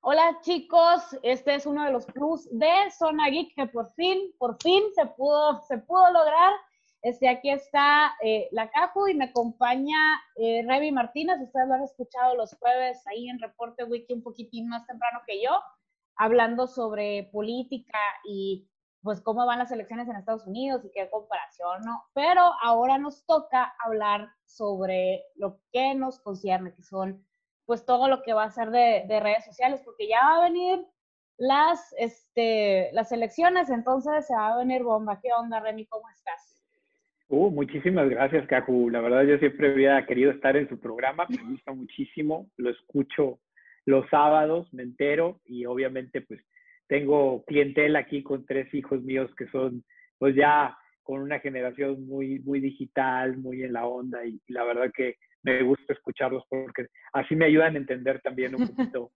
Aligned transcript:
Hola 0.00 0.38
chicos, 0.42 1.02
este 1.22 1.56
es 1.56 1.66
uno 1.66 1.84
de 1.84 1.90
los 1.90 2.06
plus 2.06 2.48
de 2.52 2.72
Zona 2.96 3.28
Geek 3.30 3.54
que 3.56 3.66
por 3.66 3.92
fin, 3.94 4.32
por 4.38 4.56
fin 4.62 4.84
se 4.94 5.04
pudo, 5.06 5.60
se 5.62 5.78
pudo 5.78 6.12
lograr. 6.12 6.52
Este, 7.02 7.28
aquí 7.28 7.50
está 7.50 8.14
eh, 8.22 8.48
la 8.52 8.70
Caju 8.70 9.08
y 9.08 9.14
me 9.14 9.26
acompaña 9.26 9.98
eh, 10.36 10.64
Revi 10.66 10.92
Martínez. 10.92 11.40
Ustedes 11.40 11.66
lo 11.66 11.74
han 11.74 11.82
escuchado 11.82 12.36
los 12.36 12.56
jueves 12.58 13.04
ahí 13.08 13.28
en 13.28 13.40
Reporte 13.40 13.84
Wiki 13.84 14.14
un 14.14 14.22
poquitín 14.22 14.68
más 14.68 14.86
temprano 14.86 15.20
que 15.26 15.42
yo, 15.42 15.60
hablando 16.16 16.68
sobre 16.68 17.28
política 17.32 17.98
y 18.24 18.68
pues 19.02 19.20
cómo 19.20 19.44
van 19.46 19.58
las 19.58 19.72
elecciones 19.72 20.08
en 20.08 20.16
Estados 20.16 20.46
Unidos 20.46 20.84
y 20.84 20.92
qué 20.92 21.10
comparación, 21.10 21.82
¿no? 21.82 22.04
Pero 22.14 22.42
ahora 22.62 22.98
nos 22.98 23.26
toca 23.26 23.74
hablar 23.84 24.28
sobre 24.44 25.24
lo 25.34 25.60
que 25.72 25.94
nos 25.94 26.20
concierne, 26.20 26.74
que 26.74 26.82
son 26.82 27.27
pues 27.68 27.84
todo 27.84 28.08
lo 28.08 28.22
que 28.22 28.32
va 28.32 28.44
a 28.44 28.50
ser 28.50 28.70
de, 28.70 29.04
de 29.06 29.20
redes 29.20 29.44
sociales, 29.44 29.82
porque 29.84 30.08
ya 30.08 30.20
va 30.22 30.36
a 30.38 30.48
venir 30.48 30.80
las, 31.36 31.94
este, 31.98 32.88
las 32.94 33.12
elecciones, 33.12 33.68
entonces 33.68 34.26
se 34.26 34.34
va 34.34 34.54
a 34.54 34.56
venir 34.56 34.82
bomba. 34.82 35.20
¿Qué 35.22 35.28
onda, 35.38 35.60
Remy? 35.60 35.84
¿Cómo 35.84 36.08
estás? 36.08 36.64
Uh, 37.28 37.50
muchísimas 37.50 38.08
gracias, 38.08 38.46
Caju. 38.46 38.88
La 38.88 39.02
verdad, 39.02 39.24
yo 39.24 39.36
siempre 39.36 39.70
había 39.70 40.06
querido 40.06 40.30
estar 40.30 40.56
en 40.56 40.66
su 40.70 40.80
programa, 40.80 41.26
me 41.28 41.50
gusta 41.50 41.72
muchísimo, 41.72 42.48
lo 42.56 42.70
escucho 42.70 43.38
los 43.84 44.08
sábados, 44.08 44.72
me 44.72 44.82
entero 44.82 45.42
y 45.44 45.66
obviamente 45.66 46.22
pues 46.22 46.40
tengo 46.86 47.44
clientela 47.44 47.98
aquí 47.98 48.22
con 48.22 48.46
tres 48.46 48.72
hijos 48.72 49.02
míos 49.02 49.30
que 49.36 49.46
son 49.48 49.84
pues 50.16 50.34
ya 50.34 50.74
con 51.02 51.20
una 51.20 51.38
generación 51.40 52.06
muy, 52.06 52.38
muy 52.38 52.60
digital, 52.60 53.36
muy 53.36 53.62
en 53.62 53.74
la 53.74 53.86
onda 53.86 54.24
y, 54.24 54.40
la 54.48 54.64
verdad 54.64 54.90
que 54.94 55.16
me 55.48 55.62
gusta 55.62 55.92
escucharlos 55.92 56.44
porque 56.48 56.86
así 57.12 57.34
me 57.34 57.46
ayudan 57.46 57.74
a 57.74 57.78
entender 57.78 58.20
también 58.20 58.54
un 58.54 58.68
poquito 58.68 59.10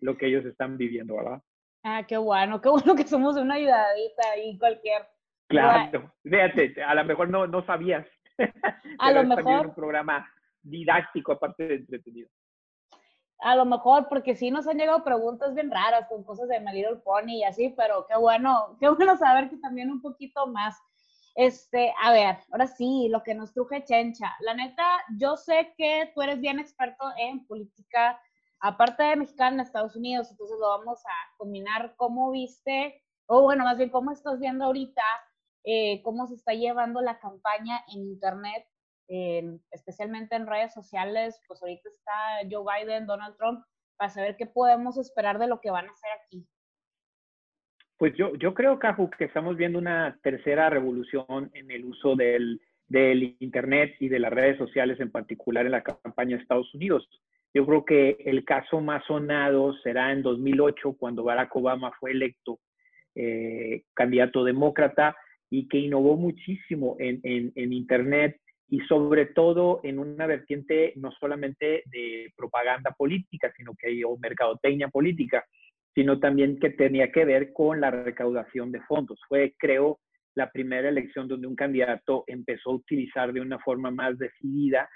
lo 0.00 0.16
que 0.16 0.26
ellos 0.26 0.44
están 0.44 0.76
viviendo, 0.76 1.16
¿verdad? 1.16 1.40
Ah, 1.82 2.04
qué 2.06 2.16
bueno, 2.16 2.60
qué 2.60 2.68
bueno 2.68 2.94
que 2.94 3.06
somos 3.06 3.36
una 3.36 3.54
ayudadita 3.54 4.38
y 4.42 4.58
cualquier. 4.58 5.06
Claro, 5.48 6.12
fíjate, 6.22 6.82
a 6.82 6.94
lo 6.94 7.04
mejor 7.04 7.28
no, 7.28 7.46
no 7.46 7.64
sabías. 7.66 8.06
A 8.98 9.12
lo 9.12 9.22
mejor. 9.22 9.68
un 9.68 9.74
programa 9.74 10.28
didáctico 10.62 11.32
aparte 11.32 11.68
de 11.68 11.74
entretenido 11.76 12.28
a 13.44 13.54
lo 13.54 13.66
mejor, 13.66 14.08
porque 14.08 14.34
sí 14.34 14.50
nos 14.50 14.66
han 14.66 14.78
llegado 14.78 15.04
preguntas 15.04 15.54
bien 15.54 15.70
raras 15.70 16.08
con 16.08 16.24
cosas 16.24 16.48
de 16.48 16.60
My 16.60 16.72
Little 16.72 16.96
Pony 17.04 17.40
y 17.40 17.44
así, 17.44 17.74
pero 17.76 18.06
qué 18.08 18.16
bueno, 18.16 18.76
qué 18.80 18.88
bueno 18.88 19.18
saber 19.18 19.50
que 19.50 19.58
también 19.58 19.90
un 19.90 20.00
poquito 20.00 20.46
más. 20.46 20.80
Este, 21.34 21.92
a 22.02 22.12
ver, 22.12 22.38
ahora 22.52 22.66
sí, 22.66 23.08
lo 23.10 23.22
que 23.22 23.34
nos 23.34 23.52
truje 23.52 23.84
Chencha. 23.84 24.34
La 24.40 24.54
neta, 24.54 24.84
yo 25.18 25.36
sé 25.36 25.74
que 25.76 26.10
tú 26.14 26.22
eres 26.22 26.40
bien 26.40 26.58
experto 26.58 27.04
en 27.18 27.46
política, 27.46 28.20
aparte 28.60 29.02
de 29.02 29.16
mexicana 29.16 29.62
Estados 29.62 29.96
Unidos, 29.96 30.30
entonces 30.30 30.56
lo 30.60 30.68
vamos 30.68 31.04
a 31.04 31.36
combinar. 31.36 31.94
¿Cómo 31.96 32.30
viste, 32.30 33.02
o 33.26 33.42
bueno, 33.42 33.64
más 33.64 33.78
bien, 33.78 33.90
cómo 33.90 34.12
estás 34.12 34.38
viendo 34.38 34.64
ahorita, 34.66 35.02
eh, 35.64 36.02
cómo 36.02 36.26
se 36.26 36.34
está 36.34 36.52
llevando 36.54 37.00
la 37.00 37.18
campaña 37.18 37.84
en 37.88 38.02
Internet 38.02 38.66
especialmente 39.70 40.34
en 40.34 40.46
redes 40.46 40.72
sociales, 40.72 41.40
pues 41.46 41.62
ahorita 41.62 41.88
está 41.88 42.48
Joe 42.50 42.64
Biden, 42.64 43.06
Donald 43.06 43.36
Trump, 43.36 43.64
para 43.96 44.10
saber 44.10 44.36
qué 44.36 44.46
podemos 44.46 44.96
esperar 44.96 45.38
de 45.38 45.46
lo 45.46 45.60
que 45.60 45.70
van 45.70 45.88
a 45.88 45.92
hacer 45.92 46.10
aquí. 46.24 46.46
Pues 47.96 48.14
yo, 48.16 48.34
yo 48.36 48.54
creo, 48.54 48.78
Caju, 48.78 49.10
que 49.10 49.24
estamos 49.24 49.56
viendo 49.56 49.78
una 49.78 50.18
tercera 50.22 50.68
revolución 50.68 51.50
en 51.54 51.70
el 51.70 51.84
uso 51.84 52.16
del, 52.16 52.60
del 52.88 53.36
Internet 53.38 53.94
y 54.00 54.08
de 54.08 54.18
las 54.18 54.32
redes 54.32 54.58
sociales, 54.58 54.98
en 55.00 55.10
particular 55.10 55.64
en 55.64 55.72
la 55.72 55.82
campaña 55.82 56.36
de 56.36 56.42
Estados 56.42 56.74
Unidos. 56.74 57.08
Yo 57.54 57.64
creo 57.66 57.84
que 57.84 58.16
el 58.24 58.44
caso 58.44 58.80
más 58.80 59.04
sonado 59.06 59.74
será 59.84 60.10
en 60.10 60.22
2008, 60.22 60.96
cuando 60.98 61.22
Barack 61.22 61.54
Obama 61.54 61.92
fue 62.00 62.10
electo 62.10 62.58
eh, 63.14 63.84
candidato 63.94 64.42
demócrata 64.42 65.16
y 65.48 65.68
que 65.68 65.78
innovó 65.78 66.16
muchísimo 66.16 66.96
en, 66.98 67.20
en, 67.22 67.72
Internet 67.72 68.40
y 68.68 68.80
sobre 68.80 69.26
todo 69.26 69.80
en 69.84 70.00
una 70.00 70.26
vertiente 70.26 70.92
no 70.96 71.12
solamente 71.12 71.84
de 71.86 72.32
propaganda 72.36 72.90
política, 72.90 73.52
sino 73.56 73.76
que 73.76 73.86
hay 73.86 74.02
mercadotecnia 74.20 74.88
política, 74.88 75.44
sino 75.94 76.18
también 76.18 76.58
que 76.58 76.70
tenía 76.70 77.12
que 77.12 77.24
ver 77.24 77.52
con 77.52 77.80
la 77.80 77.90
recaudación 77.90 78.72
de 78.72 78.80
fondos. 78.82 79.20
Fue, 79.28 79.54
creo, 79.58 80.00
la 80.34 80.50
primera 80.50 80.88
elección 80.88 81.28
donde 81.28 81.46
un 81.46 81.54
candidato 81.54 82.24
empezó 82.26 82.70
a 82.70 82.74
utilizar 82.74 83.32
de 83.32 83.40
una 83.40 83.58
forma 83.60 83.90
más 83.90 84.18
decidida 84.18 84.88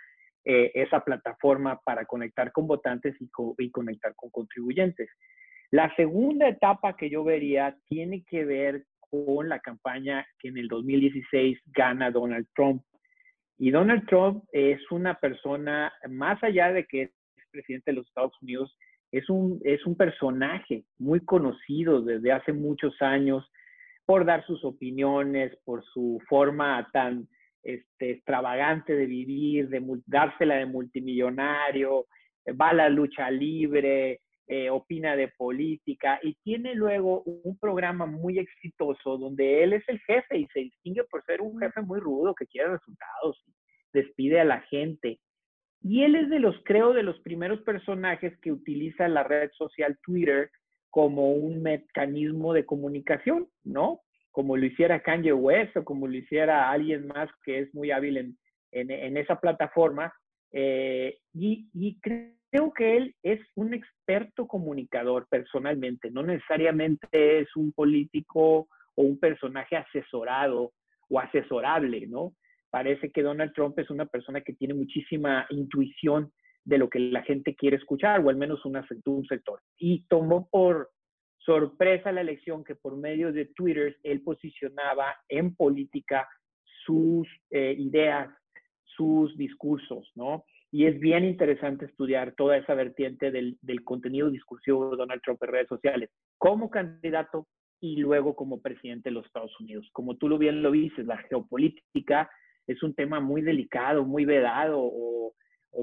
eh, 0.44 0.72
esa 0.74 1.04
plataforma 1.04 1.80
para 1.84 2.04
conectar 2.06 2.50
con 2.52 2.66
votantes 2.66 3.14
y, 3.20 3.28
y 3.58 3.70
conectar 3.70 4.14
con 4.16 4.30
contribuyentes. 4.30 5.08
La 5.70 5.94
segunda 5.94 6.48
etapa 6.48 6.96
que 6.96 7.10
yo 7.10 7.22
vería 7.22 7.76
tiene 7.88 8.24
que 8.24 8.44
ver 8.44 8.84
con 9.00 9.48
la 9.48 9.60
campaña 9.60 10.26
que 10.38 10.48
en 10.48 10.58
el 10.58 10.68
2016 10.68 11.58
gana 11.66 12.10
Donald 12.10 12.46
Trump 12.54 12.82
y 13.58 13.70
Donald 13.70 14.06
Trump 14.06 14.44
es 14.52 14.80
una 14.90 15.14
persona, 15.14 15.92
más 16.08 16.42
allá 16.44 16.72
de 16.72 16.84
que 16.84 17.02
es 17.02 17.10
presidente 17.50 17.90
de 17.90 17.96
los 17.96 18.06
Estados 18.06 18.32
Unidos, 18.40 18.76
es 19.12 19.28
un, 19.30 19.60
es 19.64 19.84
un 19.86 19.96
personaje 19.96 20.84
muy 20.98 21.20
conocido 21.20 22.02
desde 22.02 22.32
hace 22.32 22.52
muchos 22.52 23.00
años 23.00 23.44
por 24.04 24.24
dar 24.24 24.44
sus 24.46 24.64
opiniones, 24.64 25.56
por 25.64 25.84
su 25.84 26.20
forma 26.28 26.88
tan 26.92 27.28
este, 27.62 28.10
extravagante 28.12 28.94
de 28.94 29.06
vivir, 29.06 29.68
de 29.68 29.82
dársela 30.06 30.56
de 30.56 30.66
multimillonario, 30.66 32.06
va 32.60 32.70
a 32.70 32.74
la 32.74 32.88
lucha 32.88 33.30
libre, 33.30 34.20
eh, 34.50 34.70
opina 34.70 35.14
de 35.14 35.28
política 35.28 36.18
y 36.22 36.34
tiene 36.42 36.74
luego 36.74 37.22
un 37.22 37.58
programa 37.58 38.06
muy 38.06 38.38
exitoso 38.38 39.18
donde 39.18 39.62
él 39.62 39.74
es 39.74 39.86
el 39.88 40.00
jefe 40.00 40.38
y 40.38 40.46
se 40.46 40.60
distingue 40.60 41.04
por 41.04 41.22
ser 41.26 41.42
un 41.42 41.60
jefe 41.60 41.82
muy 41.82 42.00
rudo 42.00 42.34
que 42.34 42.46
quiere 42.46 42.70
resultados, 42.70 43.44
despide 43.92 44.40
a 44.40 44.46
la 44.46 44.62
gente. 44.62 45.20
Y 45.82 46.02
él 46.02 46.16
es 46.16 46.28
de 46.28 46.40
los, 46.40 46.56
creo, 46.64 46.92
de 46.92 47.02
los 47.02 47.18
primeros 47.20 47.60
personajes 47.62 48.36
que 48.40 48.52
utiliza 48.52 49.08
la 49.08 49.22
red 49.22 49.50
social 49.52 49.98
Twitter 50.02 50.50
como 50.90 51.32
un 51.32 51.62
mecanismo 51.62 52.52
de 52.52 52.66
comunicación, 52.66 53.48
¿no? 53.64 54.00
Como 54.30 54.56
lo 54.56 54.66
hiciera 54.66 55.02
Kanye 55.02 55.32
West 55.32 55.76
o 55.76 55.84
como 55.84 56.06
lo 56.06 56.16
hiciera 56.16 56.70
alguien 56.70 57.06
más 57.06 57.28
que 57.44 57.60
es 57.60 57.74
muy 57.74 57.90
hábil 57.90 58.16
en, 58.16 58.38
en, 58.72 59.16
esa 59.16 59.40
plataforma. 59.40 60.12
Eh, 60.52 61.18
y, 61.32 61.68
y 61.74 62.00
creo 62.00 62.38
creo 62.50 62.72
que 62.72 62.96
él 62.96 63.14
es 63.22 63.40
un 63.54 63.74
experto 63.74 64.46
comunicador 64.46 65.26
personalmente, 65.28 66.10
no 66.10 66.22
necesariamente 66.22 67.40
es 67.40 67.54
un 67.56 67.72
político 67.72 68.68
o 68.94 69.02
un 69.02 69.18
personaje 69.18 69.76
asesorado 69.76 70.72
o 71.08 71.20
asesorable, 71.20 72.06
¿no? 72.06 72.34
Parece 72.70 73.10
que 73.10 73.22
Donald 73.22 73.52
Trump 73.54 73.78
es 73.78 73.90
una 73.90 74.06
persona 74.06 74.40
que 74.40 74.54
tiene 74.54 74.74
muchísima 74.74 75.46
intuición 75.50 76.32
de 76.64 76.78
lo 76.78 76.88
que 76.90 76.98
la 76.98 77.22
gente 77.22 77.54
quiere 77.54 77.76
escuchar, 77.76 78.20
o 78.20 78.28
al 78.28 78.36
menos 78.36 78.64
un 78.64 79.26
sector. 79.26 79.60
Y 79.78 80.04
tomó 80.08 80.48
por 80.50 80.90
sorpresa 81.38 82.12
la 82.12 82.20
elección 82.20 82.62
que 82.62 82.74
por 82.74 82.96
medio 82.96 83.32
de 83.32 83.46
Twitter 83.46 83.96
él 84.02 84.22
posicionaba 84.22 85.16
en 85.28 85.54
política 85.54 86.28
sus 86.84 87.26
eh, 87.50 87.74
ideas, 87.78 88.28
sus 88.84 89.36
discursos, 89.36 90.10
¿no? 90.14 90.44
y 90.70 90.86
es 90.86 90.98
bien 91.00 91.24
interesante 91.24 91.86
estudiar 91.86 92.34
toda 92.36 92.56
esa 92.56 92.74
vertiente 92.74 93.30
del, 93.30 93.58
contenido 93.84 94.30
discursivo 94.30 94.90
de 94.90 94.96
Donald 94.98 95.22
Trump 95.22 95.42
en 95.42 95.50
redes 95.50 95.68
sociales 95.68 96.10
como 96.36 96.68
candidato 96.68 97.46
y 97.80 97.96
luego 97.96 98.34
como 98.34 98.60
presidente 98.60 99.08
de 99.08 99.14
los 99.14 99.26
Estados 99.26 99.58
Unidos. 99.60 99.88
Como 99.92 100.16
tú 100.16 100.28
lo 100.28 100.36
bien 100.36 100.62
lo 100.62 100.70
dices, 100.70 101.06
la 101.06 101.16
geopolítica 101.28 102.28
es 102.68 102.82
un 102.82 102.94
tema 102.94 103.18
muy 103.18 103.42
delicado, 103.42 104.04
muy 104.04 104.24
vedado, 104.24 104.78
o, 104.80 105.34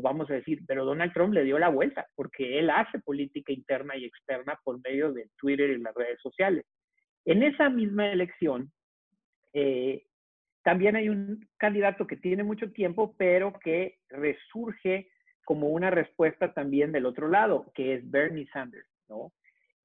vamos 0.02 0.30
a 0.30 0.34
decir, 0.36 0.62
pero 0.68 0.86
Donald 0.86 1.14
Trump 1.14 1.34
le 1.34 1.44
dio 1.44 1.58
la 1.58 1.70
vuelta, 1.70 2.08
porque 2.16 2.60
él 2.60 2.70
hace 2.70 3.00
política 3.00 3.52
interna 3.52 3.98
y 3.98 4.06
externa 4.06 4.60
por 4.64 4.80
medio 4.84 5.12
de 5.12 5.30
Twitter 5.38 5.70
y 5.70 5.78
las 5.78 5.96
redes 5.96 6.20
sociales. 6.22 6.66
En 7.26 7.44
esa 7.44 7.70
misma 7.70 8.12
elección, 8.12 8.72
eh, 9.54 10.04
también 10.64 10.96
hay 10.96 11.10
un 11.10 11.48
candidato 11.58 12.06
que 12.08 12.18
tiene 12.18 12.44
mucho 12.44 12.72
tiempo, 12.72 13.16
pero 13.18 13.54
que 13.64 13.98
resurge 14.10 15.10
como 15.44 15.70
una 15.70 15.92
respuesta 15.92 16.54
también 16.54 16.92
del 16.92 17.06
otro 17.06 17.28
lado, 17.28 17.72
que 17.74 17.96
es 17.96 18.12
Bernie 18.12 18.48
Sanders, 18.52 18.88
¿no? 19.08 19.32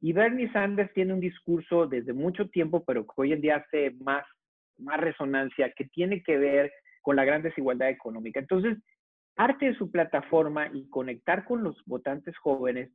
Y 0.00 0.12
Bernie 0.12 0.50
Sanders 0.52 0.93
tiene 0.94 1.12
un 1.12 1.20
discurso 1.20 1.87
desde 1.87 2.14
mucho 2.14 2.49
tiempo, 2.49 2.82
pero 2.85 3.05
que 3.05 3.12
hoy 3.17 3.32
en 3.32 3.43
día 3.43 3.56
hace 3.56 3.91
más, 4.00 4.25
más 4.79 4.99
resonancia, 4.99 5.73
que 5.76 5.85
tiene 5.85 6.23
que 6.23 6.38
ver 6.38 6.73
con 7.02 7.17
la 7.17 7.25
gran 7.25 7.43
desigualdad 7.43 7.88
económica. 7.88 8.41
Entonces, 8.41 8.79
parte 9.35 9.67
de 9.67 9.75
su 9.76 9.91
plataforma 9.91 10.70
y 10.73 10.88
conectar 10.88 11.44
con 11.44 11.62
los 11.62 11.76
votantes 11.87 12.37
jóvenes 12.38 12.91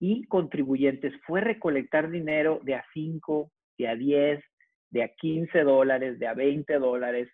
y 0.00 0.24
contribuyentes 0.24 1.12
fue 1.26 1.40
recolectar 1.40 2.10
dinero 2.10 2.60
de 2.62 2.76
a 2.76 2.84
5, 2.92 3.50
de 3.78 3.88
a 3.88 3.96
10, 3.96 4.44
de 4.90 5.02
a 5.02 5.08
15 5.08 5.60
dólares, 5.62 6.18
de 6.18 6.26
a 6.26 6.34
20 6.34 6.74
dólares 6.78 7.28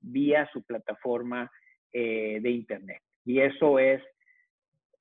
vía 0.00 0.48
su 0.52 0.62
plataforma 0.64 1.50
eh, 1.92 2.40
de 2.40 2.50
Internet. 2.50 3.02
Y 3.24 3.40
eso 3.40 3.78
es 3.78 4.02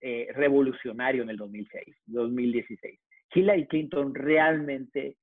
eh, 0.02 0.28
revolucionario 0.34 1.24
en 1.24 1.30
el 1.30 1.38
2006, 1.38 1.96
2016. 2.06 3.00
Hillary 3.34 3.68
Clinton 3.68 4.14
realmente, 4.14 5.18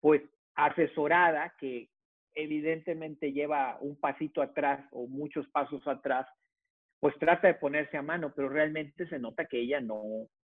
pues 0.00 0.22
asesorada, 0.54 1.54
que 1.58 1.88
evidentemente 2.36 3.32
lleva 3.32 3.78
un 3.80 3.98
pasito 3.98 4.42
atrás 4.42 4.86
o 4.92 5.08
muchos 5.08 5.48
pasos 5.48 5.84
atrás, 5.88 6.26
pues 7.00 7.18
trata 7.18 7.48
de 7.48 7.54
ponerse 7.54 7.96
a 7.96 8.02
mano, 8.02 8.32
pero 8.34 8.48
realmente 8.48 9.08
se 9.08 9.18
nota 9.18 9.46
que 9.46 9.60
ella 9.60 9.80
no, 9.80 10.02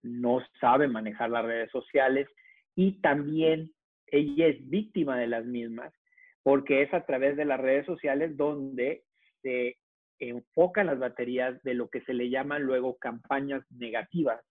no 0.02 0.42
sabe 0.60 0.88
manejar 0.88 1.30
las 1.30 1.46
redes 1.46 1.70
sociales 1.72 2.28
y 2.76 3.02
también 3.02 3.72
ella 4.08 4.48
es 4.48 4.70
víctima 4.70 5.18
de 5.18 5.28
las 5.28 5.46
mismas, 5.46 5.94
porque 6.42 6.82
es 6.82 6.94
a 6.94 7.06
través 7.06 7.38
de 7.38 7.46
las 7.46 7.60
redes 7.60 7.86
sociales 7.86 8.36
donde 8.38 9.04
se 9.42 9.78
enfocan 10.20 10.88
las 10.88 11.00
baterías 11.00 11.62
de 11.64 11.74
lo 11.74 11.90
que 11.90 12.02
se 12.02 12.14
le 12.14 12.30
llaman 12.30 12.64
luego 12.64 12.98
campañas 12.98 13.64
negativas 13.72 14.42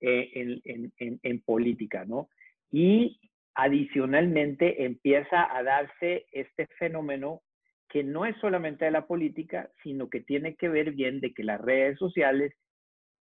eh, 0.00 0.30
en, 0.64 0.92
en, 1.22 1.40
política, 1.42 2.04
¿no? 2.06 2.28
Y 2.72 3.20
adicionalmente 3.54 4.84
empieza 4.84 5.54
a 5.56 5.62
darse 5.62 6.26
este 6.32 6.66
fenómeno 6.78 7.42
que 7.88 8.04
no 8.04 8.24
es 8.24 8.36
solamente 8.36 8.84
de 8.84 8.92
la 8.92 9.06
política, 9.06 9.70
sino 9.82 10.08
que 10.08 10.20
tiene 10.20 10.54
que 10.54 10.68
ver 10.68 10.92
bien 10.92 11.20
de 11.20 11.34
que 11.34 11.42
las 11.42 11.60
redes 11.60 11.98
sociales 11.98 12.54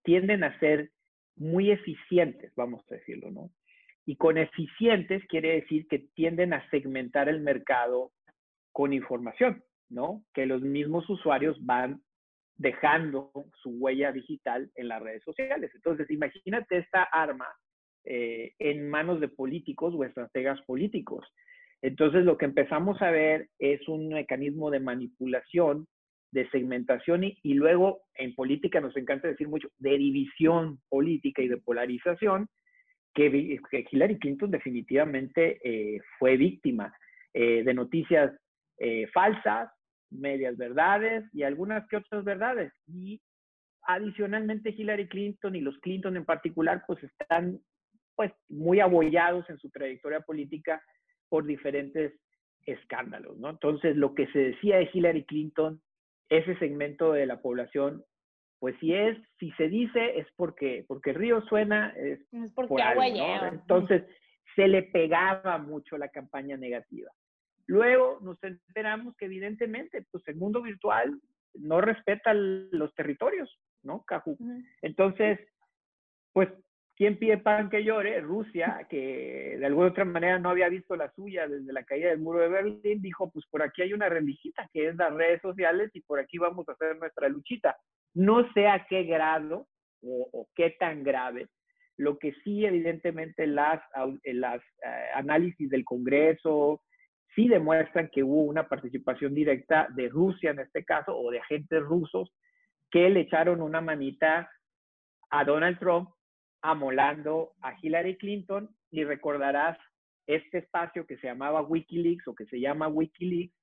tienden 0.04 0.44
a 0.44 0.58
ser 0.60 0.92
muy 1.36 1.72
eficientes, 1.72 2.54
vamos 2.56 2.84
a 2.90 2.96
decirlo, 2.96 3.32
¿no? 3.32 3.50
Y 4.06 4.16
con 4.18 4.38
eficientes 4.38 5.24
quiere 5.28 5.62
decir 5.62 5.88
que 5.88 6.00
tienden 6.14 6.54
a 6.54 6.70
segmentar 6.70 7.30
el 7.30 7.42
mercado 7.42 8.12
con 8.72 8.94
información, 8.94 9.64
¿no? 9.90 10.24
Que 10.34 10.46
los 10.46 10.62
mismos 10.62 11.10
usuarios 11.10 11.58
van 11.66 12.02
dejando 12.56 13.32
su 13.62 13.72
huella 13.72 14.12
digital 14.12 14.70
en 14.76 14.88
las 14.88 15.02
redes 15.02 15.24
sociales. 15.24 15.72
Entonces, 15.74 16.10
imagínate 16.12 16.78
esta 16.78 17.04
arma 17.04 17.48
eh, 18.04 18.54
en 18.58 18.90
manos 18.90 19.20
de 19.20 19.28
políticos 19.28 19.94
o 19.96 20.04
estrategas 20.04 20.60
políticos. 20.64 21.24
Entonces, 21.84 22.26
lo 22.26 22.38
que 22.38 22.46
empezamos 22.46 23.00
a 23.02 23.12
ver 23.12 23.50
es 23.60 23.88
un 23.88 24.10
mecanismo 24.10 24.72
de 24.72 24.80
manipulación, 24.80 25.88
de 26.32 26.50
segmentación 26.50 27.24
y, 27.24 27.54
luego 27.54 28.02
en 28.16 28.34
política 28.34 28.80
nos 28.82 28.96
encanta 28.96 29.28
decir 29.28 29.48
mucho 29.48 29.70
de 29.78 29.98
división 29.98 30.80
política 30.90 31.42
y 31.42 31.48
de 31.48 31.58
polarización, 31.58 32.48
que, 33.14 33.60
Hillary 33.92 34.18
Clinton 34.18 34.50
definitivamente 34.50 35.60
eh, 35.64 36.00
fue 36.18 36.38
víctima 36.38 36.94
eh, 37.34 37.64
de 37.64 37.74
noticias 37.74 38.32
falsas, 39.14 39.70
medias 40.10 40.58
verdades 40.58 41.24
y 41.34 41.44
algunas 41.44 41.88
que 41.88 41.98
otras 41.98 42.24
verdades. 42.24 42.74
Y 42.88 43.22
adicionalmente 43.84 44.74
Hillary 44.76 45.08
Clinton 45.08 45.56
y 45.56 45.62
los 45.62 45.78
Clinton 45.80 46.18
en 46.18 46.26
particular, 46.26 46.84
pues 46.88 47.04
están 47.04 47.60
pues 48.22 48.34
muy 48.50 48.80
abollados 48.80 49.50
en 49.50 49.58
su 49.58 49.72
trayectoria 49.72 50.20
política 50.20 50.80
por 51.28 51.44
diferentes 51.44 52.14
escándalos, 52.68 53.36
¿no? 53.40 53.50
Entonces, 53.50 53.98
lo 53.98 54.14
que 54.14 54.28
se 54.28 54.38
decía 54.38 54.78
de 54.78 54.88
Hillary 54.94 55.26
Clinton, 55.26 55.82
ese 56.30 56.56
segmento 56.60 57.14
de 57.14 57.26
la 57.26 57.42
población, 57.42 58.04
pues 58.60 58.76
si 58.80 58.94
es, 58.94 59.18
si 59.40 59.50
se 59.54 59.70
dice, 59.70 60.20
es 60.20 60.28
porque, 60.36 60.86
porque 60.88 61.14
río 61.14 61.42
suena, 61.48 61.96
es, 61.98 62.20
porque 62.54 62.84
agua 62.84 63.08
Entonces, 63.48 64.04
se 64.56 64.68
le 64.68 64.84
pegaba 64.84 65.58
mucho 65.58 65.98
la 65.98 66.10
campaña 66.10 66.58
negativa. 66.58 67.10
Luego 67.66 68.20
nos 68.22 68.38
enteramos 68.44 69.18
que 69.18 69.26
evidentemente, 69.26 70.06
pues 70.12 70.28
el 70.28 70.36
mundo 70.36 70.62
virtual 70.62 71.20
no 71.56 71.82
respeta 71.82 72.36
los 72.36 72.94
territorios, 72.94 73.50
¿no? 73.82 74.06
Entonces, 74.84 75.40
pues, 76.34 76.50
¿quién 77.02 77.18
pide 77.18 77.40
pan 77.40 77.68
que 77.72 77.84
llore? 77.84 78.22
Rusia, 78.22 78.86
que 78.88 79.58
de 79.58 79.66
alguna 79.66 79.88
otra 79.88 80.06
manera 80.06 80.38
no 80.38 80.52
había 80.52 80.70
visto 80.70 80.96
la 80.96 81.12
suya 81.14 81.48
desde 81.48 81.74
la 81.74 81.84
caída 81.84 82.10
del 82.10 82.20
muro 82.20 82.42
de 82.42 82.50
Berlín, 82.50 83.02
dijo, 83.02 83.32
pues 83.32 83.44
por 83.48 83.64
aquí 83.64 83.82
hay 83.82 83.94
una 83.94 84.08
rendijita 84.08 84.70
que 84.72 84.90
es 84.90 84.96
las 84.96 85.12
redes 85.12 85.42
sociales 85.42 85.90
y 85.96 86.02
por 86.02 86.20
aquí 86.20 86.38
vamos 86.38 86.70
a 86.70 86.74
hacer 86.74 87.00
nuestra 87.00 87.28
luchita. 87.28 87.76
No 88.14 88.48
sé 88.54 88.68
a 88.68 88.86
qué 88.88 89.06
grado 89.06 89.66
o, 90.04 90.48
qué 90.54 90.76
tan 90.80 91.04
grave. 91.04 91.48
Lo 91.98 92.20
que 92.20 92.34
sí, 92.44 92.68
evidentemente, 92.68 93.48
las, 93.48 93.82
las 94.24 94.62
eh, 94.62 95.06
análisis 95.16 95.72
del 95.72 95.84
Congreso, 95.84 96.84
sí 97.34 97.48
demuestran 97.48 98.10
que 98.10 98.22
hubo 98.22 98.44
una 98.44 98.68
participación 98.68 99.34
directa 99.34 99.88
de 99.96 100.08
Rusia 100.08 100.52
en 100.52 100.60
este 100.60 100.86
caso 100.86 101.18
o 101.18 101.32
de 101.32 101.40
agentes 101.40 101.82
rusos 101.82 102.32
que 102.92 103.10
le 103.10 103.22
echaron 103.22 103.60
una 103.60 103.82
manita 103.82 104.52
a 105.32 105.44
Donald 105.44 105.80
Trump 105.80 106.08
amolando 106.62 107.54
a 107.62 107.76
Hillary 107.82 108.18
Clinton 108.18 108.70
y 108.92 109.04
recordarás 109.04 109.78
este 110.28 110.60
espacio 110.60 111.06
que 111.06 111.18
se 111.18 111.28
llamaba 111.28 111.62
Wikileaks 111.62 112.28
o 112.28 112.36
que 112.36 112.46
se 112.46 112.60
llama 112.60 112.88
Wikileaks 112.88 113.54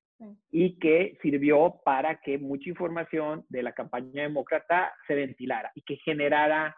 y 0.51 0.79
que 0.79 1.17
sirvió 1.23 1.81
para 1.85 2.21
que 2.21 2.39
mucha 2.39 2.69
información 2.69 3.45
de 3.49 3.63
la 3.63 3.73
campaña 3.73 4.23
demócrata 4.23 4.93
se 5.07 5.15
ventilara 5.15 5.71
y 5.75 5.83
que 5.83 5.97
generara, 5.99 6.77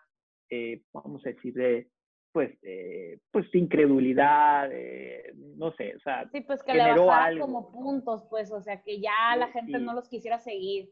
eh, 0.50 0.82
vamos 0.92 1.24
a 1.24 1.30
decir, 1.30 1.54
de, 1.54 1.88
pues, 2.32 2.50
eh, 2.62 3.18
pues 3.30 3.46
incredulidad, 3.54 4.70
eh, 4.72 5.32
no 5.56 5.72
sé, 5.72 5.96
o 5.96 6.00
sea, 6.00 6.28
sí, 6.30 6.42
pues 6.42 6.62
que 6.62 6.74
le 6.74 6.92
bajara 6.92 7.38
como 7.40 7.72
puntos, 7.72 8.24
pues, 8.28 8.52
o 8.52 8.60
sea, 8.60 8.82
que 8.82 9.00
ya 9.00 9.34
la 9.36 9.48
gente 9.48 9.78
no 9.78 9.94
los 9.94 10.08
quisiera 10.08 10.38
seguir. 10.38 10.90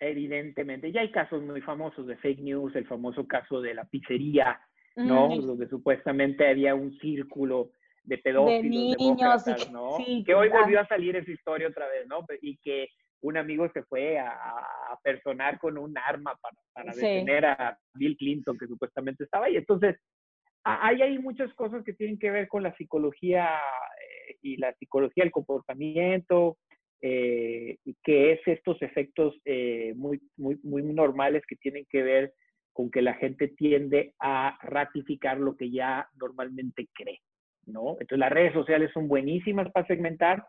Evidentemente, 0.00 0.92
ya 0.92 1.00
hay 1.00 1.10
casos 1.10 1.42
muy 1.42 1.60
famosos 1.60 2.06
de 2.06 2.16
fake 2.16 2.40
news, 2.40 2.76
el 2.76 2.86
famoso 2.86 3.26
caso 3.26 3.60
de 3.60 3.74
la 3.74 3.84
pizzería, 3.84 4.60
¿no? 4.96 5.28
Donde 5.28 5.68
supuestamente 5.68 6.48
había 6.48 6.74
un 6.74 6.96
círculo 6.98 7.70
de 8.04 8.18
pedófilos, 8.18 8.62
de 8.62 8.68
niños, 8.68 9.70
¿no? 9.72 9.96
que 10.24 10.34
hoy 10.34 10.48
volvió 10.48 10.80
a 10.80 10.86
salir 10.86 11.16
esa 11.16 11.30
historia 11.30 11.68
otra 11.68 11.88
vez, 11.88 12.06
¿no? 12.06 12.24
Y 12.40 12.56
que 12.58 12.88
un 13.22 13.36
amigo 13.36 13.68
se 13.72 13.82
fue 13.82 14.18
a, 14.18 14.30
a 14.30 14.98
personar 15.02 15.58
con 15.58 15.76
un 15.76 15.96
arma 15.98 16.38
para, 16.40 16.56
para 16.72 16.92
detener 16.92 17.46
a 17.46 17.78
Bill 17.94 18.16
Clinton, 18.16 18.56
que 18.56 18.66
supuestamente 18.66 19.24
estaba 19.24 19.46
ahí. 19.46 19.56
Entonces, 19.56 19.96
hay, 20.66 21.00
hay 21.00 21.18
muchas 21.18 21.52
cosas 21.54 21.84
que 21.84 21.92
tienen 21.92 22.18
que 22.18 22.30
ver 22.30 22.48
con 22.48 22.62
la 22.62 22.74
psicología 22.76 23.46
eh, 23.46 24.36
y 24.42 24.56
la 24.56 24.72
psicología 24.74 25.22
del 25.22 25.32
comportamiento, 25.32 26.58
eh, 27.02 27.78
que 28.02 28.32
es 28.32 28.40
estos 28.46 28.80
efectos 28.82 29.34
eh, 29.44 29.92
muy, 29.96 30.20
muy, 30.36 30.58
muy 30.62 30.82
normales 30.82 31.42
que 31.46 31.56
tienen 31.56 31.86
que 31.90 32.02
ver 32.02 32.34
con 32.72 32.90
que 32.90 33.02
la 33.02 33.14
gente 33.14 33.48
tiende 33.48 34.14
a 34.18 34.58
ratificar 34.62 35.38
lo 35.38 35.56
que 35.56 35.70
ya 35.70 36.08
normalmente 36.20 36.88
cree, 36.92 37.20
¿no? 37.64 37.92
Entonces 37.92 38.18
las 38.18 38.32
redes 38.32 38.52
sociales 38.52 38.90
son 38.92 39.08
buenísimas 39.08 39.70
para 39.72 39.86
segmentar, 39.86 40.44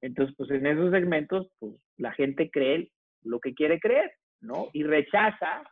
entonces 0.00 0.34
pues 0.36 0.50
en 0.50 0.66
esos 0.66 0.90
segmentos 0.90 1.50
pues 1.58 1.74
la 1.96 2.12
gente 2.12 2.50
cree 2.50 2.90
lo 3.22 3.40
que 3.40 3.54
quiere 3.54 3.78
creer, 3.78 4.10
¿no? 4.40 4.68
Y 4.72 4.82
rechaza 4.82 5.62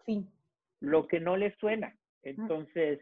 lo 0.80 1.06
que 1.06 1.20
no 1.20 1.36
le 1.36 1.54
suena. 1.56 1.94
Entonces, 2.22 3.00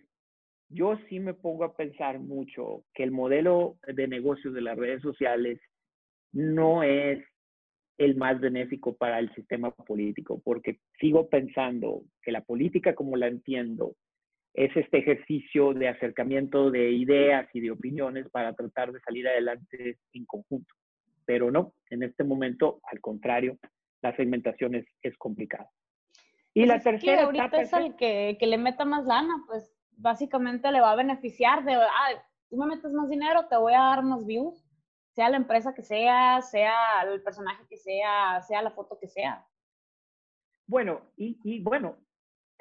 yo 0.68 0.98
sí 1.08 1.20
me 1.20 1.34
pongo 1.34 1.64
a 1.64 1.76
pensar 1.76 2.18
mucho 2.18 2.84
que 2.94 3.02
el 3.02 3.10
modelo 3.10 3.76
de 3.86 4.06
negocios 4.08 4.54
de 4.54 4.60
las 4.60 4.76
redes 4.76 5.02
sociales 5.02 5.60
no 6.34 6.82
es 6.82 7.24
el 7.96 8.16
más 8.16 8.40
benéfico 8.40 8.96
para 8.96 9.20
el 9.20 9.32
sistema 9.34 9.70
político, 9.70 10.42
porque 10.44 10.80
sigo 10.98 11.28
pensando 11.28 12.02
que 12.22 12.32
la 12.32 12.42
política 12.42 12.94
como 12.94 13.16
la 13.16 13.28
entiendo 13.28 13.94
es 14.52 14.76
este 14.76 14.98
ejercicio 14.98 15.74
de 15.74 15.88
acercamiento 15.88 16.70
de 16.70 16.90
ideas 16.90 17.48
y 17.54 17.60
de 17.60 17.70
opiniones 17.70 18.28
para 18.30 18.52
tratar 18.52 18.92
de 18.92 19.00
salir 19.00 19.26
adelante 19.26 19.98
en 20.12 20.26
conjunto. 20.26 20.74
Pero 21.24 21.50
no, 21.50 21.74
en 21.90 22.02
este 22.02 22.24
momento, 22.24 22.80
al 22.84 23.00
contrario, 23.00 23.58
la 24.02 24.14
segmentación 24.16 24.74
es, 24.74 24.86
es 25.02 25.16
complicada. 25.16 25.68
Y 26.52 26.66
pues 26.66 26.68
la 26.68 26.80
tercera... 26.80 27.16
Que 27.16 27.22
ahorita 27.22 27.60
es 27.62 27.72
el 27.72 27.96
que, 27.96 28.36
que 28.38 28.46
le 28.46 28.58
meta 28.58 28.84
más 28.84 29.06
lana, 29.06 29.42
pues 29.46 29.72
básicamente 29.96 30.70
le 30.70 30.80
va 30.80 30.92
a 30.92 30.96
beneficiar 30.96 31.64
de, 31.64 31.74
ah, 31.74 32.24
tú 32.48 32.56
me 32.56 32.66
metes 32.66 32.92
más 32.92 33.08
dinero, 33.08 33.46
te 33.48 33.56
voy 33.56 33.72
a 33.72 33.80
dar 33.80 34.02
más 34.04 34.24
views, 34.24 34.63
sea 35.14 35.30
la 35.30 35.36
empresa 35.36 35.74
que 35.74 35.82
sea, 35.82 36.42
sea 36.42 37.02
el 37.10 37.22
personaje 37.22 37.64
que 37.68 37.76
sea, 37.76 38.40
sea 38.42 38.62
la 38.62 38.70
foto 38.70 38.98
que 38.98 39.06
sea. 39.06 39.46
Bueno, 40.66 41.02
y, 41.16 41.38
y 41.44 41.60
bueno, 41.60 41.96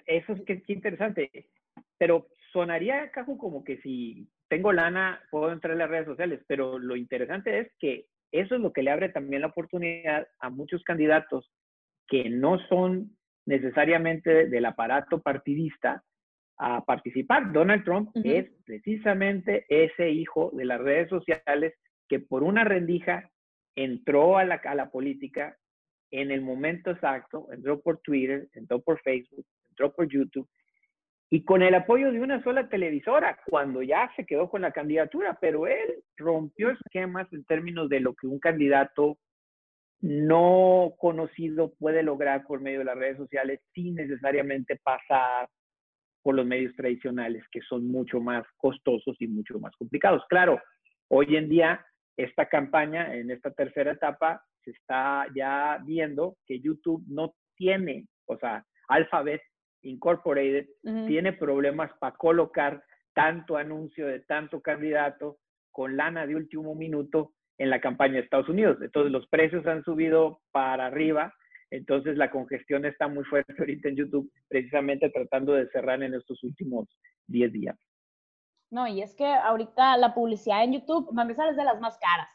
eso 0.05 0.33
es 0.33 0.41
que, 0.43 0.61
interesante, 0.67 1.49
pero 1.97 2.27
sonaría, 2.51 3.11
Caju, 3.11 3.37
como 3.37 3.63
que 3.63 3.77
si 3.81 4.29
tengo 4.49 4.71
lana, 4.71 5.21
puedo 5.31 5.51
entrar 5.51 5.73
en 5.73 5.79
las 5.79 5.89
redes 5.89 6.05
sociales, 6.05 6.43
pero 6.47 6.77
lo 6.77 6.95
interesante 6.95 7.59
es 7.59 7.71
que 7.79 8.07
eso 8.31 8.55
es 8.55 8.61
lo 8.61 8.71
que 8.71 8.83
le 8.83 8.91
abre 8.91 9.09
también 9.09 9.41
la 9.41 9.47
oportunidad 9.47 10.27
a 10.39 10.49
muchos 10.49 10.83
candidatos 10.83 11.51
que 12.07 12.29
no 12.29 12.59
son 12.67 13.17
necesariamente 13.45 14.47
del 14.47 14.65
aparato 14.65 15.21
partidista, 15.21 16.03
a 16.57 16.85
participar. 16.85 17.51
Donald 17.51 17.83
Trump 17.83 18.11
es 18.23 18.49
precisamente 18.65 19.65
ese 19.69 20.11
hijo 20.11 20.51
de 20.53 20.65
las 20.65 20.79
redes 20.79 21.09
sociales 21.09 21.73
que 22.07 22.19
por 22.19 22.43
una 22.43 22.63
rendija 22.63 23.29
entró 23.75 24.37
a 24.37 24.45
la, 24.45 24.55
a 24.55 24.75
la 24.75 24.91
política 24.91 25.57
en 26.11 26.31
el 26.31 26.41
momento 26.41 26.91
exacto, 26.91 27.47
entró 27.51 27.81
por 27.81 27.99
Twitter, 27.99 28.47
entró 28.53 28.81
por 28.81 29.01
Facebook, 29.01 29.45
entró 29.69 29.93
por 29.93 30.07
YouTube 30.07 30.47
y 31.33 31.43
con 31.43 31.63
el 31.63 31.73
apoyo 31.73 32.11
de 32.11 32.19
una 32.19 32.43
sola 32.43 32.69
televisora, 32.69 33.39
cuando 33.47 33.81
ya 33.81 34.11
se 34.15 34.23
quedó 34.23 34.51
con 34.51 34.61
la 34.61 34.71
candidatura, 34.71 35.35
pero 35.41 35.65
él 35.65 36.03
rompió 36.15 36.69
esquemas 36.69 37.27
en 37.33 37.43
términos 37.45 37.89
de 37.89 38.01
lo 38.01 38.13
que 38.13 38.27
un 38.27 38.37
candidato 38.37 39.17
no 39.99 40.93
conocido 40.99 41.73
puede 41.79 42.03
lograr 42.03 42.45
por 42.45 42.61
medio 42.61 42.77
de 42.79 42.85
las 42.85 42.99
redes 42.99 43.17
sociales 43.17 43.61
sin 43.73 43.95
necesariamente 43.95 44.79
pasar 44.83 45.49
por 46.21 46.35
los 46.35 46.45
medios 46.45 46.75
tradicionales, 46.75 47.43
que 47.51 47.61
son 47.61 47.87
mucho 47.87 48.19
más 48.19 48.45
costosos 48.57 49.15
y 49.19 49.25
mucho 49.25 49.57
más 49.57 49.75
complicados. 49.75 50.21
Claro, 50.29 50.61
hoy 51.07 51.35
en 51.35 51.49
día 51.49 51.83
esta 52.17 52.47
campaña, 52.47 53.15
en 53.15 53.31
esta 53.31 53.51
tercera 53.51 53.91
etapa, 53.91 54.43
se 54.63 54.71
está 54.71 55.25
ya 55.35 55.79
viendo 55.85 56.37
que 56.45 56.59
YouTube 56.59 57.03
no 57.07 57.35
tiene, 57.55 58.07
o 58.25 58.37
sea, 58.37 58.65
Alphabet 58.87 59.41
Incorporated 59.83 60.67
tiene 61.07 61.33
problemas 61.33 61.91
para 61.99 62.15
colocar 62.15 62.81
tanto 63.13 63.57
anuncio 63.57 64.07
de 64.07 64.21
tanto 64.21 64.61
candidato 64.61 65.37
con 65.71 65.97
lana 65.97 66.25
de 66.25 66.35
último 66.35 66.73
minuto 66.73 67.33
en 67.57 67.69
la 67.69 67.81
campaña 67.81 68.13
de 68.13 68.21
Estados 68.21 68.49
Unidos. 68.49 68.77
Entonces 68.81 69.11
los 69.11 69.27
precios 69.27 69.65
han 69.67 69.83
subido 69.83 70.41
para 70.51 70.87
arriba, 70.87 71.33
entonces 71.69 72.17
la 72.17 72.31
congestión 72.31 72.85
está 72.85 73.07
muy 73.07 73.23
fuerte 73.25 73.53
ahorita 73.57 73.89
en 73.89 73.95
YouTube, 73.97 74.31
precisamente 74.47 75.09
tratando 75.09 75.53
de 75.53 75.67
cerrar 75.69 76.01
en 76.01 76.13
estos 76.13 76.41
últimos 76.43 76.87
10 77.27 77.51
días. 77.51 77.77
No, 78.73 78.87
y 78.87 79.01
es 79.01 79.13
que 79.15 79.25
ahorita 79.25 79.97
la 79.97 80.13
publicidad 80.13 80.63
en 80.63 80.73
YouTube, 80.73 81.09
a 81.17 81.21
empezar, 81.21 81.47
es 81.49 81.55
de 81.55 81.63
las 81.63 81.79
más 81.79 81.97
caras 81.99 82.27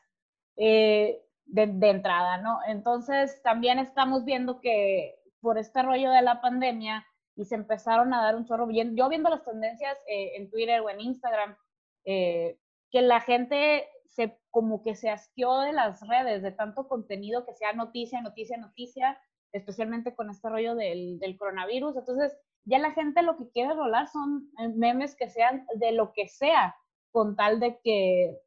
eh, 0.57 1.23
de, 1.47 1.67
de 1.67 1.91
entrada, 1.91 2.39
¿no? 2.39 2.61
Entonces 2.67 3.43
también 3.43 3.79
estamos 3.79 4.25
viendo 4.25 4.61
que 4.61 5.17
por 5.41 5.59
este 5.59 5.83
rollo 5.83 6.11
de 6.11 6.23
la 6.23 6.41
pandemia, 6.41 7.05
y 7.39 7.45
se 7.45 7.55
empezaron 7.55 8.13
a 8.13 8.23
dar 8.23 8.35
un 8.35 8.45
chorro. 8.45 8.67
Bien, 8.67 8.97
yo 8.97 9.09
viendo 9.09 9.31
las 9.31 9.45
tendencias 9.45 9.97
eh, 10.09 10.33
en 10.37 10.51
Twitter 10.51 10.81
o 10.81 10.91
en 10.91 11.01
Instagram, 11.01 11.57
eh, 12.05 12.59
que 12.91 13.01
la 13.01 13.21
gente 13.21 13.89
se 14.07 14.41
como 14.51 14.83
que 14.83 14.97
se 14.97 15.09
asqueó 15.09 15.61
de 15.61 15.73
las 15.73 16.07
redes, 16.09 16.43
de 16.43 16.51
tanto 16.51 16.89
contenido 16.89 17.47
que 17.47 17.55
sea 17.55 17.73
noticia, 17.75 18.21
noticia, 18.23 18.57
noticia, 18.57 19.21
especialmente 19.53 20.17
con 20.17 20.31
este 20.31 20.49
rollo 20.49 20.75
del, 20.75 21.21
del 21.21 21.37
coronavirus. 21.37 21.97
Entonces, 21.97 22.37
ya 22.69 22.79
la 22.79 22.93
gente 22.93 23.23
lo 23.23 23.37
que 23.37 23.49
quiere 23.51 23.75
rolar 23.75 24.09
son 24.09 24.51
eh, 24.59 24.69
memes 24.69 25.17
que 25.17 25.31
sean 25.31 25.67
de 25.75 25.93
lo 25.93 26.13
que 26.13 26.29
sea, 26.29 26.77
con 27.11 27.37
tal 27.37 27.61
de 27.61 27.79
que, 27.83 28.39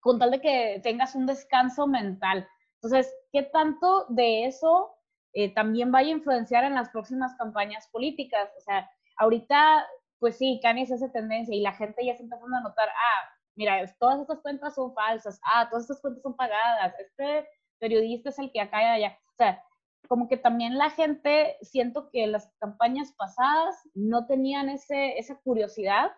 con 0.00 0.18
tal 0.18 0.30
de 0.30 0.40
que 0.40 0.80
tengas 0.82 1.14
un 1.14 1.26
descanso 1.26 1.86
mental. 1.86 2.48
Entonces, 2.74 3.12
¿qué 3.32 3.42
tanto 3.42 4.06
de 4.08 4.46
eso 4.46 4.98
eh, 5.34 5.52
también 5.52 5.92
vaya 5.92 6.08
a 6.08 6.16
influenciar 6.16 6.64
en 6.64 6.74
las 6.74 6.90
próximas 6.90 7.34
campañas 7.36 7.88
políticas. 7.88 8.50
O 8.56 8.60
sea, 8.60 8.90
ahorita, 9.16 9.86
pues 10.18 10.36
sí, 10.38 10.58
Kanye 10.62 10.82
es 10.82 10.90
esa 10.90 11.12
tendencia 11.12 11.54
y 11.54 11.60
la 11.60 11.72
gente 11.74 12.04
ya 12.04 12.12
está 12.12 12.24
empezando 12.24 12.56
a 12.56 12.60
notar, 12.60 12.88
ah, 12.88 13.28
mira, 13.54 13.84
todas 13.98 14.20
estas 14.20 14.40
cuentas 14.40 14.74
son 14.74 14.94
falsas, 14.94 15.40
ah, 15.44 15.68
todas 15.68 15.84
estas 15.84 16.00
cuentas 16.00 16.22
son 16.22 16.36
pagadas, 16.36 16.94
este 16.98 17.46
periodista 17.78 18.30
es 18.30 18.38
el 18.38 18.50
que 18.50 18.60
acá 18.60 18.82
y 18.82 18.86
allá. 18.86 19.18
O 19.32 19.36
sea, 19.36 19.62
como 20.06 20.28
que 20.28 20.36
también 20.36 20.78
la 20.78 20.90
gente, 20.90 21.56
siento 21.62 22.10
que 22.10 22.26
las 22.26 22.50
campañas 22.60 23.12
pasadas 23.16 23.76
no 23.94 24.26
tenían 24.26 24.68
ese, 24.68 25.18
esa 25.18 25.36
curiosidad 25.40 26.10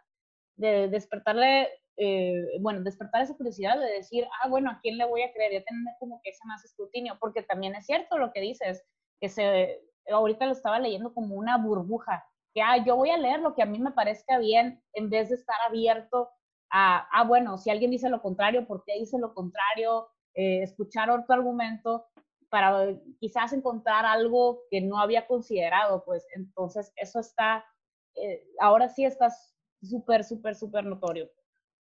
de 0.56 0.88
despertarle, 0.88 1.68
eh, 1.96 2.58
bueno, 2.60 2.82
despertar 2.82 3.22
esa 3.22 3.36
curiosidad 3.36 3.78
de 3.78 3.92
decir, 3.92 4.26
ah, 4.42 4.48
bueno, 4.48 4.70
¿a 4.70 4.80
quién 4.80 4.98
le 4.98 5.06
voy 5.06 5.22
a 5.22 5.32
creer? 5.32 5.52
Ya 5.52 5.64
tener 5.64 5.94
como 5.98 6.20
que 6.22 6.30
ese 6.30 6.46
más 6.46 6.64
escrutinio, 6.64 7.16
porque 7.18 7.42
también 7.42 7.74
es 7.74 7.86
cierto 7.86 8.18
lo 8.18 8.32
que 8.32 8.40
dices, 8.40 8.84
que 9.20 9.28
se, 9.28 9.80
ahorita 10.12 10.46
lo 10.46 10.52
estaba 10.52 10.78
leyendo 10.78 11.12
como 11.14 11.34
una 11.34 11.56
burbuja, 11.56 12.24
que 12.54 12.62
ah, 12.62 12.84
yo 12.84 12.96
voy 12.96 13.10
a 13.10 13.16
leer 13.16 13.40
lo 13.40 13.54
que 13.54 13.62
a 13.62 13.66
mí 13.66 13.78
me 13.78 13.92
parezca 13.92 14.38
bien 14.38 14.82
en 14.92 15.08
vez 15.08 15.28
de 15.28 15.36
estar 15.36 15.56
abierto 15.66 16.30
a, 16.70 17.08
ah, 17.12 17.24
bueno, 17.24 17.58
si 17.58 17.70
alguien 17.70 17.90
dice 17.90 18.08
lo 18.08 18.22
contrario, 18.22 18.66
¿por 18.66 18.84
qué 18.84 18.94
dice 18.98 19.18
lo 19.18 19.34
contrario? 19.34 20.08
Eh, 20.34 20.62
escuchar 20.62 21.10
otro 21.10 21.34
argumento 21.34 22.06
para 22.50 22.94
quizás 23.20 23.52
encontrar 23.52 24.04
algo 24.04 24.62
que 24.70 24.80
no 24.80 24.98
había 24.98 25.26
considerado, 25.26 26.04
pues 26.04 26.26
entonces 26.34 26.92
eso 26.96 27.20
está, 27.20 27.64
eh, 28.16 28.44
ahora 28.58 28.88
sí 28.88 29.04
está 29.04 29.28
súper, 29.82 30.24
súper, 30.24 30.56
súper 30.56 30.84
notorio. 30.84 31.30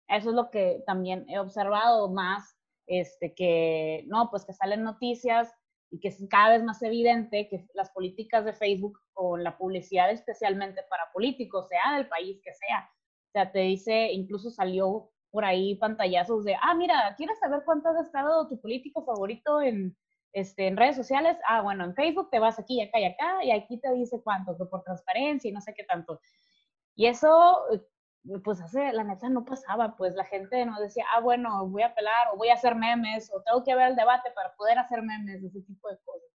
Eso 0.08 0.30
es 0.30 0.36
lo 0.36 0.50
que 0.50 0.82
también 0.86 1.28
he 1.28 1.38
observado 1.38 2.10
más, 2.10 2.56
este, 2.86 3.34
que 3.34 4.04
no, 4.06 4.30
pues 4.30 4.44
que 4.44 4.52
salen 4.52 4.82
noticias 4.82 5.52
y 5.90 5.98
que 6.00 6.08
es 6.08 6.24
cada 6.30 6.50
vez 6.50 6.64
más 6.64 6.82
evidente 6.82 7.48
que 7.48 7.66
las 7.74 7.90
políticas 7.90 8.44
de 8.44 8.52
Facebook 8.52 8.98
o 9.14 9.36
la 9.36 9.58
publicidad 9.58 10.10
especialmente 10.10 10.82
para 10.88 11.10
políticos, 11.12 11.68
sea 11.68 11.96
del 11.96 12.08
país 12.08 12.40
que 12.42 12.52
sea, 12.52 12.88
o 13.28 13.32
sea, 13.32 13.52
te 13.52 13.60
dice, 13.60 14.12
incluso 14.12 14.50
salió 14.50 15.10
por 15.30 15.44
ahí 15.44 15.74
pantallazos 15.76 16.44
de, 16.44 16.54
ah, 16.60 16.74
mira, 16.74 17.14
¿quieres 17.16 17.38
saber 17.38 17.62
cuánto 17.64 17.88
ha 17.88 17.94
gastado 17.94 18.48
tu 18.48 18.60
político 18.60 19.04
favorito 19.04 19.60
en, 19.60 19.96
este, 20.32 20.66
en 20.66 20.76
redes 20.76 20.96
sociales? 20.96 21.36
Ah, 21.48 21.62
bueno, 21.62 21.84
en 21.84 21.94
Facebook 21.94 22.30
te 22.30 22.38
vas 22.38 22.58
aquí, 22.58 22.80
acá 22.80 23.00
y 23.00 23.04
acá, 23.04 23.44
y 23.44 23.50
aquí 23.50 23.78
te 23.78 23.92
dice 23.92 24.20
cuánto, 24.22 24.56
por 24.68 24.82
transparencia 24.82 25.48
y 25.48 25.52
no 25.52 25.60
sé 25.60 25.74
qué 25.74 25.84
tanto. 25.84 26.20
Y 26.94 27.06
eso 27.06 27.66
pues 28.44 28.60
hace, 28.60 28.92
la 28.92 29.04
neta 29.04 29.28
no 29.28 29.44
pasaba, 29.44 29.96
pues 29.96 30.14
la 30.14 30.24
gente 30.24 30.64
no 30.64 30.80
decía, 30.80 31.04
ah, 31.14 31.20
bueno, 31.20 31.68
voy 31.68 31.82
a 31.82 31.86
apelar 31.86 32.28
o 32.32 32.36
voy 32.36 32.48
a 32.48 32.54
hacer 32.54 32.76
memes 32.76 33.30
o 33.34 33.42
tengo 33.42 33.64
que 33.64 33.74
ver 33.74 33.90
el 33.90 33.96
debate 33.96 34.30
para 34.34 34.54
poder 34.54 34.78
hacer 34.78 35.02
memes, 35.02 35.42
ese 35.42 35.60
tipo 35.62 35.88
de 35.88 35.96
cosas. 36.04 36.28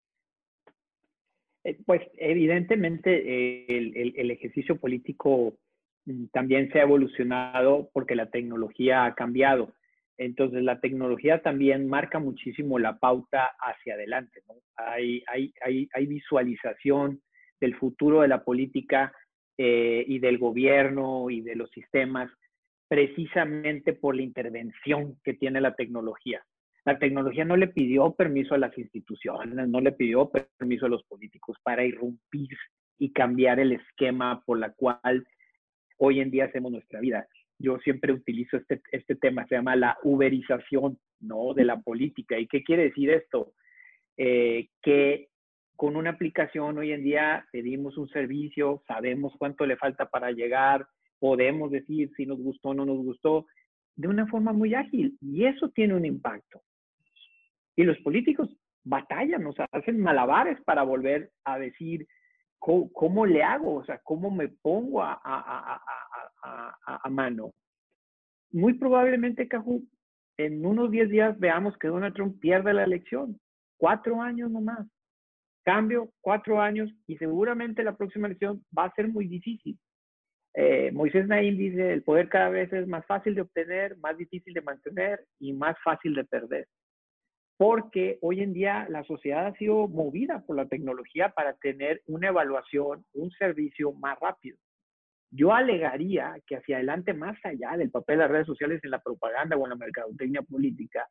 Eh, 1.63 1.77
pues 1.85 2.01
evidentemente 2.17 3.09
eh, 3.11 3.65
el, 3.67 4.13
el, 4.15 4.31
ejercicio 4.31 4.79
político 4.79 5.57
mm, 6.05 6.25
también 6.27 6.71
se 6.71 6.79
ha 6.79 6.83
evolucionado 6.83 7.89
porque 7.93 8.15
la 8.15 8.29
tecnología 8.29 9.05
ha 9.05 9.15
cambiado. 9.15 9.73
Entonces 10.17 10.63
la 10.63 10.79
tecnología 10.79 11.41
también 11.41 11.87
marca 11.87 12.19
muchísimo 12.19 12.79
la 12.79 12.97
pauta 12.97 13.51
hacia 13.59 13.95
adelante. 13.95 14.41
hay 14.77 16.05
visualización 16.07 17.21
del 17.59 17.75
futuro 17.75 18.21
de 18.21 18.27
la 18.27 18.43
política 18.43 19.13
eh, 19.57 20.03
y 20.07 20.19
del 20.19 20.37
gobierno 20.37 21.29
y 21.29 21.41
de 21.41 21.55
los 21.55 21.69
sistemas 21.71 22.29
precisamente 22.89 23.93
por 23.93 24.15
la 24.15 24.21
intervención 24.21 25.17
que 25.23 25.33
tiene 25.33 25.61
la 25.61 25.75
tecnología. 25.75 26.45
La 26.83 26.99
tecnología 26.99 27.45
no 27.45 27.57
le 27.57 27.69
pidió 27.69 28.13
permiso 28.13 28.53
a 28.53 28.57
las 28.59 28.77
instituciones, 28.77 29.67
no 29.67 29.81
le 29.81 29.93
pidió 29.93 30.29
permiso 30.29 30.85
a 30.85 30.89
los 30.89 31.03
políticos 31.05 31.57
para 31.63 31.83
irrumpir 31.83 32.55
y 32.99 33.11
cambiar 33.11 33.59
el 33.59 33.71
esquema 33.71 34.43
por 34.45 34.59
la 34.59 34.71
cual 34.73 35.25
hoy 35.97 36.19
en 36.19 36.31
día 36.31 36.45
hacemos 36.45 36.71
nuestra 36.71 36.99
vida. 36.99 37.27
Yo 37.57 37.77
siempre 37.79 38.13
utilizo 38.13 38.57
este, 38.57 38.81
este 38.91 39.15
tema, 39.15 39.47
se 39.47 39.55
llama 39.55 39.75
la 39.75 39.97
uberización 40.03 40.97
¿no? 41.19 41.53
de 41.53 41.65
la 41.65 41.79
política. 41.79 42.37
¿Y 42.37 42.47
qué 42.47 42.63
quiere 42.63 42.83
decir 42.83 43.09
esto? 43.09 43.53
Eh, 44.17 44.69
que 44.81 45.29
con 45.75 45.95
una 45.95 46.11
aplicación 46.11 46.77
hoy 46.77 46.91
en 46.91 47.03
día 47.03 47.45
pedimos 47.51 47.97
un 47.97 48.07
servicio, 48.09 48.83
sabemos 48.87 49.33
cuánto 49.37 49.65
le 49.65 49.77
falta 49.77 50.05
para 50.09 50.31
llegar, 50.31 50.87
podemos 51.19 51.71
decir 51.71 52.11
si 52.15 52.25
nos 52.25 52.39
gustó 52.39 52.69
o 52.69 52.73
no 52.73 52.85
nos 52.85 52.97
gustó, 52.97 53.45
de 53.95 54.07
una 54.07 54.27
forma 54.27 54.53
muy 54.53 54.73
ágil. 54.73 55.17
Y 55.21 55.45
eso 55.45 55.69
tiene 55.69 55.95
un 55.95 56.05
impacto. 56.05 56.61
Y 57.75 57.83
los 57.83 57.97
políticos 57.99 58.49
batallan, 58.83 59.51
sea, 59.53 59.67
hacen 59.71 59.99
malabares 59.99 60.61
para 60.61 60.83
volver 60.83 61.31
a 61.43 61.59
decir 61.59 62.07
cómo, 62.93 63.25
le 63.25 63.43
hago, 63.43 63.75
o 63.75 63.85
sea, 63.85 63.99
cómo 64.03 64.31
me 64.31 64.47
pongo 64.47 65.03
a, 65.03 65.19
mano. 67.09 67.51
Muy 68.51 68.73
probablemente, 68.73 69.47
Caju, 69.47 69.83
en 70.37 70.65
unos 70.65 70.89
10 70.91 71.09
días 71.09 71.39
veamos 71.39 71.77
que 71.77 71.87
Donald 71.87 72.15
Trump 72.15 72.39
pierde 72.39 72.73
la 72.73 72.83
elección. 72.83 73.39
Cuatro 73.77 74.21
años 74.21 74.49
nomás. 74.49 74.87
Cambio, 75.63 76.09
cuatro 76.21 76.61
años 76.61 76.91
y 77.07 77.17
seguramente 77.17 77.83
la 77.83 77.95
próxima 77.95 78.27
elección 78.27 78.63
va 78.77 78.85
a 78.85 78.93
ser 78.93 79.07
muy 79.07 79.27
difícil. 79.27 79.77
Eh, 80.53 80.91
Moisés 80.91 81.27
Naim 81.27 81.57
dice, 81.57 81.91
el 81.91 82.03
poder 82.03 82.29
cada 82.29 82.49
vez 82.49 82.71
es 82.71 82.87
más 82.87 83.05
fácil 83.05 83.35
de 83.35 83.41
obtener, 83.41 83.97
más 83.97 84.17
difícil 84.17 84.53
de 84.53 84.61
mantener 84.61 85.25
y 85.39 85.53
más 85.53 85.75
fácil 85.83 86.15
de 86.15 86.23
perder. 86.23 86.67
Porque 87.57 88.17
hoy 88.21 88.41
en 88.41 88.53
día 88.53 88.85
la 88.89 89.03
sociedad 89.05 89.47
ha 89.47 89.55
sido 89.55 89.87
movida 89.87 90.43
por 90.45 90.57
la 90.57 90.67
tecnología 90.67 91.29
para 91.29 91.53
tener 91.53 92.01
una 92.07 92.27
evaluación, 92.27 93.05
un 93.13 93.31
servicio 93.31 93.93
más 93.93 94.19
rápido. 94.19 94.57
Yo 95.31 95.53
alegaría 95.53 96.35
que 96.47 96.57
hacia 96.57 96.77
adelante, 96.77 97.13
más 97.13 97.37
allá 97.43 97.77
del 97.77 97.91
papel 97.91 98.17
de 98.17 98.23
las 98.23 98.31
redes 98.31 98.47
sociales 98.47 98.81
en 98.83 98.91
la 98.91 99.01
propaganda 99.01 99.57
o 99.57 99.65
en 99.65 99.71
la 99.71 99.75
mercadotecnia 99.75 100.41
política, 100.41 101.07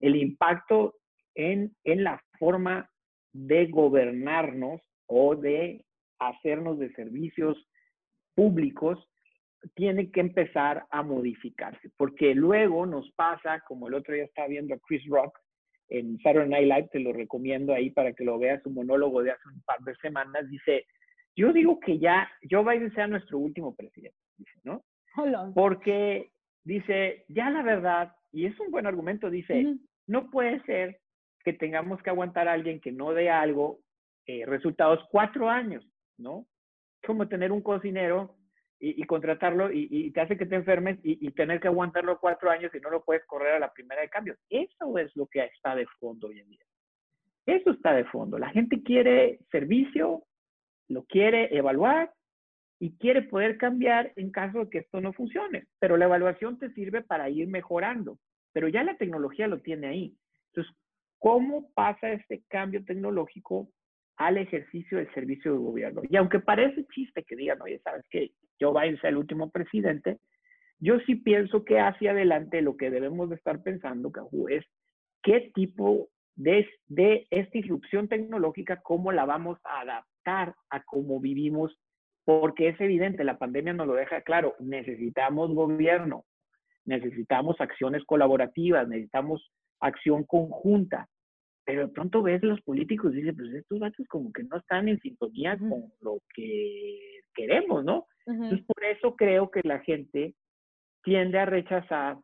el 0.00 0.16
impacto 0.16 0.94
en, 1.34 1.74
en 1.84 2.04
la 2.04 2.22
forma 2.38 2.88
de 3.32 3.66
gobernarnos 3.66 4.80
o 5.06 5.36
de 5.36 5.84
hacernos 6.18 6.78
de 6.78 6.92
servicios 6.94 7.56
públicos 8.34 8.98
tiene 9.74 10.10
que 10.10 10.20
empezar 10.20 10.86
a 10.90 11.02
modificarse, 11.02 11.90
porque 11.96 12.34
luego 12.34 12.86
nos 12.86 13.10
pasa, 13.12 13.60
como 13.68 13.88
el 13.88 13.94
otro 13.94 14.14
día 14.14 14.24
estaba 14.24 14.48
viendo 14.48 14.74
a 14.74 14.78
Chris 14.78 15.06
Rock 15.06 15.38
en 15.90 16.18
Saturday 16.18 16.48
Night 16.48 16.68
Live, 16.68 16.88
te 16.92 17.00
lo 17.00 17.12
recomiendo 17.12 17.74
ahí 17.74 17.90
para 17.90 18.12
que 18.12 18.24
lo 18.24 18.38
veas, 18.38 18.64
un 18.64 18.74
monólogo 18.74 19.22
de 19.22 19.32
hace 19.32 19.48
un 19.48 19.60
par 19.62 19.80
de 19.80 19.94
semanas, 19.96 20.48
dice, 20.48 20.86
yo 21.36 21.52
digo 21.52 21.78
que 21.80 21.98
ya 21.98 22.30
Joe 22.48 22.64
Biden 22.64 22.94
sea 22.94 23.06
nuestro 23.06 23.38
último 23.38 23.74
presidente, 23.74 24.16
dice, 24.38 24.52
¿no? 24.64 24.82
Porque 25.54 26.30
dice, 26.64 27.24
ya 27.28 27.50
la 27.50 27.62
verdad, 27.62 28.12
y 28.32 28.46
es 28.46 28.58
un 28.60 28.70
buen 28.70 28.86
argumento, 28.86 29.30
dice, 29.30 29.76
no 30.06 30.30
puede 30.30 30.62
ser 30.62 31.00
que 31.44 31.52
tengamos 31.52 32.02
que 32.02 32.10
aguantar 32.10 32.48
a 32.48 32.52
alguien 32.52 32.80
que 32.80 32.92
no 32.92 33.12
dé 33.12 33.30
algo, 33.30 33.80
eh, 34.26 34.44
resultados 34.46 35.00
cuatro 35.10 35.48
años, 35.48 35.84
¿no? 36.18 36.46
Como 37.04 37.28
tener 37.28 37.50
un 37.50 37.62
cocinero 37.62 38.36
y, 38.82 39.04
contratarlo 39.04 39.70
y, 39.70 40.10
te 40.10 40.22
hace 40.22 40.38
que 40.38 40.46
te 40.46 40.56
enfermes 40.56 40.98
y, 41.02 41.30
tener 41.32 41.60
que 41.60 41.68
aguantarlo 41.68 42.18
cuatro 42.18 42.50
años 42.50 42.74
y 42.74 42.80
no 42.80 42.90
lo 42.90 43.04
puedes 43.04 43.24
correr 43.26 43.54
a 43.54 43.58
la 43.58 43.72
primera 43.72 44.00
de 44.00 44.08
cambio. 44.08 44.36
Eso 44.48 44.96
es 44.98 45.14
lo 45.14 45.26
que 45.26 45.44
está 45.44 45.76
de 45.76 45.86
fondo 45.98 46.28
hoy 46.28 46.40
en 46.40 46.48
día. 46.48 46.64
Eso 47.44 47.70
está 47.70 47.92
de 47.92 48.04
fondo. 48.04 48.38
La 48.38 48.48
gente 48.48 48.82
quiere 48.82 49.40
servicio, 49.50 50.24
lo 50.88 51.04
quiere 51.04 51.54
evaluar 51.54 52.12
y 52.78 52.96
quiere 52.96 53.22
poder 53.22 53.58
cambiar 53.58 54.12
en 54.16 54.30
caso 54.30 54.60
de 54.60 54.70
que 54.70 54.78
esto 54.78 55.00
no 55.02 55.12
funcione. 55.12 55.66
Pero 55.78 55.98
la 55.98 56.06
evaluación 56.06 56.58
te 56.58 56.70
sirve 56.70 57.02
para 57.02 57.28
ir 57.28 57.48
mejorando. 57.48 58.18
Pero 58.52 58.68
ya 58.68 58.82
la 58.82 58.96
tecnología 58.96 59.46
lo 59.46 59.60
tiene 59.60 59.88
ahí. 59.88 60.16
Entonces, 60.48 60.74
¿cómo 61.18 61.70
pasa 61.74 62.10
este 62.12 62.42
cambio 62.48 62.82
tecnológico 62.84 63.68
al 64.20 64.36
ejercicio 64.36 64.98
del 64.98 65.12
servicio 65.14 65.52
de 65.52 65.58
gobierno? 65.58 66.02
Y 66.08 66.16
aunque 66.16 66.40
parece 66.40 66.84
chiste 66.94 67.24
que 67.24 67.36
digan, 67.36 67.60
oye, 67.62 67.80
¿sabes 67.82 68.04
qué? 68.10 68.32
Joe 68.60 68.78
Biden 68.78 69.00
sea 69.00 69.08
el 69.08 69.16
último 69.16 69.50
presidente, 69.50 70.18
yo 70.78 71.00
sí 71.06 71.14
pienso 71.14 71.64
que 71.64 71.80
hacia 71.80 72.10
adelante 72.10 72.60
lo 72.60 72.76
que 72.76 72.90
debemos 72.90 73.30
de 73.30 73.36
estar 73.36 73.62
pensando, 73.62 74.12
Cajú, 74.12 74.48
es 74.48 74.64
qué 75.22 75.50
tipo 75.54 76.10
de, 76.36 76.68
de 76.86 77.26
esta 77.30 77.58
irrupción 77.58 78.08
tecnológica, 78.08 78.82
cómo 78.82 79.10
la 79.10 79.24
vamos 79.24 79.58
a 79.64 79.80
adaptar 79.80 80.54
a 80.68 80.82
cómo 80.84 81.18
vivimos, 81.18 81.74
porque 82.26 82.68
es 82.68 82.80
evidente, 82.80 83.24
la 83.24 83.38
pandemia 83.38 83.72
nos 83.72 83.86
lo 83.86 83.94
deja 83.94 84.20
claro, 84.20 84.54
necesitamos 84.58 85.54
gobierno, 85.54 86.24
necesitamos 86.84 87.58
acciones 87.58 88.04
colaborativas, 88.04 88.86
necesitamos 88.86 89.50
acción 89.80 90.24
conjunta, 90.24 91.08
pero 91.70 91.86
de 91.86 91.92
pronto 91.92 92.20
ves 92.20 92.42
los 92.42 92.60
políticos 92.62 93.12
y 93.12 93.18
dices, 93.18 93.34
pues 93.36 93.54
estos 93.54 93.78
datos 93.78 94.04
como 94.08 94.32
que 94.32 94.42
no 94.42 94.56
están 94.56 94.88
en 94.88 94.98
sintonía 94.98 95.56
con 95.56 95.84
lo 96.00 96.18
que 96.34 97.20
queremos, 97.32 97.84
¿no? 97.84 98.08
Entonces, 98.26 98.66
por 98.66 98.84
eso 98.84 99.14
creo 99.14 99.52
que 99.52 99.60
la 99.62 99.78
gente 99.78 100.34
tiende 101.04 101.38
a 101.38 101.46
rechazar 101.46 102.18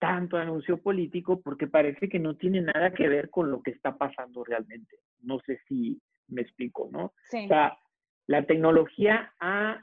tanto 0.00 0.36
anuncio 0.36 0.78
político 0.82 1.40
porque 1.40 1.68
parece 1.68 2.08
que 2.08 2.18
no 2.18 2.34
tiene 2.34 2.60
nada 2.60 2.92
que 2.92 3.08
ver 3.08 3.30
con 3.30 3.52
lo 3.52 3.62
que 3.62 3.70
está 3.70 3.96
pasando 3.96 4.42
realmente. 4.42 4.96
No 5.20 5.38
sé 5.46 5.60
si 5.68 6.00
me 6.26 6.42
explico, 6.42 6.88
¿no? 6.90 7.04
O 7.04 7.12
sea, 7.46 7.78
la 8.26 8.44
tecnología 8.46 9.32
ha 9.38 9.80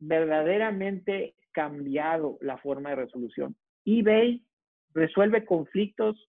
verdaderamente 0.00 1.34
cambiado 1.52 2.36
la 2.42 2.58
forma 2.58 2.90
de 2.90 2.96
resolución. 2.96 3.56
eBay 3.86 4.44
resuelve 4.92 5.46
conflictos, 5.46 6.28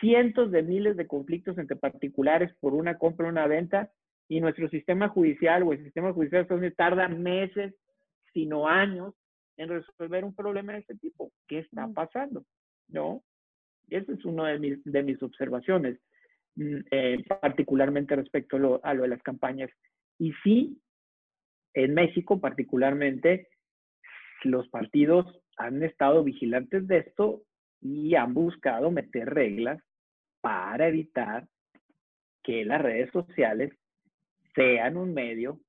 cientos 0.00 0.50
de 0.50 0.62
miles 0.62 0.96
de 0.96 1.06
conflictos 1.06 1.58
entre 1.58 1.76
particulares 1.76 2.52
por 2.60 2.74
una 2.74 2.98
compra 2.98 3.26
o 3.26 3.30
una 3.30 3.46
venta, 3.46 3.90
y 4.28 4.40
nuestro 4.40 4.68
sistema 4.68 5.08
judicial 5.08 5.62
o 5.62 5.72
el 5.72 5.84
sistema 5.84 6.12
judicial 6.12 6.46
tarda 6.76 7.08
meses, 7.08 7.74
sino 8.32 8.68
años, 8.68 9.14
en 9.56 9.68
resolver 9.68 10.24
un 10.24 10.34
problema 10.34 10.72
de 10.72 10.80
este 10.80 10.96
tipo. 10.96 11.30
¿Qué 11.46 11.60
está 11.60 11.88
pasando? 11.88 12.44
¿No? 12.88 13.22
Esa 13.88 14.12
es 14.12 14.24
una 14.24 14.48
de 14.48 14.58
mis, 14.58 14.84
de 14.84 15.02
mis 15.02 15.22
observaciones, 15.22 15.98
mm, 16.56 16.78
eh, 16.90 17.24
particularmente 17.40 18.16
respecto 18.16 18.56
a 18.56 18.58
lo, 18.58 18.84
a 18.84 18.94
lo 18.94 19.02
de 19.02 19.08
las 19.08 19.22
campañas. 19.22 19.70
Y 20.18 20.32
sí, 20.42 20.80
en 21.74 21.94
México 21.94 22.40
particularmente, 22.40 23.48
los 24.44 24.68
partidos 24.68 25.40
han 25.56 25.82
estado 25.82 26.24
vigilantes 26.24 26.86
de 26.86 26.98
esto 26.98 27.42
y 27.80 28.14
han 28.14 28.34
buscado 28.34 28.90
meter 28.90 29.32
reglas 29.32 29.80
para 30.40 30.88
evitar 30.88 31.46
que 32.42 32.64
las 32.64 32.80
redes 32.80 33.10
sociales 33.10 33.72
sean 34.54 34.96
un 34.96 35.12
medio 35.12 35.60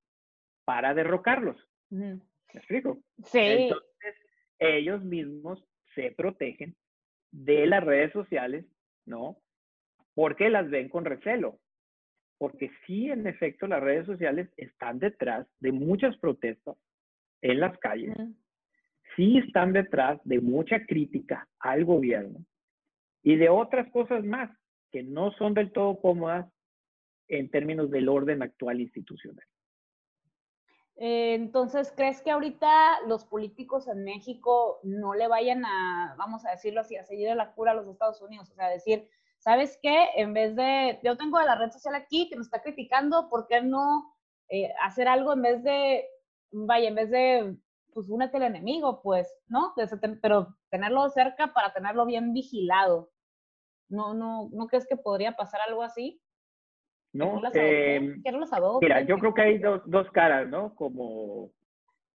para 0.63 0.93
derrocarlos. 0.93 1.57
¿Me 1.89 2.19
explico? 2.53 2.99
Sí. 3.23 3.39
Entonces, 3.39 4.15
ellos 4.59 5.03
mismos 5.03 5.63
se 5.95 6.11
protegen 6.11 6.75
de 7.31 7.65
las 7.65 7.83
redes 7.83 8.11
sociales, 8.13 8.65
¿no? 9.05 9.37
Porque 10.13 10.49
las 10.49 10.69
ven 10.69 10.89
con 10.89 11.05
recelo. 11.05 11.59
Porque 12.37 12.69
sí, 12.85 13.09
en 13.09 13.25
efecto, 13.25 13.65
las 13.67 13.81
redes 13.81 14.05
sociales 14.05 14.49
están 14.57 14.99
detrás 14.99 15.47
de 15.59 15.71
muchas 15.71 16.15
protestas 16.17 16.77
en 17.41 17.59
las 17.59 17.77
calles. 17.79 18.15
Sí 19.15 19.39
están 19.39 19.73
detrás 19.73 20.19
de 20.23 20.39
mucha 20.39 20.85
crítica 20.85 21.47
al 21.59 21.85
gobierno 21.85 22.45
y 23.27 23.35
de 23.35 23.49
otras 23.49 23.91
cosas 23.91 24.23
más 24.23 24.49
que 24.89 25.03
no 25.03 25.33
son 25.33 25.53
del 25.53 25.73
todo 25.73 25.99
cómodas 25.99 26.49
en 27.27 27.51
términos 27.51 27.91
del 27.91 28.07
orden 28.07 28.41
actual 28.41 28.79
institucional. 28.79 29.45
Eh, 30.95 31.33
entonces, 31.33 31.91
¿crees 31.93 32.21
que 32.21 32.31
ahorita 32.31 33.01
los 33.05 33.25
políticos 33.25 33.89
en 33.89 34.05
México 34.05 34.79
no 34.83 35.13
le 35.13 35.27
vayan 35.27 35.65
a, 35.65 36.15
vamos 36.17 36.45
a 36.45 36.51
decirlo 36.51 36.79
así, 36.79 36.95
a 36.95 37.03
seguir 37.03 37.35
la 37.35 37.51
cura 37.51 37.71
a 37.71 37.75
los 37.75 37.89
Estados 37.89 38.21
Unidos? 38.21 38.49
O 38.49 38.55
sea, 38.55 38.69
decir, 38.69 39.09
¿sabes 39.39 39.77
qué? 39.83 40.07
En 40.15 40.33
vez 40.33 40.55
de, 40.55 40.97
yo 41.03 41.17
tengo 41.17 41.41
la 41.41 41.55
red 41.55 41.71
social 41.71 41.95
aquí 41.95 42.29
que 42.29 42.37
me 42.37 42.43
está 42.43 42.61
criticando, 42.61 43.27
¿por 43.27 43.45
qué 43.47 43.61
no 43.61 44.15
eh, 44.47 44.71
hacer 44.81 45.09
algo 45.09 45.33
en 45.33 45.41
vez 45.41 45.63
de, 45.65 46.07
vaya, 46.51 46.87
en 46.87 46.95
vez 46.95 47.09
de, 47.09 47.57
pues, 47.93 48.07
únete 48.09 48.37
al 48.37 48.43
enemigo, 48.43 49.01
pues, 49.01 49.27
¿no? 49.49 49.73
Pero 50.21 50.55
tenerlo 50.69 51.09
cerca 51.09 51.51
para 51.51 51.73
tenerlo 51.73 52.05
bien 52.05 52.31
vigilado. 52.31 53.11
¿No, 53.89 54.13
no, 54.13 54.49
¿No 54.51 54.67
crees 54.67 54.85
que 54.87 54.97
podría 54.97 55.33
pasar 55.33 55.61
algo 55.67 55.83
así? 55.83 56.21
¿no? 57.13 57.41
Eh, 57.53 58.15
mira, 58.81 59.01
yo 59.01 59.17
creo 59.17 59.33
que 59.33 59.41
hay 59.41 59.57
dos, 59.57 59.81
dos 59.85 60.09
caras, 60.11 60.47
¿no? 60.49 60.75
Como, 60.75 61.51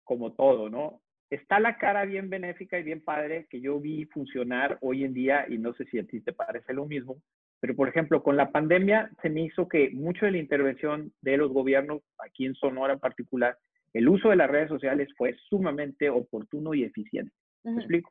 como 0.04 0.32
todo, 0.32 0.68
¿no? 0.68 1.00
Está 1.30 1.60
la 1.60 1.78
cara 1.78 2.04
bien 2.04 2.28
benéfica 2.28 2.78
y 2.78 2.82
bien 2.82 3.02
padre 3.02 3.46
que 3.48 3.60
yo 3.60 3.80
vi 3.80 4.04
funcionar 4.06 4.78
hoy 4.82 5.04
en 5.04 5.14
día 5.14 5.46
y 5.48 5.58
no 5.58 5.72
sé 5.74 5.86
si 5.86 5.98
a 5.98 6.06
ti 6.06 6.20
te 6.20 6.32
parece 6.32 6.74
lo 6.74 6.84
mismo, 6.86 7.16
pero 7.58 7.74
por 7.74 7.88
ejemplo, 7.88 8.22
con 8.22 8.36
la 8.36 8.50
pandemia 8.50 9.10
se 9.22 9.30
me 9.30 9.42
hizo 9.42 9.66
que 9.66 9.90
mucho 9.90 10.26
de 10.26 10.32
la 10.32 10.38
intervención 10.38 11.12
de 11.22 11.36
los 11.38 11.50
gobiernos, 11.50 12.02
aquí 12.18 12.44
en 12.44 12.54
Sonora 12.54 12.94
en 12.94 13.00
particular, 13.00 13.56
el 13.94 14.08
uso 14.08 14.28
de 14.28 14.36
las 14.36 14.50
redes 14.50 14.68
sociales 14.68 15.08
fue 15.16 15.34
sumamente 15.48 16.10
oportuno 16.10 16.74
y 16.74 16.84
eficiente. 16.84 17.32
¿Me 17.64 17.76
explico? 17.76 18.10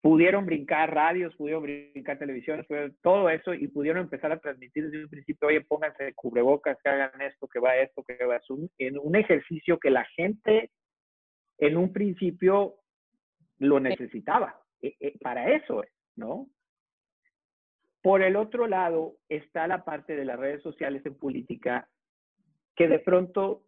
Pudieron 0.00 0.46
brincar 0.46 0.94
radios, 0.94 1.34
pudieron 1.36 1.62
brincar 1.62 2.18
televisiones, 2.18 2.66
todo 3.02 3.28
eso 3.30 3.52
y 3.54 3.66
pudieron 3.68 4.02
empezar 4.02 4.30
a 4.30 4.38
transmitir 4.38 4.84
desde 4.84 5.04
un 5.04 5.10
principio, 5.10 5.48
oye, 5.48 5.60
pónganse 5.62 6.14
cubrebocas, 6.14 6.78
que 6.82 6.88
hagan 6.88 7.20
esto, 7.20 7.48
que 7.48 7.58
va 7.58 7.76
esto, 7.76 8.04
que 8.04 8.24
va 8.24 8.36
eso, 8.36 8.56
en 8.78 8.98
un 8.98 9.16
ejercicio 9.16 9.78
que 9.78 9.90
la 9.90 10.04
gente 10.04 10.70
en 11.58 11.76
un 11.76 11.92
principio 11.92 12.76
lo 13.58 13.80
necesitaba. 13.80 14.62
E, 14.80 14.94
e, 15.00 15.18
para 15.18 15.52
eso, 15.52 15.82
¿no? 16.14 16.46
Por 18.00 18.22
el 18.22 18.36
otro 18.36 18.68
lado 18.68 19.16
está 19.28 19.66
la 19.66 19.84
parte 19.84 20.14
de 20.14 20.24
las 20.24 20.38
redes 20.38 20.62
sociales 20.62 21.04
en 21.04 21.18
política 21.18 21.88
que 22.76 22.86
de 22.86 23.00
pronto 23.00 23.64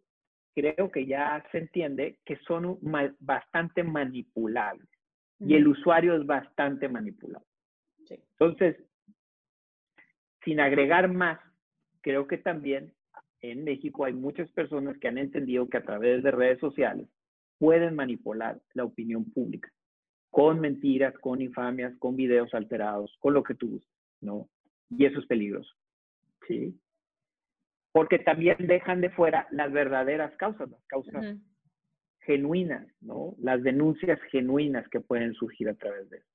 creo 0.55 0.93
que 0.93 1.07
ya 1.07 1.45
se 1.51 1.59
entiende 1.59 2.19
que 2.25 2.37
son 2.47 2.79
bastante 3.19 3.83
manipulables 3.83 4.89
y 5.41 5.55
el 5.55 5.67
usuario 5.69 6.15
es 6.15 6.27
bastante 6.27 6.89
manipulado. 6.89 7.45
Entonces, 8.09 8.77
sin 10.45 10.61
agregar 10.61 11.13
más, 11.13 11.39
creo 12.01 12.27
que 12.27 12.39
también 12.39 12.93
en 13.41 13.65
México 13.65 14.05
hay 14.05 14.13
muchas 14.13 14.51
personas 14.53 14.99
que 14.99 15.09
han 15.09 15.19
entendido 15.19 15.69
que 15.69 15.79
a 15.79 15.85
través 15.85 16.23
de 16.23 16.31
redes 16.31 16.59
sociales 16.61 17.09
pueden 17.59 17.95
manipular 17.95 18.61
la 18.75 18.85
opinión 18.85 19.31
pública 19.31 19.71
con 20.31 20.61
mentiras, 20.61 21.15
con 21.19 21.43
infamias, 21.43 21.93
con 21.99 22.17
videos 22.17 22.55
alterados, 22.55 23.17
con 23.19 23.35
lo 23.35 23.43
que 23.43 23.55
tú 23.55 23.71
gustes, 23.71 23.93
¿no? 24.21 24.49
Y 24.89 25.05
eso 25.05 25.19
es 25.19 25.27
peligroso, 25.27 25.75
¿sí? 26.47 26.79
Porque 27.93 28.21
también 28.21 28.57
dejan 28.61 29.01
de 29.01 29.11
fuera 29.11 29.49
las 29.51 29.73
verdaderas 29.73 30.35
causas, 30.37 30.71
las 30.71 30.85
causas 30.87 31.37
genuinas, 32.31 32.87
¿no? 33.01 33.35
Las 33.41 33.61
denuncias 33.65 34.21
genuinas 34.31 34.89
que 34.89 35.01
pueden 35.01 35.35
surgir 35.35 35.69
a 35.69 35.75
través 35.75 36.09
de 36.11 36.19
esto. 36.19 36.31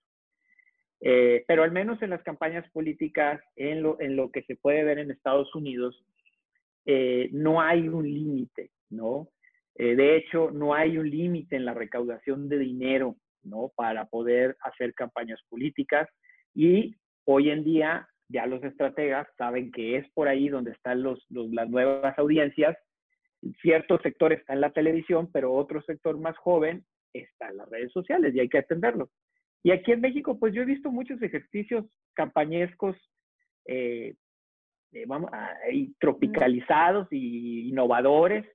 Eh, 0.99 1.45
pero 1.47 1.63
al 1.63 1.71
menos 1.71 2.01
en 2.01 2.09
las 2.09 2.21
campañas 2.23 2.69
políticas, 2.71 3.39
en 3.55 3.81
lo, 3.81 3.97
en 4.01 4.17
lo 4.17 4.29
que 4.29 4.43
se 4.43 4.57
puede 4.57 4.83
ver 4.83 4.99
en 4.99 5.09
Estados 5.09 5.55
Unidos, 5.55 6.05
eh, 6.85 7.29
no 7.31 7.61
hay 7.61 7.87
un 7.87 8.03
límite, 8.03 8.71
¿no? 8.89 9.29
Eh, 9.75 9.95
de 9.95 10.17
hecho, 10.17 10.51
no 10.51 10.73
hay 10.73 10.97
un 10.97 11.09
límite 11.09 11.55
en 11.55 11.63
la 11.63 11.73
recaudación 11.73 12.49
de 12.49 12.59
dinero, 12.59 13.15
¿no? 13.43 13.71
Para 13.73 14.05
poder 14.05 14.57
hacer 14.59 14.93
campañas 14.93 15.39
políticas. 15.47 16.09
Y 16.53 16.97
hoy 17.23 17.51
en 17.51 17.63
día 17.63 18.09
ya 18.27 18.47
los 18.47 18.61
estrategas 18.63 19.27
saben 19.37 19.71
que 19.71 19.95
es 19.95 20.09
por 20.11 20.27
ahí 20.27 20.49
donde 20.49 20.71
están 20.71 21.03
los, 21.03 21.25
las 21.29 21.69
nuevas 21.69 22.17
audiencias 22.19 22.75
cierto 23.61 23.99
sector 23.99 24.33
está 24.33 24.53
en 24.53 24.61
la 24.61 24.71
televisión, 24.71 25.29
pero 25.31 25.53
otro 25.53 25.81
sector 25.83 26.17
más 26.17 26.37
joven 26.37 26.85
está 27.13 27.49
en 27.49 27.57
las 27.57 27.69
redes 27.69 27.91
sociales 27.91 28.33
y 28.33 28.39
hay 28.39 28.49
que 28.49 28.59
atenderlo. 28.59 29.09
Y 29.63 29.71
aquí 29.71 29.91
en 29.91 30.01
México, 30.01 30.37
pues 30.37 30.53
yo 30.53 30.61
he 30.61 30.65
visto 30.65 30.91
muchos 30.91 31.21
ejercicios 31.21 31.85
campañescos, 32.13 32.95
eh, 33.65 34.13
eh, 34.91 35.05
vamos, 35.07 35.31
tropicalizados 35.99 37.07
y 37.11 37.69
innovadores, 37.69 38.45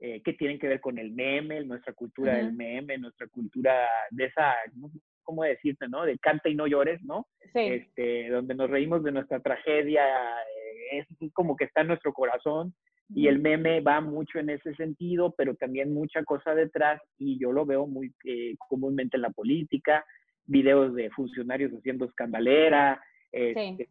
eh, 0.00 0.22
que 0.22 0.32
tienen 0.34 0.58
que 0.58 0.68
ver 0.68 0.80
con 0.80 0.98
el 0.98 1.12
meme, 1.12 1.64
nuestra 1.64 1.92
cultura 1.92 2.36
del 2.36 2.52
meme, 2.52 2.98
nuestra 2.98 3.26
cultura 3.28 3.88
de 4.10 4.26
esa, 4.26 4.54
¿cómo 5.22 5.44
decirte, 5.44 5.88
no? 5.88 6.04
De 6.04 6.18
canta 6.18 6.48
y 6.48 6.54
no 6.54 6.66
llores, 6.66 7.02
¿no? 7.02 7.26
Sí. 7.52 7.60
Este, 7.60 8.28
donde 8.28 8.54
nos 8.54 8.70
reímos 8.70 9.02
de 9.02 9.12
nuestra 9.12 9.40
tragedia, 9.40 10.02
es 10.92 11.06
como 11.32 11.56
que 11.56 11.64
está 11.64 11.80
en 11.80 11.88
nuestro 11.88 12.12
corazón 12.12 12.74
y 13.08 13.28
el 13.28 13.38
meme 13.38 13.80
va 13.80 14.00
mucho 14.00 14.38
en 14.38 14.50
ese 14.50 14.74
sentido, 14.74 15.34
pero 15.36 15.54
también 15.54 15.92
mucha 15.92 16.24
cosa 16.24 16.54
detrás 16.54 17.00
y 17.18 17.38
yo 17.38 17.52
lo 17.52 17.66
veo 17.66 17.86
muy 17.86 18.12
eh, 18.24 18.54
comúnmente 18.58 19.16
en 19.16 19.22
la 19.22 19.30
política, 19.30 20.04
videos 20.46 20.94
de 20.94 21.10
funcionarios 21.10 21.72
haciendo 21.72 22.06
escandalera, 22.06 23.02
este, 23.30 23.88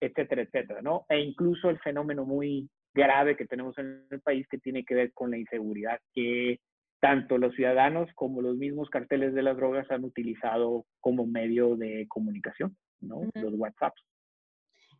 etcétera, 0.00 0.42
etcétera, 0.42 0.82
¿no? 0.82 1.06
E 1.08 1.20
incluso 1.20 1.70
el 1.70 1.78
fenómeno 1.78 2.24
muy 2.24 2.68
grave 2.92 3.36
que 3.36 3.46
tenemos 3.46 3.76
en 3.78 4.06
el 4.10 4.20
país 4.20 4.46
que 4.48 4.58
tiene 4.58 4.84
que 4.84 4.94
ver 4.94 5.12
con 5.12 5.30
la 5.30 5.38
inseguridad, 5.38 5.98
que 6.12 6.60
tanto 7.00 7.38
los 7.38 7.54
ciudadanos 7.54 8.08
como 8.14 8.40
los 8.40 8.56
mismos 8.56 8.88
carteles 8.88 9.34
de 9.34 9.42
las 9.42 9.56
drogas 9.56 9.90
han 9.90 10.04
utilizado 10.04 10.86
como 11.00 11.26
medio 11.26 11.76
de 11.76 12.06
comunicación, 12.08 12.76
¿no? 13.00 13.28
Los 13.34 13.54
WhatsApps. 13.54 14.02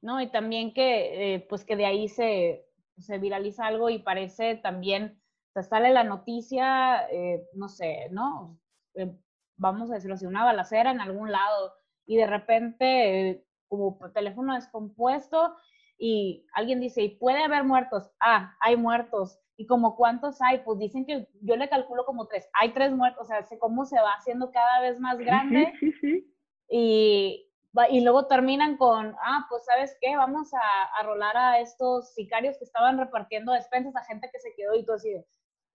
No, 0.03 0.21
y 0.21 0.31
también 0.31 0.75
que, 0.75 1.35
eh, 1.35 1.47
pues 1.49 1.65
que 1.65 1.77
de 1.77 1.87
ahí 1.87 2.09
se, 2.09 2.67
se 2.99 3.19
viraliza 3.19 3.67
algo 3.67 3.91
y 3.91 3.99
parece 3.99 4.57
también, 4.57 5.21
o 5.55 5.63
sale 5.63 5.91
la 5.91 6.05
noticia, 6.05 7.07
eh, 7.11 7.47
no 7.55 7.69
sé, 7.69 8.09
¿no? 8.11 8.59
Eh, 8.95 9.13
vamos 9.57 9.91
a 9.91 9.95
decirlo 9.95 10.15
así, 10.15 10.27
una 10.27 10.45
balacera 10.45 10.91
en 10.91 11.01
algún 11.01 11.31
lado 11.31 11.75
y 12.07 12.17
de 12.17 12.27
repente 12.27 13.31
eh, 13.31 13.47
como 13.69 13.99
teléfono 14.13 14.55
descompuesto 14.55 15.55
y 15.99 16.47
alguien 16.53 16.81
dice, 16.81 17.03
¿y 17.03 17.17
puede 17.17 17.43
haber 17.43 17.65
muertos? 17.65 18.11
Ah, 18.21 18.57
hay 18.61 18.77
muertos. 18.77 19.39
¿Y 19.57 19.67
como 19.67 19.97
cuántos 19.97 20.43
hay? 20.43 20.59
Pues 20.65 20.79
dicen 20.79 21.07
que 21.07 21.29
yo 21.41 21.57
le 21.57 21.69
calculo 21.69 22.05
como 22.05 22.27
tres. 22.27 22.49
Hay 22.61 22.73
tres 22.73 22.93
muertos, 22.93 23.23
o 23.23 23.27
sea, 23.27 23.59
cómo 23.61 23.85
se 23.85 24.01
va 24.01 24.11
haciendo 24.19 24.51
cada 24.51 24.81
vez 24.81 24.99
más 24.99 25.19
grande. 25.19 25.73
Sí, 25.79 25.93
sí, 25.93 25.99
sí. 26.01 26.35
Y, 26.69 27.54
y 27.91 28.01
luego 28.01 28.27
terminan 28.27 28.77
con, 28.77 29.17
ah, 29.25 29.47
pues 29.49 29.65
sabes 29.65 29.97
qué, 30.01 30.17
vamos 30.17 30.53
a, 30.55 31.01
a, 31.01 31.03
rolar 31.03 31.37
a 31.37 31.61
estos 31.61 32.15
sicarios 32.15 32.57
que 32.57 32.65
estaban 32.65 32.99
repartiendo 32.99 33.53
despensas 33.53 33.97
a 33.97 34.05
gente 34.05 34.31
que 34.33 34.39
se 34.39 34.55
quedó 34.57 34.75
y 34.75 34.85
todo 34.85 34.97
así, 34.97 35.15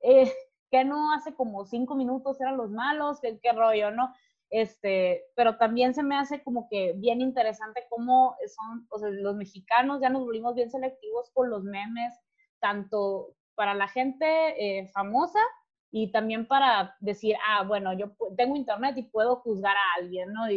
eh, 0.01 0.31
que 0.71 0.85
no 0.85 1.13
hace 1.13 1.33
como 1.33 1.65
cinco 1.65 1.95
minutos 1.95 2.39
eran 2.39 2.57
los 2.57 2.71
malos, 2.71 3.19
qué, 3.21 3.51
rollo, 3.51 3.91
¿no? 3.91 4.13
Este, 4.49 5.25
pero 5.35 5.57
también 5.57 5.93
se 5.93 6.03
me 6.03 6.17
hace 6.17 6.41
como 6.43 6.67
que 6.69 6.93
bien 6.93 7.21
interesante 7.21 7.85
cómo 7.89 8.35
son, 8.47 8.87
o 8.89 8.97
sea, 8.99 9.09
los 9.09 9.35
mexicanos 9.35 10.01
ya 10.01 10.09
nos 10.09 10.23
volvimos 10.23 10.55
bien 10.55 10.71
selectivos 10.71 11.29
con 11.33 11.49
los 11.49 11.63
memes, 11.63 12.13
tanto 12.59 13.35
para 13.55 13.73
la 13.73 13.87
gente 13.87 14.79
eh, 14.79 14.87
famosa 14.87 15.39
y 15.91 16.11
también 16.11 16.47
para 16.47 16.95
decir, 16.99 17.35
ah, 17.47 17.63
bueno, 17.63 17.93
yo 17.93 18.11
tengo 18.37 18.55
internet 18.55 18.95
y 18.97 19.03
puedo 19.03 19.37
juzgar 19.37 19.75
a 19.75 20.01
alguien, 20.01 20.31
¿no? 20.33 20.49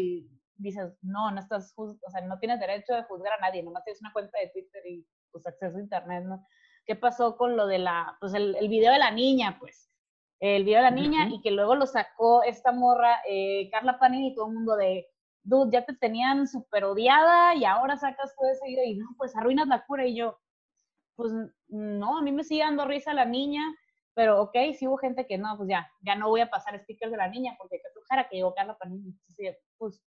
Dices, 0.62 0.96
no, 1.03 1.31
no 1.31 1.40
estás, 1.40 1.75
o 1.77 2.11
sea, 2.11 2.20
no 2.22 2.38
tienes 2.38 2.61
derecho 2.61 2.94
de 2.94 3.03
juzgar 3.05 3.35
a 3.35 3.40
nadie, 3.40 3.62
nomás 3.62 3.85
tienes 3.85 4.01
una 4.01 4.12
cuenta 4.12 4.38
de 4.38 4.48
Twitter 4.48 4.83
y 4.87 5.07
pues 5.31 5.46
acceso 5.46 5.77
a 5.77 5.81
internet, 5.81 6.25
¿no? 6.25 6.46
¿Qué 6.85 6.96
pasó 6.96 7.37
con 7.37 7.57
lo 7.57 7.66
de 7.66 7.79
la, 7.79 8.16
pues 8.20 8.35
el, 8.35 8.57
el 8.57 8.68
video 8.68 8.92
de 8.92 8.98
la 8.98 9.11
niña, 9.11 9.57
pues? 9.59 9.90
El 10.40 10.64
video 10.64 10.79
de 10.79 10.90
la 10.90 10.90
niña 10.90 11.29
y 11.29 11.40
que 11.40 11.53
luego 11.53 11.77
lo 11.77 11.87
sacó 11.87 12.42
esta 12.42 12.72
morra, 12.72 13.20
eh, 13.29 13.70
Carla 13.70 13.98
Panini 13.98 14.29
y 14.29 14.35
todo 14.35 14.48
el 14.48 14.55
mundo 14.55 14.75
de, 14.77 15.09
dude, 15.44 15.70
ya 15.70 15.85
te 15.85 15.94
tenían 15.94 16.48
súper 16.48 16.85
odiada 16.85 17.55
y 17.55 17.64
ahora 17.64 17.96
sacas 17.96 18.35
todo 18.37 18.51
ese 18.51 18.66
video 18.66 18.85
y 18.85 18.96
no, 18.96 19.07
pues 19.16 19.37
arruinas 19.37 19.68
la 19.68 19.87
cura 19.87 20.05
y 20.05 20.16
yo, 20.16 20.40
pues 21.14 21.33
no, 21.68 22.18
a 22.18 22.22
mí 22.22 22.33
me 22.33 22.42
sigue 22.42 22.62
dando 22.62 22.87
risa 22.87 23.14
la 23.14 23.25
niña, 23.25 23.62
pero 24.14 24.42
ok, 24.42 24.57
si 24.77 24.87
hubo 24.87 24.98
gente 24.98 25.27
que 25.27 25.38
no, 25.38 25.57
pues 25.57 25.68
ya, 25.68 25.90
ya 26.01 26.16
no 26.16 26.29
voy 26.29 26.40
a 26.40 26.51
pasar 26.51 26.79
stickers 26.81 27.12
de 27.12 27.18
la 27.18 27.29
niña 27.29 27.55
porque 27.59 27.77
qué 27.77 27.88
flojera 27.92 28.29
que 28.29 28.37
llegó 28.37 28.55
Carla 28.55 28.77
Panini. 28.77 29.14
Pues 29.79 30.03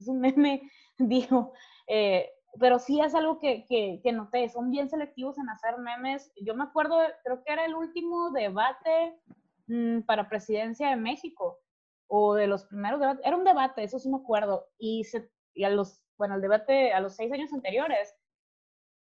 es 0.00 0.08
un 0.08 0.20
meme, 0.20 0.70
digo, 0.98 1.52
eh, 1.86 2.30
pero 2.58 2.78
sí 2.78 3.00
es 3.00 3.14
algo 3.14 3.38
que, 3.38 3.64
que, 3.66 4.00
que, 4.02 4.12
noté, 4.12 4.48
son 4.48 4.70
bien 4.70 4.88
selectivos 4.88 5.38
en 5.38 5.48
hacer 5.48 5.78
memes. 5.78 6.32
Yo 6.40 6.54
me 6.54 6.64
acuerdo, 6.64 6.98
creo 7.22 7.44
que 7.44 7.52
era 7.52 7.64
el 7.64 7.74
último 7.74 8.30
debate 8.30 9.20
mmm, 9.66 10.00
para 10.00 10.28
presidencia 10.28 10.90
de 10.90 10.96
México, 10.96 11.58
o 12.12 12.34
de 12.34 12.48
los 12.48 12.64
primeros 12.64 12.98
debates, 12.98 13.24
era 13.24 13.36
un 13.36 13.44
debate, 13.44 13.84
eso 13.84 14.00
sí 14.00 14.08
me 14.08 14.16
acuerdo, 14.16 14.66
y, 14.78 15.04
se, 15.04 15.30
y 15.54 15.62
a 15.62 15.70
los, 15.70 16.02
bueno, 16.18 16.34
el 16.34 16.40
debate 16.40 16.92
a 16.92 17.00
los 17.00 17.14
seis 17.14 17.32
años 17.32 17.52
anteriores, 17.52 18.12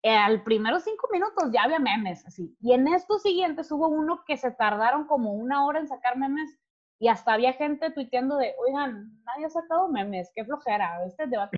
eh, 0.02 0.10
al 0.10 0.42
primeros 0.42 0.82
cinco 0.82 1.08
minutos 1.12 1.50
ya 1.52 1.62
había 1.62 1.78
memes, 1.78 2.26
así. 2.26 2.56
Y 2.60 2.72
en 2.72 2.88
estos 2.88 3.22
siguientes 3.22 3.70
hubo 3.70 3.88
uno 3.88 4.24
que 4.26 4.36
se 4.36 4.50
tardaron 4.50 5.06
como 5.06 5.32
una 5.32 5.64
hora 5.64 5.78
en 5.78 5.88
sacar 5.88 6.16
memes 6.16 6.58
y 6.98 7.08
hasta 7.08 7.34
había 7.34 7.52
gente 7.52 7.90
tuiteando 7.90 8.36
de, 8.36 8.54
oigan, 8.58 9.20
nadie 9.24 9.46
ha 9.46 9.50
sacado 9.50 9.88
memes, 9.88 10.30
qué 10.34 10.44
flojera, 10.44 11.04
este 11.06 11.26
debate 11.26 11.56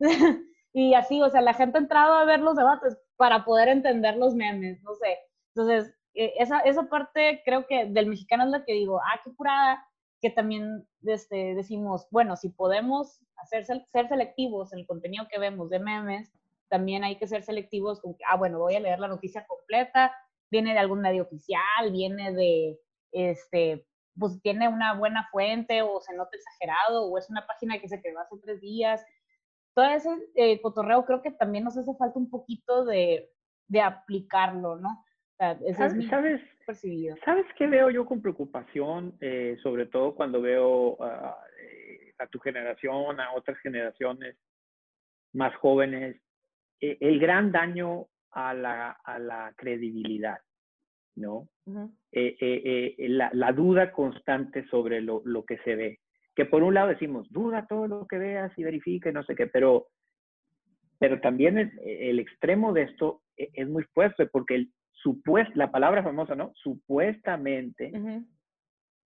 y 0.72 0.94
así, 0.94 1.20
o 1.20 1.28
sea, 1.30 1.40
la 1.40 1.54
gente 1.54 1.78
ha 1.78 1.80
entrado 1.80 2.14
a 2.14 2.24
ver 2.24 2.40
los 2.40 2.56
debates 2.56 2.96
para 3.16 3.44
poder 3.44 3.68
entender 3.68 4.16
los 4.16 4.34
memes, 4.34 4.80
no 4.82 4.94
sé. 4.94 5.18
Entonces, 5.54 5.92
eh, 6.14 6.32
esa, 6.38 6.60
esa 6.60 6.88
parte 6.88 7.42
creo 7.44 7.66
que 7.66 7.86
del 7.86 8.06
mexicano 8.06 8.44
es 8.44 8.50
la 8.50 8.64
que 8.64 8.72
digo, 8.72 9.00
ah, 9.00 9.20
qué 9.24 9.34
curada, 9.34 9.84
que 10.20 10.30
también 10.30 10.86
este, 11.02 11.54
decimos, 11.54 12.06
bueno, 12.10 12.36
si 12.36 12.50
podemos 12.50 13.20
hacer, 13.36 13.64
ser 13.64 14.08
selectivos 14.08 14.72
en 14.72 14.80
el 14.80 14.86
contenido 14.86 15.26
que 15.30 15.40
vemos 15.40 15.70
de 15.70 15.80
memes, 15.80 16.30
también 16.68 17.02
hay 17.02 17.18
que 17.18 17.26
ser 17.26 17.42
selectivos 17.42 18.00
con 18.00 18.14
que, 18.14 18.24
ah, 18.28 18.36
bueno, 18.36 18.58
voy 18.58 18.76
a 18.76 18.80
leer 18.80 19.00
la 19.00 19.08
noticia 19.08 19.44
completa, 19.46 20.14
viene 20.50 20.72
de 20.72 20.78
algún 20.78 21.00
medio 21.00 21.24
oficial, 21.24 21.90
viene 21.90 22.32
de, 22.32 22.78
este, 23.12 23.86
pues 24.18 24.40
tiene 24.42 24.68
una 24.68 24.94
buena 24.94 25.28
fuente 25.30 25.82
o 25.82 26.00
se 26.00 26.14
nota 26.14 26.36
exagerado 26.36 27.06
o 27.06 27.18
es 27.18 27.28
una 27.30 27.46
página 27.46 27.78
que 27.78 27.88
se 27.88 28.00
creó 28.00 28.18
hace 28.20 28.36
tres 28.42 28.60
días. 28.60 29.04
Todo 29.74 29.86
ese 29.86 30.10
eh, 30.34 30.60
cotorreo 30.60 31.04
creo 31.04 31.22
que 31.22 31.30
también 31.30 31.64
nos 31.64 31.76
hace 31.76 31.94
falta 31.94 32.18
un 32.18 32.28
poquito 32.28 32.84
de, 32.84 33.30
de 33.68 33.80
aplicarlo, 33.80 34.76
¿no? 34.76 34.88
O 34.88 35.36
sea, 35.38 35.58
¿Sabes, 35.74 36.04
es 36.04 36.10
¿sabes, 36.10 36.40
percibido. 36.66 37.16
¿Sabes 37.24 37.46
qué 37.56 37.66
veo 37.66 37.88
yo 37.88 38.04
con 38.04 38.20
preocupación? 38.20 39.16
Eh, 39.20 39.56
sobre 39.62 39.86
todo 39.86 40.14
cuando 40.14 40.42
veo 40.42 40.96
uh, 40.96 41.04
a 42.18 42.26
tu 42.26 42.38
generación, 42.40 43.18
a 43.20 43.32
otras 43.32 43.58
generaciones 43.60 44.36
más 45.32 45.54
jóvenes, 45.56 46.20
eh, 46.80 46.98
el 47.00 47.18
gran 47.18 47.52
daño 47.52 48.08
a 48.32 48.54
la, 48.54 48.90
a 49.04 49.18
la 49.18 49.52
credibilidad, 49.56 50.38
¿no? 51.20 51.48
Eh, 52.12 52.36
eh, 52.40 52.94
eh, 52.98 53.08
la, 53.08 53.30
la, 53.32 53.52
duda 53.52 53.92
constante 53.92 54.66
sobre 54.68 55.00
lo, 55.00 55.22
lo, 55.24 55.44
que 55.44 55.58
se 55.58 55.76
ve. 55.76 56.00
Que 56.34 56.44
por 56.44 56.62
un 56.62 56.74
lado 56.74 56.88
decimos, 56.88 57.30
duda 57.30 57.66
todo 57.68 57.86
lo 57.86 58.06
que 58.06 58.18
veas 58.18 58.52
y 58.58 58.64
verifique, 58.64 59.12
no 59.12 59.22
sé 59.22 59.34
qué, 59.34 59.46
pero, 59.46 59.86
pero 60.98 61.20
también 61.20 61.72
el 61.84 62.18
extremo 62.18 62.72
de 62.72 62.82
esto 62.82 63.22
es, 63.36 63.50
es 63.52 63.68
muy 63.68 63.84
fuerte 63.94 64.26
porque 64.26 64.56
el 64.56 64.72
supuesto, 64.92 65.52
la 65.54 65.70
palabra 65.70 66.02
famosa, 66.02 66.34
¿no? 66.34 66.52
Supuestamente, 66.54 67.92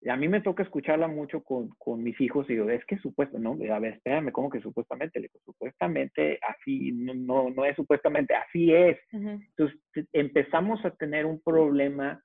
a 0.09 0.15
mí 0.15 0.27
me 0.27 0.41
toca 0.41 0.63
escucharla 0.63 1.07
mucho 1.07 1.43
con, 1.43 1.69
con, 1.77 2.03
mis 2.03 2.19
hijos 2.21 2.47
y 2.49 2.53
digo, 2.53 2.69
es 2.69 2.85
que 2.85 2.97
supuesto, 2.97 3.39
no, 3.39 3.57
a 3.71 3.79
ver, 3.79 3.95
espérame, 3.95 4.31
¿cómo 4.31 4.49
que 4.49 4.61
supuestamente? 4.61 5.19
Le 5.19 5.27
digo, 5.27 5.39
supuestamente 5.43 6.39
así, 6.47 6.91
no, 6.91 7.13
no, 7.13 7.49
no 7.49 7.65
es 7.65 7.75
supuestamente, 7.75 8.35
así 8.35 8.71
es. 8.73 8.97
Entonces 9.11 9.79
empezamos 10.13 10.83
a 10.85 10.91
tener 10.91 11.25
un 11.25 11.41
problema 11.41 12.21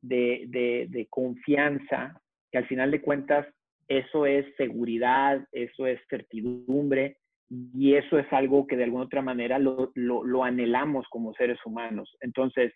de, 0.00 0.44
de, 0.48 0.86
de, 0.88 1.06
confianza, 1.10 2.20
que 2.50 2.58
al 2.58 2.66
final 2.66 2.90
de 2.90 3.02
cuentas 3.02 3.46
eso 3.88 4.24
es 4.24 4.46
seguridad, 4.56 5.46
eso 5.52 5.86
es 5.86 6.00
certidumbre 6.08 7.18
y 7.50 7.94
eso 7.94 8.18
es 8.18 8.32
algo 8.32 8.66
que 8.66 8.76
de 8.76 8.84
alguna 8.84 9.04
otra 9.04 9.22
manera 9.22 9.58
lo, 9.58 9.90
lo, 9.94 10.24
lo 10.24 10.44
anhelamos 10.44 11.06
como 11.10 11.34
seres 11.34 11.58
humanos. 11.66 12.16
Entonces, 12.20 12.72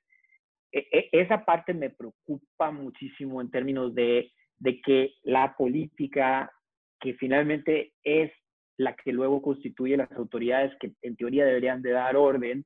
e, 0.72 0.86
e, 0.90 1.08
esa 1.12 1.44
parte 1.44 1.74
me 1.74 1.90
preocupa 1.90 2.70
muchísimo 2.70 3.40
en 3.40 3.50
términos 3.50 3.94
de 3.94 4.30
de 4.62 4.80
que 4.80 5.14
la 5.24 5.56
política, 5.56 6.52
que 7.00 7.14
finalmente 7.14 7.94
es 8.04 8.30
la 8.78 8.94
que 8.94 9.12
luego 9.12 9.42
constituye 9.42 9.96
las 9.96 10.10
autoridades 10.12 10.72
que 10.78 10.92
en 11.02 11.16
teoría 11.16 11.44
deberían 11.44 11.82
de 11.82 11.90
dar 11.90 12.16
orden, 12.16 12.64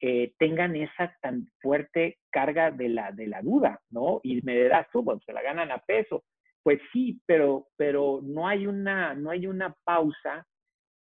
eh, 0.00 0.32
tengan 0.38 0.74
esa 0.76 1.14
tan 1.20 1.46
fuerte 1.60 2.18
carga 2.30 2.70
de 2.70 2.88
la, 2.88 3.12
de 3.12 3.26
la 3.26 3.42
duda, 3.42 3.78
¿no? 3.90 4.20
Y 4.22 4.40
me 4.42 4.56
dirás 4.56 4.86
tú, 4.90 5.04
se 5.26 5.32
la 5.34 5.42
ganan 5.42 5.70
a 5.70 5.78
peso. 5.78 6.24
Pues 6.62 6.80
sí, 6.92 7.20
pero, 7.26 7.68
pero 7.76 8.20
no, 8.22 8.48
hay 8.48 8.66
una, 8.66 9.14
no 9.14 9.30
hay 9.30 9.46
una 9.46 9.74
pausa 9.84 10.46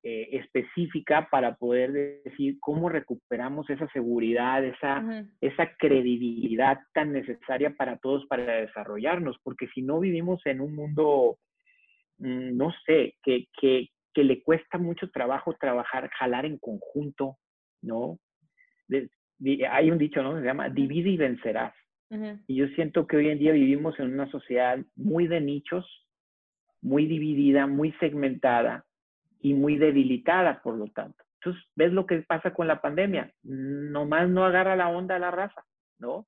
eh, 0.05 0.37
específica 0.37 1.29
para 1.31 1.55
poder 1.55 1.93
decir 2.25 2.57
cómo 2.59 2.89
recuperamos 2.89 3.69
esa 3.69 3.87
seguridad, 3.93 4.61
esa, 4.61 5.25
esa 5.39 5.77
credibilidad 5.77 6.79
tan 6.93 7.13
necesaria 7.13 7.73
para 7.77 7.95
todos 7.99 8.25
para 8.25 8.43
desarrollarnos, 8.57 9.37
porque 9.43 9.69
si 9.69 9.81
no 9.81 10.01
vivimos 10.01 10.45
en 10.45 10.59
un 10.59 10.75
mundo, 10.75 11.37
mm, 12.17 12.57
no 12.57 12.73
sé, 12.85 13.15
que, 13.23 13.47
que, 13.57 13.91
que 14.13 14.25
le 14.25 14.43
cuesta 14.43 14.77
mucho 14.77 15.09
trabajo 15.09 15.55
trabajar, 15.57 16.09
jalar 16.09 16.45
en 16.45 16.57
conjunto, 16.57 17.37
¿no? 17.81 18.19
hay 19.71 19.89
un 19.89 19.97
dicho, 19.97 20.21
¿no? 20.21 20.37
Se 20.37 20.45
llama 20.45 20.67
divide 20.67 21.11
y 21.11 21.17
vencerás. 21.17 21.73
Y 22.47 22.55
yo 22.55 22.67
siento 22.75 23.07
que 23.07 23.15
hoy 23.15 23.29
en 23.29 23.39
día 23.39 23.53
vivimos 23.53 23.97
en 23.99 24.13
una 24.13 24.29
sociedad 24.29 24.77
muy 24.97 25.27
de 25.27 25.39
nichos, 25.39 25.85
muy 26.81 27.05
dividida, 27.05 27.67
muy 27.67 27.93
segmentada 28.01 28.85
y 29.43 29.53
muy 29.53 29.77
debilitada, 29.77 30.61
por 30.63 30.75
lo 30.75 30.87
tanto. 30.87 31.23
Entonces, 31.35 31.63
¿ves 31.75 31.93
lo 31.93 32.07
que 32.07 32.23
pasa 32.23 32.51
con 32.51 32.67
la 32.67 32.81
pandemia? 32.81 33.31
Nomás 33.43 34.27
no 34.29 34.45
agarra 34.45 34.75
la 34.75 34.89
onda 34.89 35.17
a 35.17 35.19
la 35.19 35.29
raza, 35.29 35.63
¿no? 35.99 36.25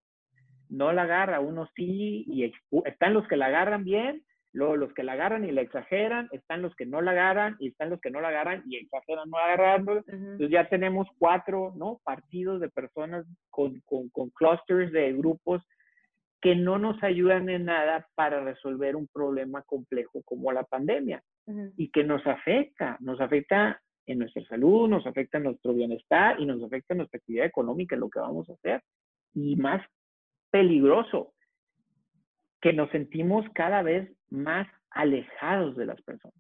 No 0.70 0.94
la 0.94 1.04
agarra, 1.04 1.40
uno 1.40 1.68
sí, 1.76 2.26
y 2.28 2.54
están 2.86 3.16
los 3.16 3.28
que 3.28 3.38
la 3.38 3.48
agarran 3.48 3.84
bien 3.84 4.24
Luego 4.56 4.78
los 4.78 4.94
que 4.94 5.04
la 5.04 5.14
agarran 5.14 5.44
y 5.44 5.52
la 5.52 5.60
exageran, 5.60 6.30
están 6.32 6.62
los 6.62 6.74
que 6.78 6.86
no 6.86 7.02
la 7.02 7.12
agarran 7.12 7.58
y 7.60 7.68
están 7.68 7.90
los 7.90 8.00
que 8.00 8.10
no 8.10 8.22
la 8.22 8.30
agarran 8.30 8.64
y 8.66 8.78
exageran 8.78 9.30
no 9.30 9.38
agarrando. 9.38 10.02
Entonces 10.08 10.50
ya 10.50 10.70
tenemos 10.70 11.10
cuatro, 11.20 11.74
¿no? 11.76 12.00
Partidos 12.06 12.62
de 12.62 12.70
personas 12.70 13.26
con, 13.50 13.82
con, 13.82 14.08
con, 14.08 14.30
clusters 14.30 14.94
de 14.94 15.12
grupos 15.12 15.62
que 16.46 16.56
no 16.56 16.78
nos 16.78 17.02
ayudan 17.02 17.50
en 17.50 17.66
nada 17.66 18.08
para 18.14 18.40
resolver 18.40 18.96
un 18.96 19.08
problema 19.08 19.64
complejo 19.64 20.22
como 20.26 20.52
la 20.52 20.64
pandemia 20.64 21.24
y 21.76 21.90
que 21.90 22.04
nos 22.04 22.24
afecta, 22.28 22.98
nos 23.00 23.20
afecta 23.20 23.82
en 24.06 24.20
nuestra 24.20 24.46
salud, 24.46 24.88
nos 24.88 25.08
afecta 25.08 25.40
en 25.40 25.46
nuestro 25.46 25.74
bienestar 25.74 26.40
y 26.40 26.46
nos 26.46 26.62
afecta 26.62 26.94
en 26.94 27.00
nuestra 27.00 27.18
actividad 27.18 27.48
económica, 27.48 27.96
en 27.96 28.02
lo 28.02 28.12
que 28.12 28.20
vamos 28.20 28.48
a 28.48 28.54
hacer. 28.54 28.84
Y 29.34 29.56
más 29.56 29.84
peligroso, 30.52 31.34
que 32.62 32.74
nos 32.74 32.92
sentimos 32.92 33.44
cada 33.56 33.82
vez 33.82 34.08
más 34.30 34.68
alejados 34.92 35.76
de 35.76 35.88
las 35.88 36.00
personas. 36.04 36.40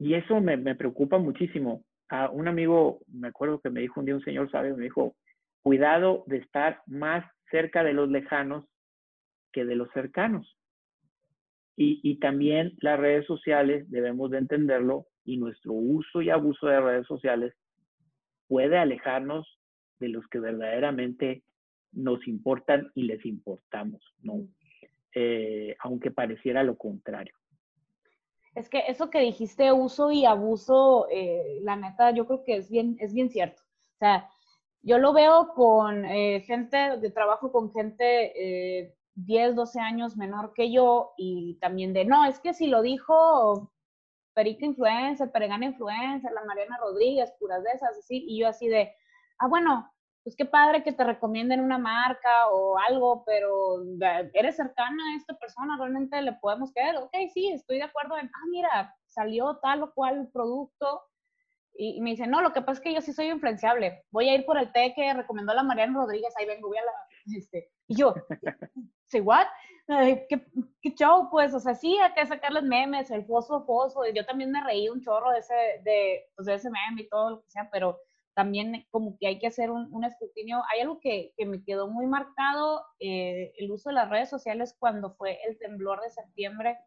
Y 0.00 0.14
eso 0.14 0.40
me, 0.40 0.74
preocupa 0.74 1.16
muchísimo. 1.18 1.84
A 2.08 2.28
un 2.28 2.48
amigo, 2.48 3.02
me 3.06 3.28
acuerdo 3.28 3.60
que 3.60 3.70
me 3.70 3.82
dijo 3.82 4.00
un 4.00 4.06
día 4.06 4.16
un 4.16 4.24
señor 4.24 4.50
sabio, 4.50 4.76
me 4.76 4.82
dijo, 4.82 5.14
cuidado 5.62 6.24
de 6.26 6.38
estar 6.38 6.82
más 6.86 7.24
cerca 7.50 7.82
de 7.84 7.92
los 7.92 8.08
lejanos 8.08 8.64
que 9.52 9.64
de 9.64 9.76
los 9.76 9.90
cercanos. 9.92 10.56
Y, 11.76 12.00
y, 12.02 12.18
también 12.18 12.74
las 12.80 12.98
redes 13.00 13.26
sociales, 13.26 13.90
debemos 13.90 14.30
de 14.30 14.38
entenderlo, 14.38 15.06
y 15.24 15.36
nuestro 15.36 15.72
uso 15.72 16.22
y 16.22 16.30
abuso 16.30 16.66
de 16.66 16.80
redes 16.80 17.06
sociales 17.06 17.54
puede 18.48 18.78
alejarnos 18.78 19.46
de 20.00 20.08
los 20.08 20.26
que 20.28 20.40
verdaderamente 20.40 21.42
nos 21.92 22.26
importan 22.26 22.90
y 22.94 23.04
les 23.04 23.24
importamos, 23.24 24.02
¿no? 24.22 24.46
Eh, 25.14 25.76
aunque 25.80 26.10
pareciera 26.10 26.62
lo 26.62 26.76
contrario. 26.76 27.34
Es 28.54 28.68
que 28.68 28.82
eso 28.88 29.10
que 29.10 29.20
dijiste, 29.20 29.72
uso 29.72 30.10
y 30.10 30.24
abuso, 30.24 31.06
eh, 31.10 31.60
la 31.62 31.76
neta, 31.76 32.10
yo 32.12 32.26
creo 32.26 32.44
que 32.44 32.56
es 32.56 32.70
bien, 32.70 32.96
es 32.98 33.14
bien 33.14 33.30
cierto. 33.30 33.62
O 33.94 33.98
sea, 33.98 34.28
yo 34.82 34.98
lo 34.98 35.12
veo 35.12 35.52
con 35.54 36.04
eh, 36.04 36.40
gente, 36.46 36.96
de 36.98 37.10
trabajo 37.10 37.52
con 37.52 37.72
gente 37.72 38.94
10, 39.14 39.54
12 39.54 39.80
años 39.80 40.16
menor 40.16 40.52
que 40.54 40.72
yo 40.72 41.12
y 41.16 41.58
también 41.60 41.92
de, 41.92 42.04
no, 42.04 42.24
es 42.24 42.38
que 42.40 42.54
si 42.54 42.66
lo 42.66 42.82
dijo 42.82 43.70
Perica 44.34 44.64
Influencer, 44.64 45.30
Peregana 45.30 45.66
Influencer, 45.66 46.32
la 46.32 46.44
Mariana 46.44 46.78
Rodríguez, 46.80 47.32
puras 47.38 47.62
de 47.62 47.70
esas, 47.70 47.98
así, 47.98 48.24
y 48.26 48.40
yo 48.40 48.48
así 48.48 48.68
de, 48.68 48.94
ah, 49.38 49.48
bueno, 49.48 49.92
pues 50.22 50.36
qué 50.36 50.44
padre 50.44 50.82
que 50.82 50.92
te 50.92 51.04
recomienden 51.04 51.60
una 51.60 51.78
marca 51.78 52.48
o 52.50 52.78
algo, 52.78 53.24
pero 53.24 53.82
eres 54.34 54.56
cercana 54.56 55.02
a 55.12 55.16
esta 55.16 55.34
persona, 55.34 55.76
realmente 55.78 56.20
le 56.22 56.34
podemos 56.34 56.72
creer, 56.72 56.96
ok, 56.96 57.14
sí, 57.32 57.48
estoy 57.48 57.78
de 57.78 57.84
acuerdo 57.84 58.16
en, 58.18 58.26
ah, 58.26 58.46
mira, 58.50 58.96
salió 59.06 59.58
tal 59.58 59.82
o 59.82 59.92
cual 59.92 60.28
producto, 60.32 61.02
y, 61.74 62.00
me 62.00 62.10
dicen, 62.10 62.30
no, 62.30 62.42
lo 62.42 62.52
que 62.52 62.60
pasa 62.60 62.72
es 62.72 62.80
que 62.80 62.94
yo 62.94 63.00
sí 63.00 63.12
soy 63.12 63.30
influenciable, 63.30 64.04
voy 64.10 64.28
a 64.28 64.34
ir 64.34 64.44
por 64.44 64.58
el 64.58 64.72
té 64.72 64.92
que 64.94 65.14
recomendó 65.14 65.54
la 65.54 65.62
Mariana 65.62 65.94
Rodríguez, 65.94 66.34
ahí 66.36 66.46
vengo, 66.46 66.68
voy 66.68 66.78
a 66.78 66.84
la, 66.84 66.92
este, 67.36 67.70
y 67.86 67.96
yo, 67.96 68.14
¿sí, 69.06 69.20
what? 69.20 69.46
¿Qué, 70.28 70.46
¿Qué, 70.82 70.94
show, 70.94 71.28
pues, 71.30 71.52
o 71.52 71.58
sea, 71.58 71.74
sí, 71.74 71.98
hay 71.98 72.12
que 72.12 72.26
sacarles 72.26 72.62
memes, 72.62 73.10
el 73.10 73.24
foso, 73.24 73.64
foso, 73.64 74.06
y 74.06 74.14
yo 74.14 74.24
también 74.24 74.52
me 74.52 74.62
reí 74.62 74.88
un 74.88 75.00
chorro 75.00 75.32
de 75.32 75.40
ese, 75.40 75.54
de, 75.82 76.30
pues, 76.36 76.46
de 76.46 76.54
ese 76.54 76.70
meme 76.70 77.02
y 77.02 77.08
todo 77.08 77.30
lo 77.30 77.42
que 77.42 77.50
sea, 77.50 77.68
pero 77.72 77.98
también 78.34 78.86
como 78.90 79.18
que 79.18 79.26
hay 79.26 79.38
que 79.38 79.48
hacer 79.48 79.70
un, 79.70 80.04
escrutinio. 80.04 80.62
Hay 80.72 80.80
algo 80.80 81.00
que, 81.00 81.34
me 81.46 81.62
quedó 81.62 81.88
muy 81.88 82.06
marcado, 82.06 82.84
eh, 82.98 83.52
el 83.58 83.70
uso 83.70 83.90
de 83.90 83.96
las 83.96 84.08
redes 84.08 84.30
sociales 84.30 84.74
cuando 84.78 85.12
fue 85.14 85.38
el 85.46 85.58
temblor 85.58 86.00
de 86.00 86.10
septiembre 86.10 86.78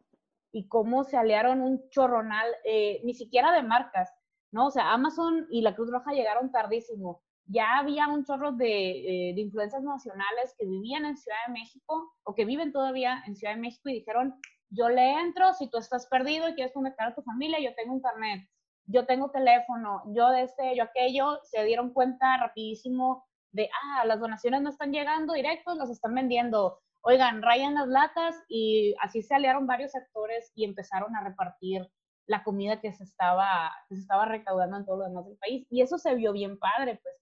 y 0.52 0.68
cómo 0.68 1.04
se 1.04 1.16
aliaron 1.16 1.60
un 1.60 1.88
chorronal, 1.90 2.48
eh, 2.64 3.00
ni 3.04 3.14
siquiera 3.14 3.52
de 3.52 3.62
marcas, 3.62 4.12
¿no? 4.54 4.68
O 4.68 4.70
sea, 4.70 4.92
Amazon 4.92 5.46
y 5.50 5.60
la 5.60 5.74
Cruz 5.74 5.90
Roja 5.90 6.12
llegaron 6.12 6.50
tardísimo. 6.50 7.20
Ya 7.46 7.78
había 7.78 8.08
un 8.08 8.24
chorro 8.24 8.52
de, 8.52 9.30
eh, 9.30 9.34
de 9.34 9.40
influencias 9.40 9.82
nacionales 9.82 10.54
que 10.58 10.64
vivían 10.64 11.04
en 11.04 11.18
Ciudad 11.18 11.36
de 11.46 11.52
México 11.52 12.14
o 12.22 12.34
que 12.34 12.46
viven 12.46 12.72
todavía 12.72 13.22
en 13.26 13.36
Ciudad 13.36 13.54
de 13.54 13.60
México 13.60 13.90
y 13.90 13.94
dijeron, 13.94 14.34
yo 14.70 14.88
le 14.88 15.20
entro, 15.20 15.52
si 15.52 15.68
tú 15.68 15.76
estás 15.76 16.06
perdido 16.06 16.48
y 16.48 16.54
quieres 16.54 16.72
conectar 16.72 17.08
a 17.08 17.14
tu 17.14 17.22
familia, 17.22 17.58
yo 17.60 17.74
tengo 17.74 17.94
internet 17.94 18.48
yo 18.86 19.06
tengo 19.06 19.30
teléfono, 19.30 20.02
yo 20.14 20.30
de 20.30 20.42
este, 20.42 20.76
yo 20.76 20.84
aquello, 20.84 21.38
se 21.44 21.64
dieron 21.64 21.92
cuenta 21.92 22.36
rapidísimo 22.38 23.24
de, 23.52 23.68
ah, 23.82 24.04
las 24.04 24.20
donaciones 24.20 24.62
no 24.62 24.70
están 24.70 24.92
llegando 24.92 25.32
directos, 25.32 25.76
las 25.76 25.90
están 25.90 26.14
vendiendo. 26.14 26.80
Oigan, 27.02 27.42
rayan 27.42 27.74
las 27.74 27.88
latas 27.88 28.34
y 28.48 28.94
así 29.00 29.22
se 29.22 29.34
aliaron 29.34 29.66
varios 29.66 29.94
actores 29.94 30.50
y 30.54 30.64
empezaron 30.64 31.14
a 31.16 31.22
repartir 31.22 31.86
la 32.26 32.44
comida 32.44 32.80
que 32.80 32.92
se 32.92 33.04
estaba, 33.04 33.72
se 33.88 33.96
estaba 33.96 34.24
recaudando 34.26 34.76
en 34.78 34.86
todo 34.86 34.98
lo 34.98 35.04
demás 35.04 35.26
del 35.26 35.36
país. 35.38 35.66
Y 35.70 35.82
eso 35.82 35.98
se 35.98 36.14
vio 36.14 36.32
bien 36.32 36.58
padre, 36.58 37.00
pues. 37.02 37.14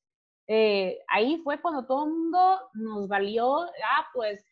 Eh, 0.49 0.99
ahí 1.09 1.41
fue 1.45 1.61
cuando 1.61 1.87
todo 1.87 2.05
el 2.05 2.13
mundo 2.13 2.61
nos 2.75 3.09
valió, 3.09 3.61
ah, 3.63 4.07
pues 4.13 4.45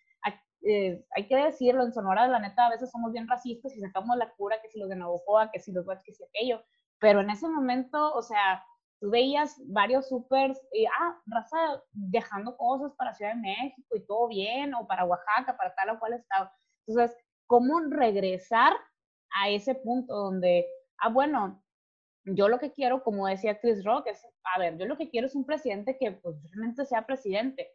eh, 0.63 1.03
hay 1.17 1.27
que 1.27 1.37
decirlo, 1.37 1.85
en 1.85 1.93
Sonora, 1.93 2.29
la 2.29 2.39
neta, 2.39 2.67
a 2.67 2.71
veces 2.71 2.91
somos 2.91 3.13
bien 3.13 3.27
racistas 3.29 3.75
y 3.75 3.81
sacamos 3.81 4.17
la 4.17 4.31
cura 4.35 4.61
que 4.61 4.69
si 4.69 4.79
los 4.79 4.89
de 4.91 4.97
Navajoa, 4.97 5.51
que 5.51 5.59
si 5.59 5.73
los 5.73 5.87
que 6.05 6.13
si 6.13 6.23
aquello, 6.25 6.63
pero 6.99 7.21
en 7.21 7.31
ese 7.31 7.49
momento, 7.49 8.13
o 8.13 8.23
sea, 8.23 8.63
tú 9.01 9.11
veías 9.11 9.57
varios 9.69 10.09
supers, 10.09 10.61
y, 10.73 10.85
ah, 10.85 11.19
raza 11.27 11.83
dejando 11.93 12.57
cosas 12.59 12.93
para 12.97 13.15
Ciudad 13.15 13.35
de 13.35 13.41
México 13.41 13.97
y 13.97 14.07
todo 14.07 14.29
bien, 14.29 14.75
o 14.75 14.87
para 14.87 15.07
Oaxaca, 15.07 15.57
para 15.57 15.75
tal 15.75 15.91
o 15.91 15.99
cual 15.99 16.13
estado. 16.13 16.51
Entonces, 16.87 17.17
¿cómo 17.47 17.81
regresar 17.81 18.75
a 19.35 19.49
ese 19.51 19.75
punto 19.75 20.15
donde, 20.15 20.67
ah, 20.99 21.09
bueno, 21.09 21.63
yo 22.25 22.49
lo 22.49 22.59
que 22.59 22.73
quiero, 22.73 23.03
como 23.03 23.27
decía 23.27 23.61
Chris 23.61 23.85
Rock, 23.85 24.09
es, 24.09 24.27
a 24.55 24.59
ver, 24.59 24.79
yo 24.79 24.87
lo 24.87 24.97
que 24.97 25.11
quiero 25.11 25.27
es 25.27 25.35
un 25.35 25.47
presidente 25.47 25.97
que 25.99 26.13
pues, 26.13 26.37
realmente 26.51 26.85
sea 26.87 27.07
presidente, 27.07 27.69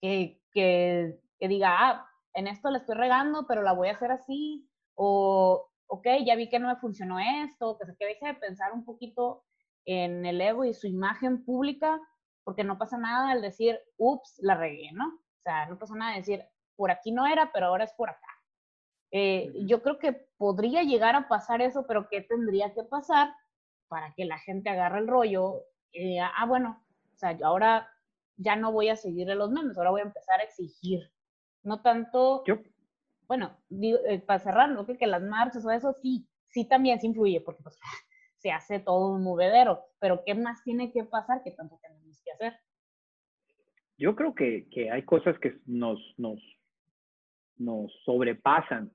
que, 0.00 0.40
que, 0.52 1.20
que 1.38 1.48
diga, 1.48 1.76
ah, 1.78 2.06
en 2.34 2.46
esto 2.46 2.70
le 2.70 2.78
estoy 2.78 2.96
regando, 2.96 3.46
pero 3.46 3.62
la 3.62 3.72
voy 3.72 3.88
a 3.88 3.92
hacer 3.92 4.10
así, 4.12 4.68
o 4.94 5.70
ok, 5.90 6.06
ya 6.24 6.36
vi 6.36 6.48
que 6.48 6.58
no 6.58 6.68
me 6.68 6.76
funcionó 6.76 7.18
esto, 7.18 7.76
que 7.78 7.96
que 7.96 8.06
deje 8.06 8.26
de 8.26 8.34
pensar 8.34 8.72
un 8.72 8.84
poquito 8.84 9.44
en 9.84 10.24
el 10.24 10.40
ego 10.40 10.64
y 10.64 10.72
su 10.72 10.86
imagen 10.86 11.44
pública, 11.44 12.00
porque 12.44 12.64
no 12.64 12.78
pasa 12.78 12.96
nada 12.96 13.30
al 13.30 13.42
decir, 13.42 13.78
ups, 13.96 14.38
la 14.38 14.54
regué, 14.54 14.92
¿no? 14.92 15.06
O 15.08 15.42
sea, 15.42 15.66
no 15.66 15.78
pasa 15.78 15.94
nada 15.96 16.16
decir, 16.16 16.44
por 16.76 16.90
aquí 16.90 17.12
no 17.12 17.26
era, 17.26 17.50
pero 17.52 17.66
ahora 17.66 17.84
es 17.84 17.92
por 17.94 18.08
acá. 18.08 18.29
Eh, 19.12 19.52
yo 19.66 19.82
creo 19.82 19.98
que 19.98 20.12
podría 20.36 20.82
llegar 20.82 21.16
a 21.16 21.28
pasar 21.28 21.62
eso, 21.62 21.86
pero 21.86 22.08
¿qué 22.08 22.20
tendría 22.20 22.72
que 22.74 22.84
pasar 22.84 23.34
para 23.88 24.14
que 24.14 24.24
la 24.24 24.38
gente 24.38 24.70
agarre 24.70 25.00
el 25.00 25.08
rollo? 25.08 25.64
Eh, 25.92 26.20
ah, 26.20 26.46
bueno, 26.46 26.82
o 27.12 27.16
sea, 27.16 27.32
yo 27.32 27.46
ahora 27.46 27.88
ya 28.36 28.56
no 28.56 28.72
voy 28.72 28.88
a 28.88 28.96
seguirle 28.96 29.34
los 29.34 29.50
memes, 29.50 29.76
ahora 29.76 29.90
voy 29.90 30.00
a 30.00 30.04
empezar 30.04 30.40
a 30.40 30.44
exigir. 30.44 31.10
No 31.62 31.82
tanto 31.82 32.42
bueno, 33.30 33.56
eh, 33.70 34.18
para 34.26 34.40
cerrar, 34.40 34.70
no 34.70 34.84
creo 34.84 34.98
que 34.98 35.06
las 35.06 35.22
marchas 35.22 35.64
o 35.64 35.70
eso 35.70 35.92
sí, 36.02 36.26
sí 36.48 36.64
también 36.64 36.98
se 36.98 37.06
influye, 37.06 37.40
porque 37.40 37.62
pues 37.62 37.78
se 38.38 38.50
hace 38.50 38.80
todo 38.80 39.14
un 39.14 39.22
movedero, 39.22 39.84
pero 40.00 40.24
¿qué 40.26 40.34
más 40.34 40.64
tiene 40.64 40.90
que 40.90 41.04
pasar 41.04 41.40
que 41.44 41.52
tanto 41.52 41.78
tenemos 41.80 42.20
que 42.24 42.32
hacer? 42.32 42.58
Yo 43.96 44.16
creo 44.16 44.34
que, 44.34 44.68
que 44.70 44.90
hay 44.90 45.04
cosas 45.04 45.38
que 45.38 45.60
nos, 45.64 46.00
nos, 46.18 46.40
nos 47.56 47.92
sobrepasan, 48.04 48.92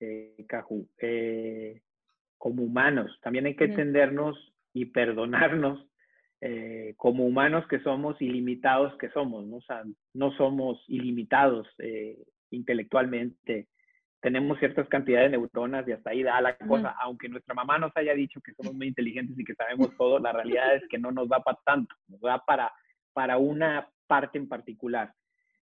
eh, 0.00 0.44
Caju, 0.48 0.88
eh, 0.98 1.80
como 2.38 2.62
humanos. 2.62 3.18
También 3.22 3.46
hay 3.46 3.56
que 3.56 3.64
entendernos 3.64 4.36
y 4.72 4.86
perdonarnos 4.86 5.86
eh, 6.40 6.94
como 6.96 7.24
humanos 7.24 7.66
que 7.68 7.80
somos 7.80 8.20
ilimitados 8.20 8.96
que 8.98 9.10
somos, 9.10 9.46
¿no? 9.46 9.56
O 9.56 9.62
sea, 9.62 9.82
no 10.12 10.32
somos 10.32 10.82
ilimitados 10.88 11.66
intelectualmente, 12.50 13.68
tenemos 14.24 14.58
ciertas 14.58 14.88
cantidades 14.88 15.30
de 15.30 15.36
neuronas 15.36 15.86
y 15.86 15.92
hasta 15.92 16.08
ahí 16.08 16.22
da 16.22 16.40
la 16.40 16.56
cosa, 16.56 16.94
aunque 16.98 17.28
nuestra 17.28 17.54
mamá 17.54 17.76
nos 17.76 17.94
haya 17.94 18.14
dicho 18.14 18.40
que 18.40 18.54
somos 18.54 18.72
muy 18.72 18.86
inteligentes 18.86 19.38
y 19.38 19.44
que 19.44 19.54
sabemos 19.54 19.94
todo, 19.98 20.18
la 20.18 20.32
realidad 20.32 20.74
es 20.76 20.82
que 20.88 20.96
no 20.98 21.12
nos 21.12 21.28
da 21.28 21.40
para 21.40 21.58
tanto, 21.62 21.94
nos 22.08 22.22
da 22.22 22.42
para, 22.42 22.72
para 23.12 23.36
una 23.36 23.86
parte 24.06 24.38
en 24.38 24.48
particular. 24.48 25.12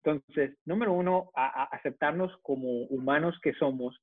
Entonces, 0.03 0.57
número 0.65 0.95
uno, 0.95 1.31
a, 1.35 1.65
aceptarnos 1.65 2.35
como 2.39 2.85
humanos 2.85 3.39
que 3.43 3.53
somos 3.55 4.01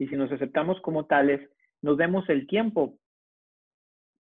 y 0.00 0.08
si 0.08 0.16
nos 0.16 0.32
aceptamos 0.32 0.80
como 0.80 1.04
tales, 1.04 1.46
nos 1.82 1.98
demos 1.98 2.26
el 2.30 2.46
tiempo 2.46 2.98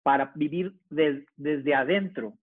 para 0.03 0.33
vivir 0.35 0.75
desde 0.91 1.75
adentro, 1.75 2.35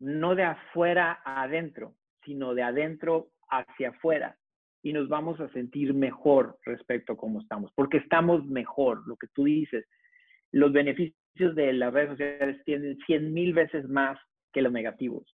no 0.00 0.34
de 0.34 0.42
afuera 0.42 1.20
a 1.24 1.42
adentro, 1.42 1.94
sino 2.24 2.52
de 2.54 2.64
adentro 2.64 3.30
hacia 3.48 3.90
afuera 3.90 4.36
y 4.82 4.92
nos 4.92 5.08
vamos 5.08 5.38
a 5.38 5.48
sentir 5.50 5.94
mejor 5.94 6.58
respecto 6.64 7.12
a 7.12 7.16
cómo 7.16 7.40
estamos, 7.40 7.70
porque 7.76 7.98
estamos 7.98 8.44
mejor, 8.46 9.06
lo 9.06 9.16
que 9.16 9.28
tú 9.28 9.44
dices. 9.44 9.86
Los 10.50 10.72
beneficios 10.72 11.54
de 11.54 11.72
las 11.72 11.92
redes 11.92 12.10
sociales 12.10 12.60
tienen 12.64 12.98
100 13.06 13.32
mil 13.32 13.54
veces 13.54 13.88
más 13.88 14.18
que 14.52 14.62
los 14.62 14.72
negativos, 14.72 15.36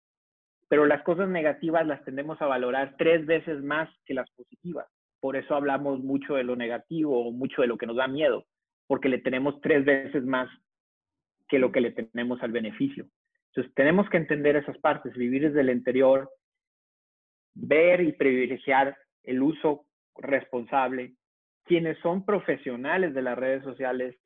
pero 0.68 0.86
las 0.86 1.02
cosas 1.02 1.28
negativas 1.28 1.84
las 1.88 2.04
tendemos 2.04 2.40
a 2.40 2.46
valorar 2.46 2.94
tres 2.96 3.26
veces 3.26 3.60
más 3.64 3.88
que 4.04 4.14
las 4.14 4.30
positivas. 4.30 4.86
Por 5.20 5.36
eso 5.36 5.54
hablamos 5.54 6.00
mucho 6.00 6.34
de 6.34 6.44
lo 6.44 6.56
negativo 6.56 7.30
mucho 7.32 7.62
de 7.62 7.68
lo 7.68 7.76
que 7.76 7.86
nos 7.86 7.96
da 7.96 8.08
miedo, 8.08 8.46
porque 8.86 9.08
le 9.08 9.18
tenemos 9.18 9.60
tres 9.60 9.84
veces 9.84 10.24
más 10.24 10.48
que 11.48 11.58
lo 11.58 11.72
que 11.72 11.80
le 11.80 11.92
tenemos 11.92 12.42
al 12.42 12.52
beneficio. 12.52 13.06
Entonces, 13.48 13.74
tenemos 13.74 14.08
que 14.08 14.16
entender 14.16 14.56
esas 14.56 14.78
partes, 14.78 15.12
vivir 15.14 15.42
desde 15.42 15.60
el 15.60 15.70
interior, 15.70 16.30
ver 17.54 18.00
y 18.00 18.12
privilegiar 18.12 18.96
el 19.24 19.42
uso 19.42 19.86
responsable, 20.16 21.14
quienes 21.64 21.98
son 21.98 22.24
profesionales 22.24 23.14
de 23.14 23.22
las 23.22 23.36
redes 23.36 23.64
sociales, 23.64 24.16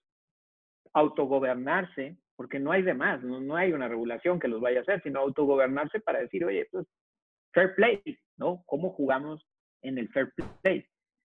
autogobernarse, 0.93 2.19
porque 2.37 2.59
no 2.59 2.73
hay 2.73 2.83
de 2.83 2.95
más, 2.95 3.23
no, 3.23 3.57
hay 3.57 3.73
una 3.73 3.89
regulación 3.89 4.39
que 4.39 4.49
los 4.49 4.61
vaya 4.61 4.81
a 4.81 4.83
hacer, 4.83 5.03
sino 5.03 5.21
autogobernarse 5.21 6.01
para 6.01 6.21
decir, 6.21 6.45
oye, 6.45 6.67
pues 6.71 6.87
fair 7.53 7.75
play, 7.75 8.03
¿no? 8.37 8.63
¿Cómo 8.67 8.91
jugamos 8.91 9.45
en 9.85 9.99
el 9.99 10.09
fair 10.09 10.33
play? 10.63 10.85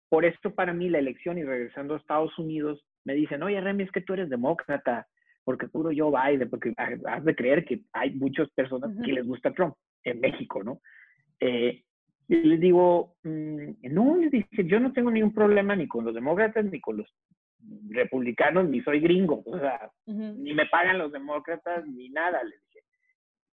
Por 0.08 0.24
esto 0.24 0.54
para 0.54 0.72
mí 0.72 0.88
la 0.88 0.98
elección 0.98 1.38
y 1.38 1.44
regresando 1.44 1.94
a 1.94 1.98
Estados 1.98 2.36
Unidos, 2.38 2.84
me 3.04 3.14
dicen, 3.14 3.42
oye, 3.42 3.60
Remy, 3.60 3.84
es 3.84 3.90
que 3.92 4.00
tú 4.00 4.14
eres 4.14 4.28
demócrata, 4.28 5.06
porque 5.44 5.68
puro 5.68 5.90
Joe 5.96 6.10
Biden, 6.10 6.50
porque 6.50 6.74
has 6.76 7.24
de 7.24 7.34
creer 7.34 7.64
que 7.64 7.82
hay 7.92 8.10
muchas 8.14 8.50
personas 8.50 8.90
que 9.04 9.12
les 9.12 9.26
gusta 9.26 9.52
Trump 9.52 9.74
en 10.04 10.20
México, 10.20 10.62
¿no? 10.62 10.80
Eh, 11.40 11.82
y 12.28 12.34
les 12.34 12.60
digo, 12.60 13.16
mm, 13.22 13.92
no, 13.92 14.16
les 14.16 14.30
dije, 14.30 14.64
yo 14.64 14.80
no 14.80 14.92
tengo 14.92 15.10
ningún 15.10 15.32
problema 15.32 15.76
ni 15.76 15.86
con 15.86 16.04
los 16.04 16.14
demócratas 16.14 16.64
ni 16.64 16.80
con 16.80 16.96
los 16.98 17.14
republicanos, 17.88 18.68
ni 18.68 18.80
soy 18.82 19.00
gringo, 19.00 19.42
o 19.44 19.58
sea, 19.58 19.90
ni 20.06 20.54
me 20.54 20.66
pagan 20.66 20.98
los 20.98 21.12
demócratas 21.12 21.86
ni 21.86 22.10
nada, 22.10 22.42
les 22.44 22.60
dije. 22.66 22.84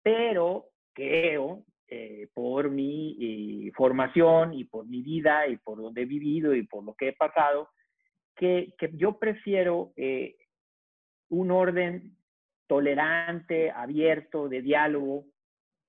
Pero 0.04 0.66
creo, 0.94 1.64
eh, 1.92 2.28
por 2.34 2.70
mi 2.70 3.18
eh, 3.20 3.72
formación 3.76 4.54
y 4.54 4.66
por 4.66 4.86
mi 4.86 5.02
vida 5.02 5.48
y 5.48 5.58
por 5.58 5.82
donde 5.82 6.04
he 6.04 6.06
vivido 6.06 6.54
y 6.54 6.68
por 6.68 6.84
lo 6.84 6.94
que 6.94 7.10
he 7.10 7.14
pasado, 7.14 7.70
que, 8.36 8.74
que 8.78 8.92
yo 8.94 9.18
prefiero 9.18 9.92
eh, 9.96 10.36
un 11.30 11.50
orden 11.50 12.16
tolerante, 12.68 13.72
abierto, 13.72 14.48
de 14.48 14.62
diálogo, 14.62 15.26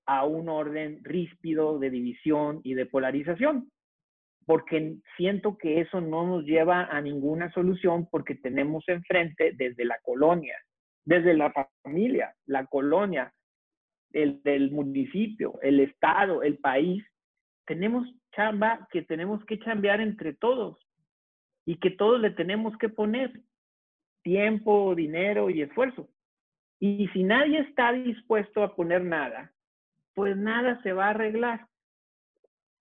a 0.07 0.25
un 0.25 0.49
orden 0.49 1.03
ríspido 1.03 1.77
de 1.77 1.91
división 1.91 2.61
y 2.63 2.73
de 2.73 2.87
polarización, 2.87 3.71
porque 4.45 4.95
siento 5.17 5.57
que 5.57 5.81
eso 5.81 6.01
no 6.01 6.25
nos 6.25 6.45
lleva 6.45 6.85
a 6.85 6.99
ninguna 6.99 7.51
solución 7.53 8.07
porque 8.09 8.35
tenemos 8.35 8.83
enfrente 8.87 9.53
desde 9.55 9.85
la 9.85 9.99
colonia, 10.01 10.57
desde 11.05 11.35
la 11.35 11.53
familia, 11.83 12.33
la 12.47 12.65
colonia, 12.65 13.31
el 14.13 14.41
del 14.43 14.71
municipio, 14.71 15.59
el 15.61 15.79
estado, 15.79 16.43
el 16.43 16.57
país, 16.57 17.03
tenemos 17.65 18.07
chamba 18.33 18.87
que 18.91 19.01
tenemos 19.01 19.43
que 19.45 19.59
chambear 19.59 20.01
entre 20.01 20.33
todos 20.33 20.77
y 21.65 21.77
que 21.77 21.91
todos 21.91 22.19
le 22.19 22.31
tenemos 22.31 22.77
que 22.77 22.89
poner 22.89 23.41
tiempo, 24.23 24.95
dinero 24.95 25.49
y 25.49 25.61
esfuerzo. 25.61 26.09
Y 26.79 27.07
si 27.09 27.23
nadie 27.23 27.59
está 27.59 27.93
dispuesto 27.93 28.63
a 28.63 28.75
poner 28.75 29.03
nada, 29.03 29.53
pues 30.15 30.35
nada 30.35 30.81
se 30.81 30.93
va 30.93 31.07
a 31.07 31.09
arreglar, 31.11 31.67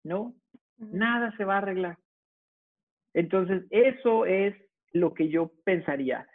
¿no? 0.04 0.34
Nada 0.78 1.36
se 1.36 1.44
va 1.44 1.56
a 1.56 1.58
arreglar. 1.58 1.98
Entonces, 3.12 3.64
eso 3.70 4.24
es 4.24 4.54
lo 4.92 5.14
que 5.14 5.28
yo 5.28 5.52
pensaría. 5.64 6.26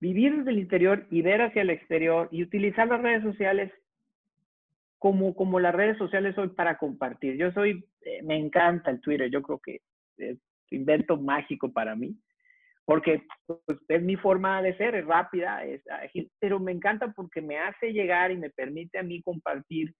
Vivir 0.00 0.36
desde 0.36 0.50
el 0.50 0.58
interior 0.58 1.06
y 1.10 1.22
ver 1.22 1.40
hacia 1.40 1.62
el 1.62 1.70
exterior 1.70 2.28
y 2.30 2.42
utilizar 2.42 2.88
las 2.88 3.00
redes 3.00 3.22
sociales 3.22 3.72
como, 4.98 5.34
como 5.34 5.60
las 5.60 5.74
redes 5.74 5.98
sociales 5.98 6.36
hoy 6.38 6.48
para 6.48 6.78
compartir. 6.78 7.36
Yo 7.36 7.52
soy, 7.52 7.84
eh, 8.02 8.22
me 8.22 8.36
encanta 8.36 8.90
el 8.90 9.00
Twitter, 9.00 9.30
yo 9.30 9.42
creo 9.42 9.60
que 9.60 9.80
es 10.18 10.38
invento 10.70 11.16
mágico 11.16 11.72
para 11.72 11.94
mí, 11.94 12.18
porque 12.84 13.22
pues, 13.46 13.78
es 13.88 14.02
mi 14.02 14.16
forma 14.16 14.62
de 14.62 14.76
ser, 14.76 14.94
es 14.94 15.06
rápida, 15.06 15.64
es 15.64 15.86
ágil, 15.88 16.30
pero 16.40 16.58
me 16.58 16.72
encanta 16.72 17.12
porque 17.12 17.40
me 17.40 17.58
hace 17.58 17.92
llegar 17.92 18.30
y 18.30 18.36
me 18.36 18.50
permite 18.50 18.98
a 18.98 19.02
mí 19.02 19.22
compartir 19.22 19.94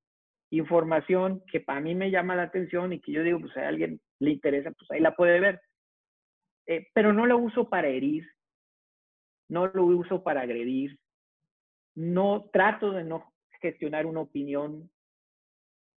información 0.50 1.42
que 1.50 1.60
para 1.60 1.80
mí 1.80 1.94
me 1.94 2.10
llama 2.10 2.36
la 2.36 2.44
atención 2.44 2.92
y 2.92 3.00
que 3.00 3.12
yo 3.12 3.22
digo, 3.22 3.40
pues 3.40 3.56
a 3.56 3.68
alguien 3.68 4.00
le 4.20 4.30
interesa, 4.30 4.70
pues 4.70 4.90
ahí 4.90 5.00
la 5.00 5.14
puede 5.14 5.40
ver. 5.40 5.60
Eh, 6.66 6.88
pero 6.94 7.12
no 7.12 7.26
la 7.26 7.36
uso 7.36 7.68
para 7.68 7.88
herir, 7.88 8.26
no 9.48 9.66
lo 9.68 9.84
uso 9.84 10.22
para 10.22 10.42
agredir, 10.42 10.96
no 11.94 12.48
trato 12.52 12.92
de 12.92 13.04
no 13.04 13.32
gestionar 13.60 14.06
una 14.06 14.20
opinión 14.20 14.90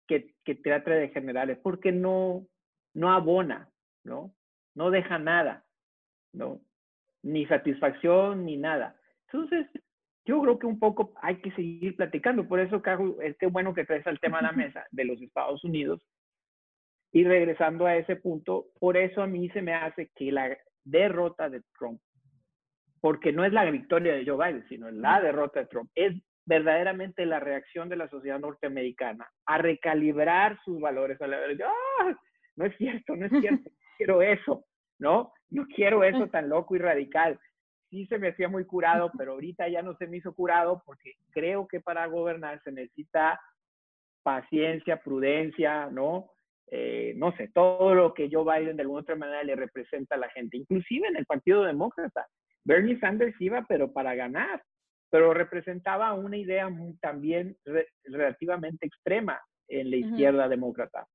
que, 0.08 0.34
que 0.44 0.56
trate 0.56 0.92
de 0.92 1.10
generales, 1.10 1.60
porque 1.62 1.92
no, 1.92 2.46
no 2.94 3.12
abona, 3.12 3.70
¿no? 4.04 4.34
No 4.76 4.92
deja 4.92 5.20
nada, 5.20 5.66
¿no? 6.34 6.62
Ni 7.22 7.46
satisfacción 7.46 8.46
ni 8.46 8.58
nada. 8.58 8.96
Entonces, 9.32 9.68
yo 10.26 10.42
creo 10.42 10.60
que 10.60 10.68
un 10.68 10.80
poco 10.80 11.14
hay 11.22 11.38
que 11.38 11.52
seguir 11.52 11.96
platicando. 11.96 12.48
Por 12.48 12.60
eso, 12.60 12.82
Carlos, 12.82 13.16
es 13.22 13.38
que 13.38 13.48
bueno 13.48 13.74
que 13.74 13.86
traes 13.86 14.06
el 14.08 14.20
tema 14.20 14.40
a 14.40 14.44
la 14.44 14.52
mesa 14.64 14.86
de 14.92 15.06
los 15.06 15.22
Estados 15.22 15.64
Unidos. 15.64 16.02
Y 17.12 17.24
regresando 17.24 17.88
a 17.88 17.96
ese 17.96 18.16
punto, 18.16 18.68
por 18.80 18.96
eso 18.96 19.24
a 19.24 19.28
mí 19.28 19.50
se 19.50 19.64
me 19.64 19.74
hace 19.74 20.12
que 20.16 20.32
la 20.32 20.56
derrota 20.84 21.50
de 21.50 21.64
Trump, 21.78 22.00
porque 23.02 23.32
no 23.32 23.44
es 23.44 23.54
la 23.54 23.66
victoria 23.70 24.14
de 24.14 24.26
Joe 24.26 24.38
Biden, 24.38 24.68
sino 24.70 24.92
la 24.92 25.20
derrota 25.20 25.62
de 25.62 25.66
Trump, 25.66 25.90
es 25.96 26.14
verdaderamente 26.50 27.28
la 27.28 27.40
reacción 27.40 27.90
de 27.90 27.96
la 27.96 28.10
sociedad 28.10 28.40
norteamericana 28.40 29.30
a 29.46 29.60
recalibrar 29.60 30.60
sus 30.66 30.82
valores. 30.82 31.22
A 31.22 31.28
la, 31.28 31.38
¡Ah! 31.38 32.18
No 32.56 32.66
es 32.66 32.76
cierto, 32.78 33.16
no 33.16 33.28
es 33.28 33.32
cierto, 33.42 33.70
quiero 33.98 34.24
eso, 34.24 34.66
¿no? 34.98 35.32
No 35.52 35.66
quiero 35.76 36.04
eso 36.04 36.28
tan 36.28 36.50
loco 36.50 36.76
y 36.76 36.80
radical 36.80 37.40
sí 37.90 38.06
se 38.08 38.18
me 38.18 38.30
hacía 38.30 38.48
muy 38.48 38.66
curado, 38.66 39.12
pero 39.18 39.34
ahorita 39.34 39.68
ya 39.68 39.82
no 39.82 39.96
se 39.96 40.08
me 40.08 40.18
hizo 40.18 40.34
curado 40.34 40.82
porque 40.86 41.14
creo 41.32 41.68
que 41.68 41.82
para 41.82 42.06
gobernar 42.08 42.62
se 42.64 42.72
necesita 42.72 43.40
paciencia, 44.24 45.02
prudencia, 45.02 45.88
¿no? 45.88 46.32
Eh, 46.72 47.14
no 47.18 47.36
sé, 47.36 47.50
todo 47.54 47.96
lo 47.96 48.14
que 48.14 48.30
Joe 48.32 48.44
Biden 48.44 48.76
de 48.76 48.84
alguna 48.84 49.02
otra 49.02 49.16
manera 49.16 49.44
le 49.44 49.56
representa 49.56 50.16
a 50.16 50.20
la 50.20 50.30
gente, 50.30 50.58
inclusive 50.58 51.08
en 51.08 51.16
el 51.16 51.26
Partido 51.26 51.64
Demócrata. 51.64 52.28
Bernie 52.64 53.00
Sanders 53.00 53.40
iba, 53.42 53.66
pero 53.68 53.92
para 53.92 54.14
ganar, 54.14 54.62
pero 55.10 55.34
representaba 55.34 56.14
una 56.14 56.38
idea 56.38 56.70
también 57.02 57.58
relativamente 58.04 58.86
extrema 58.86 59.40
en 59.68 59.90
la 59.90 59.98
izquierda 59.98 60.48
demócrata. 60.48 61.08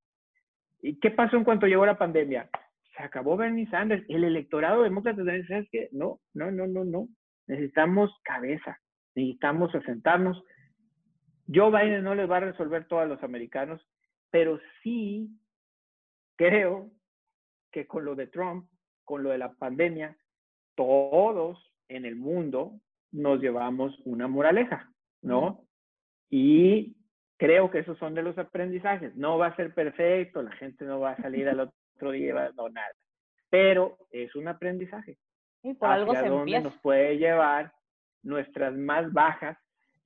¿Y 0.83 0.99
qué 0.99 1.11
pasó 1.11 1.37
en 1.37 1.45
cuanto 1.45 1.67
llegó 1.67 1.87
la 1.87 1.99
pandemia? 1.99 2.51
se 2.97 3.03
acabó 3.03 3.37
Bernie 3.37 3.69
Sanders. 3.69 4.05
El 4.09 4.25
electorado 4.25 4.83
demócrata 4.83 5.23
¿sabes 5.49 5.69
qué? 5.71 5.89
No, 5.93 6.21
no, 6.33 6.51
no, 6.51 6.67
no, 6.67 6.85
no. 6.85 7.09
Necesitamos 7.47 8.11
cabeza, 8.23 8.79
necesitamos 9.15 9.75
asentarnos. 9.75 10.43
Joe 11.53 11.71
Biden 11.71 12.05
no 12.05 12.15
les 12.15 12.31
va 12.31 12.39
a 12.39 12.41
resolver 12.41 12.87
todo 12.87 13.01
a 13.01 13.07
los 13.07 13.23
americanos, 13.23 13.87
pero 14.31 14.59
sí 14.83 15.29
creo 16.37 16.91
que 17.71 17.87
con 17.87 18.05
lo 18.05 18.15
de 18.15 18.29
Trump, 18.29 18.69
con 19.05 19.23
lo 19.23 19.31
de 19.31 19.39
la 19.39 19.53
pandemia, 19.53 20.17
todos 20.75 21.73
en 21.89 22.07
el 22.07 22.17
mundo 22.17 22.81
nos 23.15 23.41
llevamos 23.41 23.97
una 24.05 24.27
moraleja, 24.29 24.91
¿no? 25.23 25.65
Y 26.31 26.97
creo 27.39 27.71
que 27.71 27.79
esos 27.79 27.97
son 27.99 28.15
de 28.15 28.23
los 28.23 28.37
aprendizajes. 28.39 29.15
No 29.17 29.39
va 29.39 29.49
a 29.49 29.57
ser 29.57 29.73
perfecto, 29.73 30.43
la 30.43 30.53
gente 30.53 30.85
no 30.85 31.01
va 31.01 31.13
a 31.13 31.23
salir 31.23 31.49
al 31.49 31.61
otro 31.61 32.11
día 32.11 32.51
no 32.57 32.69
nada. 32.69 32.93
Pero 33.51 33.97
es 34.11 34.35
un 34.35 34.49
aprendizaje. 34.49 35.17
Y 35.63 35.75
por 35.75 35.91
algo 35.91 36.13
se 36.15 36.29
dónde 36.29 36.61
nos 36.61 36.77
puede 36.81 37.17
llevar 37.17 37.73
nuestras 38.23 38.75
más 38.77 39.13
bajas 39.13 39.57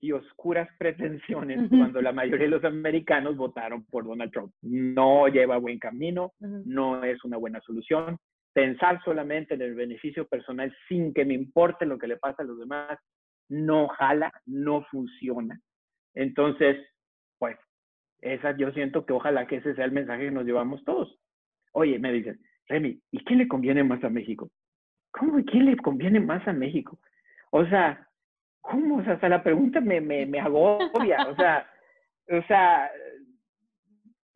y 0.00 0.12
oscuras 0.12 0.68
pretensiones 0.78 1.68
cuando 1.70 2.00
la 2.00 2.12
mayoría 2.12 2.44
de 2.44 2.50
los 2.50 2.64
americanos 2.64 3.36
votaron 3.36 3.84
por 3.86 4.04
Donald 4.04 4.30
Trump. 4.30 4.52
No 4.62 5.28
lleva 5.28 5.56
buen 5.56 5.78
camino, 5.78 6.34
no 6.38 7.02
es 7.02 7.24
una 7.24 7.38
buena 7.38 7.60
solución. 7.62 8.18
Pensar 8.52 9.02
solamente 9.04 9.54
en 9.54 9.62
el 9.62 9.74
beneficio 9.74 10.26
personal 10.26 10.74
sin 10.88 11.14
que 11.14 11.24
me 11.24 11.34
importe 11.34 11.86
lo 11.86 11.98
que 11.98 12.08
le 12.08 12.16
pasa 12.16 12.42
a 12.42 12.46
los 12.46 12.58
demás, 12.58 12.98
no 13.48 13.88
jala, 13.88 14.32
no 14.46 14.82
funciona. 14.90 15.60
Entonces, 16.14 16.76
pues, 17.38 17.56
esa 18.20 18.56
yo 18.56 18.70
siento 18.72 19.06
que 19.06 19.12
ojalá 19.12 19.46
que 19.46 19.56
ese 19.56 19.74
sea 19.74 19.84
el 19.84 19.92
mensaje 19.92 20.24
que 20.24 20.30
nos 20.30 20.44
llevamos 20.44 20.84
todos. 20.84 21.18
Oye, 21.72 21.98
me 21.98 22.12
dicen, 22.12 22.40
Remy, 22.66 23.00
¿y 23.12 23.24
quién 23.24 23.38
le 23.38 23.48
conviene 23.48 23.84
más 23.84 24.02
a 24.04 24.08
México? 24.08 24.50
¿Cómo 25.12 25.38
y 25.38 25.44
quién 25.44 25.66
le 25.66 25.76
conviene 25.76 26.20
más 26.20 26.46
a 26.46 26.52
México? 26.52 26.98
O 27.50 27.64
sea, 27.66 28.06
¿cómo? 28.60 28.96
O 28.96 29.04
sea, 29.04 29.14
hasta 29.14 29.28
la 29.28 29.42
pregunta 29.42 29.80
me, 29.80 30.00
me, 30.00 30.26
me 30.26 30.40
agobia. 30.40 31.28
O 31.28 31.36
sea, 31.36 31.70
o 32.30 32.42
sea, 32.46 32.90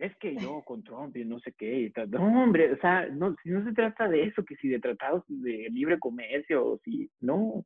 es 0.03 0.17
que 0.17 0.35
yo 0.61 0.63
con 0.63 0.83
Trump 0.83 1.17
y 1.17 1.25
no 1.25 1.39
sé 1.41 1.53
qué. 1.53 1.81
Y 1.81 1.91
tal. 1.91 2.11
No, 2.11 2.43
hombre, 2.43 2.73
o 2.73 2.77
sea, 2.79 3.07
no, 3.07 3.37
no 3.45 3.65
se 3.65 3.73
trata 3.73 4.09
de 4.09 4.25
eso, 4.25 4.45
que 4.45 4.57
si 4.57 4.69
de 4.69 4.81
tratados 4.81 5.25
de 5.29 5.69
libre 5.71 5.99
comercio 5.99 6.67
o 6.67 6.79
si, 6.85 7.11
no. 7.21 7.65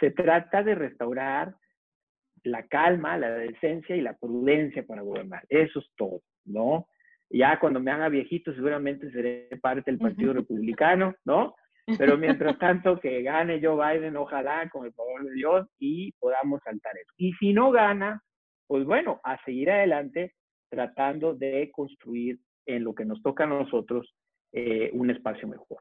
Se 0.00 0.10
trata 0.10 0.62
de 0.62 0.74
restaurar 0.74 1.54
la 2.44 2.66
calma, 2.68 3.18
la 3.18 3.30
decencia 3.30 3.96
y 3.96 4.00
la 4.00 4.16
prudencia 4.16 4.86
para 4.86 5.02
gobernar. 5.02 5.44
Eso 5.48 5.80
es 5.80 5.90
todo, 5.96 6.22
¿no? 6.44 6.86
Ya 7.30 7.58
cuando 7.58 7.80
me 7.80 7.90
haga 7.90 8.08
viejito 8.08 8.54
seguramente 8.54 9.10
seré 9.10 9.48
parte 9.60 9.90
del 9.90 9.98
Partido 9.98 10.32
Republicano, 10.32 11.14
¿no? 11.24 11.54
Pero 11.98 12.16
mientras 12.16 12.58
tanto 12.58 13.00
que 13.00 13.22
gane 13.22 13.60
Joe 13.62 13.98
Biden, 13.98 14.16
ojalá, 14.16 14.68
con 14.70 14.86
el 14.86 14.92
favor 14.92 15.24
de 15.24 15.34
Dios, 15.34 15.66
y 15.78 16.12
podamos 16.12 16.62
saltar 16.62 16.96
eso. 16.96 17.12
Y 17.16 17.32
si 17.34 17.52
no 17.52 17.70
gana, 17.70 18.22
pues 18.66 18.84
bueno, 18.84 19.20
a 19.24 19.42
seguir 19.44 19.70
adelante 19.70 20.32
tratando 20.68 21.34
de 21.34 21.70
construir 21.72 22.38
en 22.66 22.84
lo 22.84 22.94
que 22.94 23.04
nos 23.04 23.22
toca 23.22 23.44
a 23.44 23.48
nosotros 23.48 24.14
eh, 24.52 24.90
un 24.92 25.10
espacio 25.10 25.48
mejor. 25.48 25.78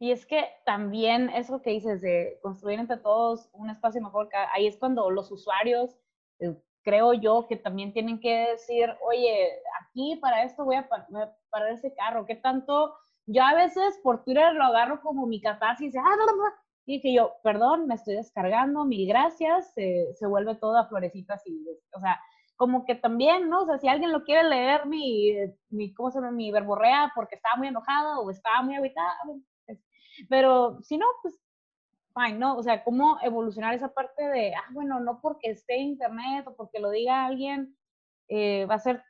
Y 0.00 0.10
es 0.10 0.26
que 0.26 0.44
también 0.66 1.30
eso 1.30 1.62
que 1.62 1.70
dices 1.70 2.00
de 2.00 2.38
construir 2.42 2.80
entre 2.80 2.98
todos 2.98 3.48
un 3.52 3.70
espacio 3.70 4.02
mejor, 4.02 4.28
ahí 4.52 4.66
es 4.66 4.76
cuando 4.76 5.08
los 5.10 5.30
usuarios, 5.30 5.96
eh, 6.40 6.56
creo 6.82 7.14
yo, 7.14 7.46
que 7.48 7.56
también 7.56 7.92
tienen 7.92 8.20
que 8.20 8.48
decir, 8.50 8.90
oye, 9.06 9.50
aquí 9.80 10.16
para 10.16 10.42
esto 10.42 10.64
voy 10.64 10.76
a 10.76 10.88
parar 11.50 11.70
ese 11.70 11.94
carro, 11.94 12.26
¿qué 12.26 12.34
tanto? 12.34 12.94
Yo 13.26 13.42
a 13.42 13.54
veces 13.54 13.98
por 14.02 14.24
Twitter 14.24 14.52
lo 14.54 14.64
agarro 14.64 15.00
como 15.00 15.26
mi 15.26 15.40
catarsis, 15.40 15.94
ah, 15.96 16.16
y 16.86 16.96
dije 16.96 17.14
yo, 17.14 17.32
perdón, 17.42 17.86
me 17.86 17.94
estoy 17.94 18.16
descargando, 18.16 18.84
mil 18.84 19.08
gracias, 19.08 19.72
se 19.72 20.26
vuelve 20.26 20.56
todo 20.56 20.76
a 20.76 20.86
florecitas 20.86 21.42
y, 21.46 21.66
o 21.94 22.00
sea, 22.00 22.20
como 22.56 22.84
que 22.84 22.94
también, 22.94 23.48
¿no? 23.48 23.62
O 23.62 23.66
sea, 23.66 23.78
si 23.78 23.88
alguien 23.88 24.12
lo 24.12 24.24
quiere 24.24 24.48
leer 24.48 24.86
mi, 24.86 25.34
mi 25.70 25.92
¿cómo 25.94 26.10
se 26.10 26.18
llama? 26.18 26.30
Mi 26.30 26.50
verborrea 26.50 27.12
porque 27.14 27.34
estaba 27.36 27.56
muy 27.56 27.68
enojado 27.68 28.20
o 28.20 28.30
estaba 28.30 28.62
muy 28.62 28.76
habitado, 28.76 29.40
pero 30.28 30.80
si 30.82 30.96
no, 30.96 31.06
pues, 31.22 31.40
fine, 32.14 32.38
¿no? 32.38 32.56
O 32.56 32.62
sea, 32.62 32.84
cómo 32.84 33.18
evolucionar 33.22 33.74
esa 33.74 33.92
parte 33.92 34.22
de, 34.28 34.54
ah, 34.54 34.64
bueno, 34.72 35.00
no 35.00 35.20
porque 35.20 35.50
esté 35.50 35.78
internet 35.78 36.46
o 36.46 36.54
porque 36.54 36.78
lo 36.78 36.90
diga 36.90 37.26
alguien, 37.26 37.76
eh, 38.28 38.66
va 38.66 38.76
a 38.76 38.78
ser 38.78 39.02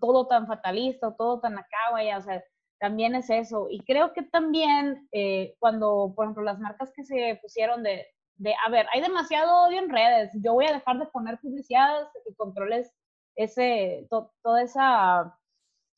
todo 0.00 0.28
tan 0.28 0.46
fatalista 0.46 1.08
o 1.08 1.14
todo 1.14 1.40
tan 1.40 1.58
acá, 1.58 1.90
vaya, 1.92 2.18
o 2.18 2.22
sea, 2.22 2.42
también 2.78 3.14
es 3.14 3.30
eso. 3.30 3.66
Y 3.70 3.80
creo 3.80 4.12
que 4.12 4.22
también 4.22 5.08
eh, 5.12 5.54
cuando, 5.58 6.12
por 6.14 6.26
ejemplo, 6.26 6.44
las 6.44 6.58
marcas 6.60 6.92
que 6.94 7.04
se 7.04 7.38
pusieron 7.42 7.82
de, 7.82 8.06
de, 8.36 8.54
a 8.66 8.70
ver, 8.70 8.86
hay 8.92 9.00
demasiado 9.00 9.64
odio 9.64 9.80
en 9.80 9.90
redes, 9.90 10.30
yo 10.34 10.54
voy 10.54 10.66
a 10.66 10.72
dejar 10.72 10.98
de 10.98 11.06
poner 11.06 11.38
publicidades 11.40 12.08
y 12.28 12.34
controles 12.34 12.92
ese, 13.36 14.06
toda 14.10 14.62
esa, 14.62 15.38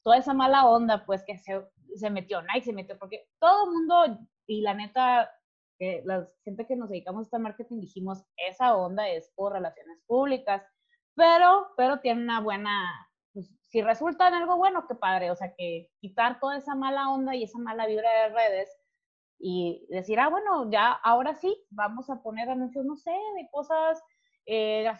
toda 0.02 0.18
esa 0.18 0.34
mala 0.34 0.66
onda, 0.66 1.04
pues, 1.04 1.24
que 1.24 1.38
se, 1.38 1.66
se 1.96 2.10
metió, 2.10 2.42
Nike 2.42 2.66
se 2.66 2.72
metió, 2.72 2.98
porque 2.98 3.26
todo 3.40 3.64
el 3.64 3.70
mundo, 3.72 4.26
y 4.46 4.60
la 4.60 4.74
neta, 4.74 5.30
que 5.78 6.02
la 6.04 6.28
gente 6.44 6.66
que 6.66 6.76
nos 6.76 6.90
dedicamos 6.90 7.20
a 7.20 7.24
este 7.24 7.38
marketing 7.38 7.80
dijimos, 7.80 8.24
esa 8.36 8.76
onda 8.76 9.08
es 9.08 9.32
por 9.34 9.52
relaciones 9.52 10.00
públicas, 10.06 10.62
pero, 11.16 11.68
pero 11.76 12.00
tiene 12.00 12.22
una 12.22 12.40
buena, 12.40 13.08
pues, 13.32 13.50
si 13.62 13.82
resulta 13.82 14.28
en 14.28 14.34
algo 14.34 14.56
bueno, 14.56 14.86
qué 14.86 14.94
padre, 14.94 15.30
o 15.30 15.36
sea, 15.36 15.54
que 15.56 15.90
quitar 16.00 16.38
toda 16.40 16.58
esa 16.58 16.74
mala 16.74 17.10
onda 17.10 17.34
y 17.34 17.44
esa 17.44 17.58
mala 17.58 17.86
vibra 17.86 18.10
de 18.10 18.28
redes 18.28 18.70
y 19.38 19.86
decir, 19.88 20.18
ah, 20.20 20.28
bueno, 20.28 20.70
ya, 20.70 20.92
ahora 20.92 21.34
sí, 21.34 21.56
vamos 21.70 22.08
a 22.10 22.22
poner 22.22 22.48
anuncios, 22.48 22.84
no 22.84 22.96
sé, 22.96 23.10
de 23.10 23.48
cosas 23.50 24.02
eh, 24.46 24.90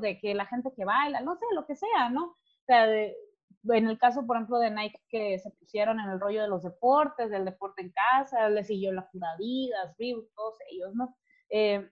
de 0.00 0.18
que 0.20 0.34
la 0.34 0.46
gente 0.46 0.72
que 0.74 0.84
baila, 0.84 1.20
no 1.20 1.36
sé, 1.36 1.44
lo 1.54 1.66
que 1.66 1.76
sea, 1.76 2.08
¿no? 2.10 2.24
O 2.26 2.64
sea, 2.66 2.86
en 2.94 3.88
el 3.88 3.98
caso, 3.98 4.26
por 4.26 4.36
ejemplo, 4.36 4.58
de 4.58 4.70
Nike, 4.70 5.00
que 5.08 5.38
se 5.38 5.50
pusieron 5.50 6.00
en 6.00 6.10
el 6.10 6.20
rollo 6.20 6.42
de 6.42 6.48
los 6.48 6.62
deportes, 6.62 7.30
del 7.30 7.44
deporte 7.44 7.82
en 7.82 7.92
casa, 7.92 8.48
le 8.48 8.64
siguió 8.64 8.92
la 8.92 9.02
Juradidas, 9.02 9.96
Reebok, 9.98 10.28
todos 10.34 10.58
ellos, 10.70 10.94
¿no? 10.94 11.16
Eh, 11.50 11.90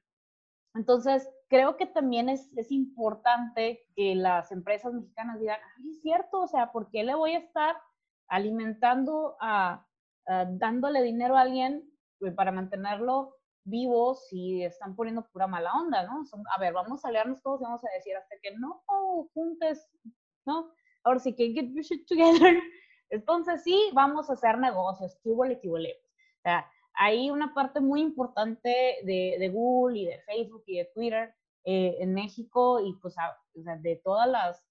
entonces, 0.75 1.29
creo 1.49 1.77
que 1.77 1.87
también 1.87 2.29
es, 2.29 2.51
es, 2.57 2.73
importante 2.73 3.87
que 3.95 4.17
las 4.17 4.51
empresas 4.51 4.93
mexicanas 4.93 5.39
digan, 5.39 5.61
ay, 5.77 5.91
es 5.91 6.03
cierto, 6.03 6.43
o 6.43 6.49
sea, 6.49 6.73
¿por 6.73 6.91
qué 6.91 7.05
le 7.05 7.15
voy 7.15 7.35
a 7.35 7.39
estar 7.39 7.77
alimentando 8.29 9.37
a, 9.41 9.87
dándole 10.27 11.03
dinero 11.03 11.37
a 11.37 11.43
alguien 11.43 11.89
eh, 12.21 12.31
para 12.31 12.53
mantenerlo 12.53 13.37
vivo 13.65 14.15
si 14.15 14.63
están 14.63 14.95
poniendo 14.95 15.27
pura 15.31 15.47
mala 15.47 15.73
onda, 15.73 16.05
¿no? 16.05 16.23
a 16.55 16.61
ver, 16.61 16.73
vamos 16.73 17.05
a 17.05 17.09
aliarnos 17.09 17.43
todos 17.43 17.61
y 17.61 17.65
vamos 17.65 17.85
a 17.85 17.95
decir 17.97 18.15
hasta 18.17 18.37
que 18.43 18.55
no 18.57 18.83
juntes, 19.33 19.89
¿no? 20.45 20.71
Ahora 21.03 21.19
sí 21.19 21.35
que 21.35 21.53
get 21.53 21.71
your 21.73 21.83
shit 21.83 22.07
together. 22.07 22.63
Entonces 23.11 23.63
sí, 23.63 23.91
vamos 23.95 24.29
a 24.29 24.35
hacer 24.35 24.59
negocios, 24.59 25.19
que 25.23 25.31
huele. 25.31 25.97
O 26.39 26.43
sea, 26.43 26.71
hay 26.95 27.31
una 27.31 27.55
parte 27.55 27.81
muy 27.81 28.01
importante 28.01 28.69
de, 29.03 29.37
de 29.39 29.49
Google 29.49 29.99
y 29.99 30.07
de 30.07 30.21
Facebook 30.21 30.65
y 30.67 30.79
de 30.79 30.91
Twitter 30.95 31.35
eh, 31.65 31.97
en 32.01 32.13
México 32.13 32.81
y 32.81 32.93
pues 33.01 33.15
o 33.15 33.63
sea, 33.63 33.79
de 33.79 33.97
todas 33.97 34.29
las, 34.29 34.63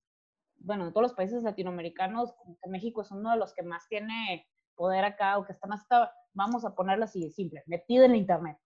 bueno, 0.58 0.86
de 0.86 0.92
todos 0.92 1.04
los 1.04 1.14
países 1.14 1.44
latinoamericanos, 1.44 2.36
México 2.68 3.02
es 3.02 3.12
uno 3.12 3.32
de 3.32 3.38
los 3.38 3.54
que 3.54 3.64
más 3.64 3.88
tiene 3.88 4.48
poder 4.84 5.06
acá 5.06 5.38
o 5.38 5.46
que 5.46 5.54
está 5.54 5.66
más, 5.66 5.86
vamos 6.34 6.66
a 6.66 6.76
ponerlo 6.76 7.06
así 7.06 7.32
simple, 7.32 7.64
metido 7.68 8.04
en 8.04 8.12
el 8.12 8.18
Internet. 8.18 8.58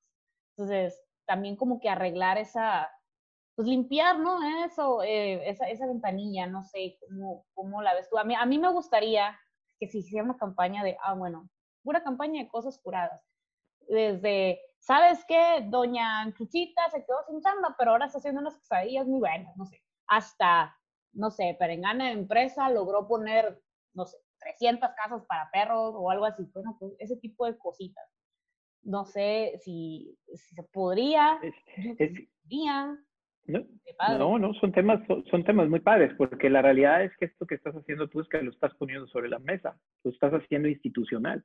Entonces, 0.56 1.00
también 1.28 1.56
como 1.56 1.80
que 1.80 1.90
arreglar 1.90 2.40
esa, 2.40 2.90
pues 3.56 3.68
limpiar, 3.68 4.18
¿no? 4.18 4.40
Eso, 4.66 5.04
eh, 5.04 5.48
esa, 5.48 5.70
esa, 5.70 5.86
ventanilla, 5.86 6.48
no 6.48 6.64
sé, 6.64 6.98
¿cómo, 7.02 7.46
¿cómo, 7.54 7.84
la 7.84 7.94
ves 7.94 8.10
tú? 8.10 8.18
A 8.18 8.24
mí, 8.24 8.34
a 8.34 8.48
mí 8.48 8.58
me 8.58 8.72
gustaría 8.72 9.38
que 9.80 9.88
se 9.88 10.00
hiciera 10.00 10.24
una 10.24 10.38
campaña 10.38 10.84
de, 10.84 10.98
ah, 11.04 11.14
bueno, 11.14 11.48
pura 11.84 12.02
campaña 12.02 12.42
de 12.42 12.50
cosas 12.50 12.80
curadas. 12.80 13.22
Desde, 13.88 14.60
¿sabes 14.80 15.24
qué? 15.28 15.68
Doña 15.68 16.34
Chuchita 16.36 16.90
se 16.90 17.06
quedó 17.06 17.18
sin 17.28 17.42
chamba, 17.42 17.76
pero 17.78 17.92
ahora 17.92 18.08
está 18.08 18.18
haciendo 18.18 18.42
unas 18.42 18.58
quesadillas 18.58 19.06
muy 19.06 19.20
buenas, 19.20 19.56
no 19.56 19.68
sé. 19.68 19.84
Hasta, 20.08 20.76
no 21.14 21.30
sé, 21.30 21.56
Perengana 21.60 22.12
Empresa 22.12 22.72
logró 22.72 23.08
poner, 23.08 23.62
no 23.94 24.08
sé, 24.08 24.18
300 24.40 24.90
casas 24.96 25.24
para 25.28 25.50
perros 25.52 25.94
o 25.96 26.10
algo 26.12 26.26
así. 26.26 26.50
Bueno, 26.54 26.76
pues 26.80 26.94
ese 27.00 27.18
tipo 27.18 27.46
de 27.46 27.58
cositas 27.58 28.06
no 28.88 29.06
sé 29.06 29.60
si, 29.64 30.18
se 30.34 30.64
podría. 30.72 31.40
no, 34.18 34.40
no, 34.40 34.54
son 34.56 34.72
temas, 34.72 35.02
son, 35.30 35.44
temas 35.44 35.70
muy 35.70 35.82
padres, 35.82 36.14
porque 36.18 36.50
la 36.50 36.62
realidad 36.62 37.04
es 37.04 37.16
que 37.18 37.26
esto 37.26 37.46
que 37.46 37.56
estás 37.56 37.76
haciendo 37.76 38.08
tú 38.08 38.22
es 38.22 38.30
que 38.30 38.42
lo 38.42 38.52
estás 38.52 38.74
poniendo 38.76 39.06
sobre 39.08 39.30
la 39.30 39.40
mesa, 39.40 39.78
lo 40.04 40.12
estás 40.12 40.32
haciendo 40.34 40.70
institucional. 40.70 41.44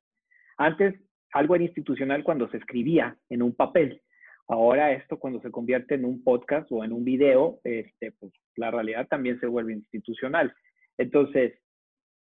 Antes, 0.56 0.94
algo 1.32 1.56
era 1.56 1.64
institucional 1.64 2.22
cuando 2.22 2.48
se 2.50 2.58
escribía 2.58 3.16
en 3.28 3.42
un 3.42 3.54
papel. 3.54 4.00
Ahora 4.48 4.92
esto 4.92 5.18
cuando 5.18 5.40
se 5.40 5.50
convierte 5.50 5.94
en 5.94 6.04
un 6.04 6.22
podcast 6.22 6.70
o 6.70 6.84
en 6.84 6.92
un 6.92 7.04
video, 7.04 7.60
este, 7.64 8.12
pues 8.12 8.32
la 8.56 8.70
realidad 8.70 9.08
también 9.08 9.40
se 9.40 9.46
vuelve 9.46 9.72
institucional. 9.72 10.54
Entonces, 10.98 11.54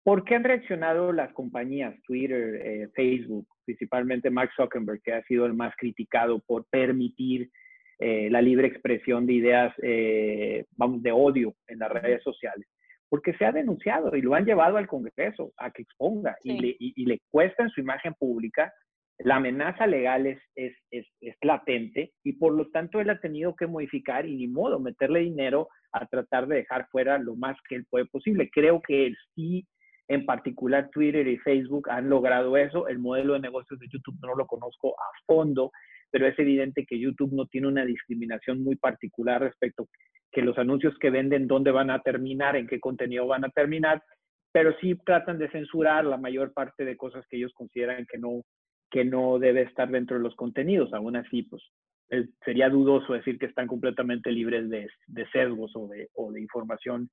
¿Por 0.08 0.24
qué 0.24 0.36
han 0.36 0.44
reaccionado 0.44 1.12
las 1.12 1.34
compañías, 1.34 1.94
Twitter, 2.06 2.62
eh, 2.64 2.88
Facebook, 2.94 3.46
principalmente 3.66 4.30
Mark 4.30 4.50
Zuckerberg, 4.56 5.02
que 5.02 5.12
ha 5.12 5.22
sido 5.24 5.44
el 5.44 5.52
más 5.52 5.74
criticado 5.76 6.40
por 6.46 6.64
permitir 6.70 7.50
eh, 7.98 8.30
la 8.30 8.40
libre 8.40 8.68
expresión 8.68 9.26
de 9.26 9.34
ideas, 9.34 9.74
eh, 9.82 10.64
vamos, 10.78 11.02
de 11.02 11.12
odio 11.12 11.52
en 11.66 11.80
las 11.80 11.92
redes 11.92 12.22
sociales? 12.22 12.66
Porque 13.10 13.34
se 13.34 13.44
ha 13.44 13.52
denunciado 13.52 14.16
y 14.16 14.22
lo 14.22 14.34
han 14.34 14.46
llevado 14.46 14.78
al 14.78 14.86
Congreso 14.86 15.52
a 15.58 15.70
que 15.72 15.82
exponga 15.82 16.38
y, 16.42 16.58
le, 16.58 16.74
y, 16.78 17.04
le, 17.04 17.20
cuesta 17.30 17.64
en 17.64 17.68
su 17.68 17.82
imagen 17.82 18.14
pública. 18.14 18.72
La 19.18 19.36
amenaza 19.36 19.86
legal 19.86 20.26
es, 20.26 20.40
es, 20.54 20.74
es, 20.90 21.06
es, 21.20 21.36
latente 21.42 22.12
y 22.24 22.32
por 22.32 22.54
lo 22.54 22.70
tanto 22.70 22.98
él 22.98 23.10
ha 23.10 23.20
tenido 23.20 23.54
que 23.54 23.66
modificar 23.66 24.24
y 24.24 24.36
ni 24.36 24.48
modo 24.48 24.80
meterle 24.80 25.20
dinero 25.20 25.68
a 25.92 26.06
tratar 26.06 26.46
de 26.46 26.56
dejar 26.56 26.88
fuera 26.90 27.18
lo 27.18 27.36
más 27.36 27.58
que 27.68 27.74
él 27.74 27.86
puede 27.90 28.06
posible. 28.06 28.48
Creo 28.50 28.80
que 28.80 29.04
él 29.04 29.16
sí 29.34 29.66
en 30.08 30.24
particular 30.24 30.88
Twitter 30.90 31.26
y 31.28 31.36
Facebook 31.38 31.88
han 31.90 32.08
logrado 32.08 32.56
eso. 32.56 32.88
El 32.88 32.98
modelo 32.98 33.34
de 33.34 33.40
negocios 33.40 33.78
de 33.78 33.88
YouTube 33.88 34.18
no 34.22 34.34
lo 34.34 34.46
conozco 34.46 34.94
a 34.98 35.10
fondo, 35.26 35.70
pero 36.10 36.26
es 36.26 36.38
evidente 36.38 36.86
que 36.86 36.98
YouTube 36.98 37.32
no 37.32 37.46
tiene 37.46 37.68
una 37.68 37.84
discriminación 37.84 38.64
muy 38.64 38.76
particular 38.76 39.42
respecto 39.42 39.88
que 40.32 40.42
los 40.42 40.58
anuncios 40.58 40.98
que 40.98 41.10
venden, 41.10 41.46
dónde 41.46 41.70
van 41.70 41.90
a 41.90 42.00
terminar, 42.00 42.56
en 42.56 42.66
qué 42.66 42.80
contenido 42.80 43.26
van 43.26 43.44
a 43.44 43.50
terminar, 43.50 44.02
pero 44.52 44.74
sí 44.80 44.94
tratan 45.04 45.38
de 45.38 45.50
censurar 45.50 46.04
la 46.04 46.16
mayor 46.16 46.52
parte 46.52 46.84
de 46.84 46.96
cosas 46.96 47.24
que 47.28 47.36
ellos 47.36 47.52
consideran 47.54 48.06
que 48.10 48.18
no, 48.18 48.42
que 48.90 49.04
no 49.04 49.38
debe 49.38 49.62
estar 49.62 49.90
dentro 49.90 50.16
de 50.16 50.22
los 50.22 50.34
contenidos. 50.36 50.92
Aún 50.92 51.16
así, 51.16 51.42
pues 51.42 51.62
sería 52.44 52.70
dudoso 52.70 53.12
decir 53.12 53.38
que 53.38 53.46
están 53.46 53.66
completamente 53.66 54.30
libres 54.30 54.68
de, 54.70 54.88
sesgos 55.32 55.72
o 55.74 55.88
de, 55.88 56.08
o 56.14 56.32
de 56.32 56.40
información 56.40 57.10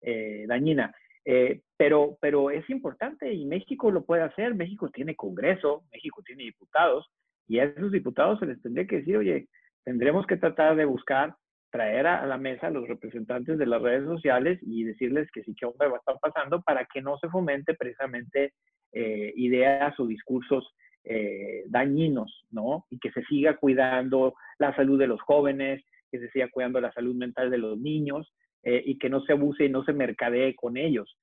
eh, 0.00 0.44
dañina. 0.48 0.92
Eh, 1.24 1.62
pero, 1.76 2.18
pero 2.20 2.50
es 2.50 2.68
importante 2.68 3.32
y 3.32 3.46
México 3.46 3.90
lo 3.90 4.04
puede 4.04 4.22
hacer. 4.22 4.54
México 4.54 4.90
tiene 4.90 5.16
Congreso, 5.16 5.84
México 5.92 6.22
tiene 6.24 6.44
diputados 6.44 7.10
y 7.46 7.58
a 7.58 7.64
esos 7.64 7.92
diputados 7.92 8.38
se 8.38 8.46
les 8.46 8.60
tendría 8.62 8.86
que 8.86 8.98
decir, 8.98 9.16
oye, 9.16 9.48
tendremos 9.84 10.26
que 10.26 10.36
tratar 10.36 10.76
de 10.76 10.84
buscar 10.84 11.34
traer 11.70 12.06
a, 12.06 12.24
la 12.24 12.38
mesa 12.38 12.68
a 12.68 12.70
los 12.70 12.86
representantes 12.86 13.58
de 13.58 13.66
las 13.66 13.82
redes 13.82 14.06
sociales 14.06 14.60
y 14.62 14.84
decirles 14.84 15.28
que 15.32 15.42
sí 15.42 15.54
que 15.54 15.66
hombre 15.66 15.88
va 15.88 15.96
a 15.96 15.98
estar 15.98 16.16
pasando 16.20 16.62
para 16.62 16.86
que 16.86 17.02
no 17.02 17.18
se 17.18 17.28
fomente 17.28 17.74
precisamente 17.74 18.52
eh, 18.92 19.32
ideas 19.34 19.98
o 19.98 20.06
discursos 20.06 20.72
eh, 21.02 21.64
dañinos, 21.66 22.44
¿no? 22.50 22.86
Y 22.90 22.98
que 23.00 23.10
se 23.10 23.24
siga 23.24 23.56
cuidando 23.56 24.34
la 24.58 24.74
salud 24.76 25.00
de 25.00 25.08
los 25.08 25.20
jóvenes, 25.20 25.84
que 26.12 26.20
se 26.20 26.30
siga 26.30 26.48
cuidando 26.48 26.80
la 26.80 26.92
salud 26.92 27.16
mental 27.16 27.50
de 27.50 27.58
los 27.58 27.76
niños 27.76 28.32
eh, 28.64 28.82
y 28.84 28.98
que 28.98 29.08
no 29.08 29.20
se 29.22 29.32
abuse 29.32 29.64
y 29.64 29.68
no 29.68 29.84
se 29.84 29.92
mercadee 29.92 30.54
con 30.54 30.76
ellos, 30.76 31.18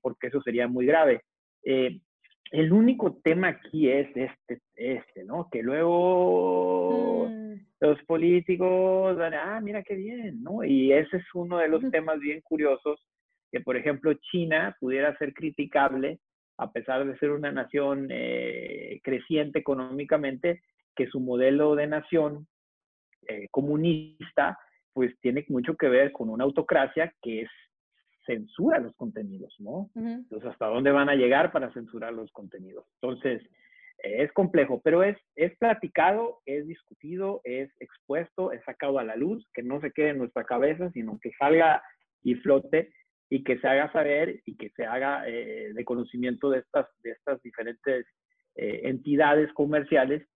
porque 0.00 0.28
eso 0.28 0.40
sería 0.42 0.68
muy 0.68 0.86
grave. 0.86 1.22
el 1.64 2.72
único 2.72 3.18
tema 3.24 3.48
aquí 3.48 3.90
es 3.90 4.08
este, 4.14 4.60
este 4.76 5.24
¿no? 5.24 5.48
Que 5.50 5.62
luego 5.62 7.28
mm. 7.28 7.54
los 7.80 8.00
políticos, 8.04 9.18
ah, 9.20 9.60
mira 9.60 9.82
qué 9.82 9.96
bien, 9.96 10.42
¿no? 10.42 10.62
Y 10.62 10.92
ese 10.92 11.16
es 11.16 11.24
uno 11.34 11.58
de 11.58 11.68
los 11.68 11.82
temas 11.90 12.20
bien 12.20 12.40
curiosos, 12.42 13.04
que 13.50 13.60
por 13.60 13.76
ejemplo 13.76 14.14
China 14.14 14.76
pudiera 14.78 15.16
ser 15.18 15.34
criticable 15.34 16.20
a 16.58 16.72
pesar 16.72 17.06
de 17.06 17.18
ser 17.18 17.30
una 17.30 17.52
nación 17.52 18.08
eh, 18.10 19.00
creciente 19.02 19.58
económicamente, 19.58 20.62
que 20.94 21.06
su 21.08 21.20
modelo 21.20 21.74
de 21.74 21.86
nación 21.86 22.46
eh, 23.28 23.48
comunista, 23.50 24.58
pues 24.96 25.12
tiene 25.20 25.44
mucho 25.50 25.76
que 25.76 25.90
ver 25.90 26.10
con 26.10 26.30
una 26.30 26.44
autocracia 26.44 27.12
que 27.20 27.42
es 27.42 27.50
censura 28.24 28.78
los 28.78 28.96
contenidos, 28.96 29.54
¿no? 29.58 29.90
Entonces, 29.94 30.48
¿hasta 30.48 30.68
dónde 30.68 30.90
van 30.90 31.10
a 31.10 31.14
llegar 31.14 31.52
para 31.52 31.70
censurar 31.74 32.14
los 32.14 32.32
contenidos? 32.32 32.86
Entonces, 32.94 33.42
eh, 34.02 34.22
es 34.22 34.32
complejo, 34.32 34.80
pero 34.82 35.02
es, 35.02 35.18
es 35.34 35.54
platicado, 35.58 36.40
es 36.46 36.66
discutido, 36.66 37.42
es 37.44 37.70
expuesto, 37.78 38.52
es 38.52 38.64
sacado 38.64 38.98
a 38.98 39.04
la 39.04 39.16
luz, 39.16 39.46
que 39.52 39.62
no 39.62 39.82
se 39.82 39.92
quede 39.92 40.08
en 40.08 40.18
nuestra 40.18 40.44
cabeza, 40.44 40.90
sino 40.92 41.18
que 41.20 41.30
salga 41.38 41.82
y 42.22 42.36
flote 42.36 42.90
y 43.28 43.44
que 43.44 43.58
se 43.58 43.68
haga 43.68 43.92
saber 43.92 44.40
y 44.46 44.56
que 44.56 44.70
se 44.70 44.86
haga 44.86 45.28
eh, 45.28 45.74
de 45.74 45.84
conocimiento 45.84 46.48
de 46.48 46.60
estas, 46.60 46.86
de 47.02 47.10
estas 47.10 47.42
diferentes 47.42 48.06
eh, 48.54 48.80
entidades 48.84 49.52
comerciales 49.52 50.26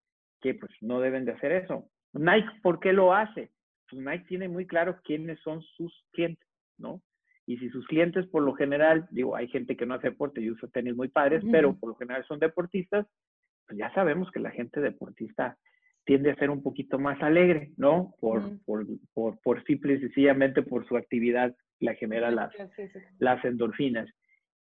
que 0.42 0.52
pues 0.52 0.70
no 0.82 1.00
deben 1.00 1.24
de 1.24 1.32
hacer 1.32 1.50
eso. 1.52 1.88
Nike, 2.12 2.60
¿por 2.62 2.78
qué 2.78 2.92
lo 2.92 3.14
hace? 3.14 3.52
Pues 3.90 4.02
Nike 4.02 4.26
tiene 4.28 4.48
muy 4.48 4.66
claro 4.66 5.00
quiénes 5.04 5.40
son 5.40 5.62
sus 5.76 5.92
clientes, 6.12 6.46
¿no? 6.78 7.02
Y 7.46 7.58
si 7.58 7.68
sus 7.70 7.86
clientes 7.86 8.26
por 8.26 8.42
lo 8.42 8.54
general, 8.54 9.08
digo, 9.10 9.34
hay 9.34 9.48
gente 9.48 9.76
que 9.76 9.86
no 9.86 9.94
hace 9.94 10.10
deporte 10.10 10.40
y 10.40 10.50
usa 10.50 10.68
tenis 10.68 10.94
muy 10.94 11.08
padres, 11.08 11.42
pero 11.50 11.76
por 11.76 11.90
lo 11.90 11.96
general 11.96 12.24
son 12.26 12.38
deportistas, 12.38 13.06
pues 13.66 13.78
ya 13.78 13.92
sabemos 13.92 14.30
que 14.30 14.40
la 14.40 14.50
gente 14.50 14.80
deportista 14.80 15.58
tiende 16.04 16.30
a 16.30 16.36
ser 16.36 16.50
un 16.50 16.62
poquito 16.62 16.98
más 16.98 17.20
alegre, 17.22 17.72
¿no? 17.76 18.14
Por, 18.20 18.42
por, 18.64 18.86
por, 19.14 19.40
por, 19.40 19.64
simple 19.64 19.94
y 19.94 20.00
sencillamente 20.00 20.62
por 20.62 20.86
su 20.86 20.96
actividad 20.96 21.54
la 21.80 21.94
genera 21.94 22.30
las, 22.30 22.52
las 23.18 23.44
endorfinas. 23.44 24.08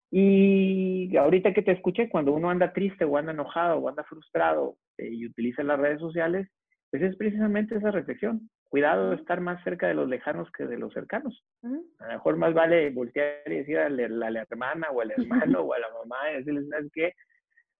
Y 0.09 1.15
ahorita 1.17 1.53
que 1.53 1.63
te 1.63 1.71
escuché, 1.71 2.07
cuando 2.07 2.33
uno 2.33 2.49
anda 2.49 2.71
triste 2.71 3.03
o 3.03 3.17
anda 3.17 3.31
enojado 3.31 3.77
o 3.77 3.89
anda 3.89 4.03
frustrado 4.03 4.77
eh, 4.97 5.09
y 5.11 5.25
utiliza 5.25 5.63
las 5.63 5.79
redes 5.79 5.99
sociales, 5.99 6.47
pues 6.91 7.01
es 7.01 7.15
precisamente 7.15 7.75
esa 7.75 7.89
reflexión. 7.89 8.47
Cuidado 8.73 9.11
de 9.11 9.17
estar 9.17 9.39
más 9.39 9.63
cerca 9.63 9.87
de 9.87 9.93
los 9.93 10.09
lejanos 10.09 10.49
que 10.51 10.65
de 10.65 10.79
los 10.79 10.91
cercanos. 10.93 11.45
A 11.61 12.07
lo 12.07 12.13
mejor 12.13 12.37
más 12.37 12.55
vale 12.55 12.89
voltear 12.89 13.43
y 13.45 13.57
decir 13.57 13.77
a 13.77 13.87
la, 13.87 14.41
hermana 14.49 14.89
o 14.89 14.99
al 14.99 15.11
hermano 15.11 15.59
o 15.61 15.73
a 15.75 15.77
la 15.77 15.89
mamá 15.91 16.31
y 16.31 16.37
decirles, 16.37 16.69
¿sabes 16.69 16.89
qué? 16.91 17.13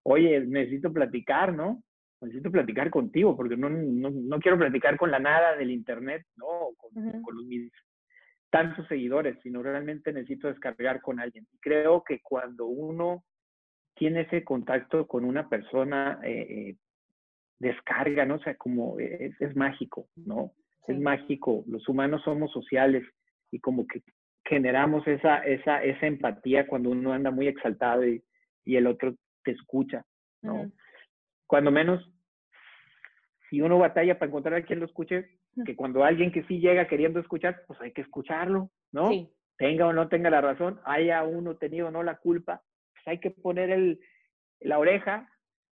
Oye, 0.04 0.42
necesito 0.42 0.94
platicar, 0.94 1.52
¿no? 1.52 1.82
necesito 2.22 2.52
platicar 2.52 2.92
contigo, 2.92 3.36
porque 3.36 3.58
no, 3.58 3.72
no, 3.72 4.12
no, 4.12 4.40
quiero 4.40 4.60
platicar 4.60 4.96
con 4.96 5.10
la 5.10 5.18
nada 5.18 5.56
del 5.56 5.72
internet, 5.72 6.28
¿no? 6.36 6.46
Con, 6.78 6.94
con 7.24 7.38
los, 7.38 7.46
mis 7.48 7.72
tantos 8.52 8.88
seguidores, 8.88 9.36
sino 9.42 9.64
realmente 9.64 10.14
necesito 10.14 10.48
descargar 10.48 11.02
con 11.02 11.20
alguien. 11.20 11.48
Y 11.54 11.58
creo 11.58 12.04
que 12.04 12.20
cuando 12.22 12.68
uno 12.68 13.24
tiene 13.96 14.22
ese 14.22 14.44
contacto 14.44 15.08
con 15.08 15.26
una 15.26 15.50
persona, 15.50 16.20
eh, 16.22 16.70
eh, 16.70 16.76
descarga, 17.58 18.28
¿no? 18.28 18.36
O 18.36 18.44
sea, 18.44 18.56
como 18.58 19.00
es, 19.00 19.34
es 19.42 19.56
mágico, 19.56 20.08
¿no? 20.16 20.54
Es 20.88 21.00
mágico. 21.00 21.64
Los 21.68 21.88
humanos 21.88 22.22
somos 22.24 22.52
sociales 22.52 23.04
y 23.52 23.60
como 23.60 23.88
que 23.88 24.02
generamos 24.46 25.08
esa, 25.08 25.38
esa, 25.40 25.84
esa 25.84 26.06
empatía 26.06 26.68
cuando 26.68 26.90
uno 26.90 27.14
anda 27.14 27.32
muy 27.32 27.48
exaltado 27.48 28.06
y, 28.06 28.24
y 28.66 28.76
el 28.76 28.88
otro 28.88 29.16
te 29.44 29.52
escucha, 29.52 30.06
¿no? 30.42 30.72
Cuando 31.48 31.72
menos 31.72 32.10
si 33.50 33.62
uno 33.62 33.78
batalla 33.78 34.18
para 34.18 34.30
encontrar 34.30 34.56
a 34.56 34.66
quien 34.66 34.80
lo 34.80 34.86
escuche, 34.86 35.38
que 35.66 35.76
cuando 35.76 36.04
alguien 36.04 36.32
que 36.32 36.44
sí 36.46 36.60
llega 36.60 36.88
queriendo 36.88 37.20
escuchar, 37.20 37.62
pues 37.68 37.80
hay 37.82 37.92
que 37.92 38.02
escucharlo, 38.02 38.72
¿no? 38.92 39.12
Tenga 39.58 39.86
o 39.88 39.94
no 39.94 40.10
tenga 40.10 40.32
la 40.32 40.42
razón, 40.42 40.80
haya 40.86 41.24
uno 41.24 41.56
tenido 41.58 41.90
o 41.90 41.92
no 41.92 42.02
la 42.02 42.18
culpa, 42.18 42.64
pues 42.94 43.08
hay 43.08 43.20
que 43.20 43.30
poner 43.30 43.70
el, 43.70 44.00
la 44.60 44.80
oreja. 44.80 45.30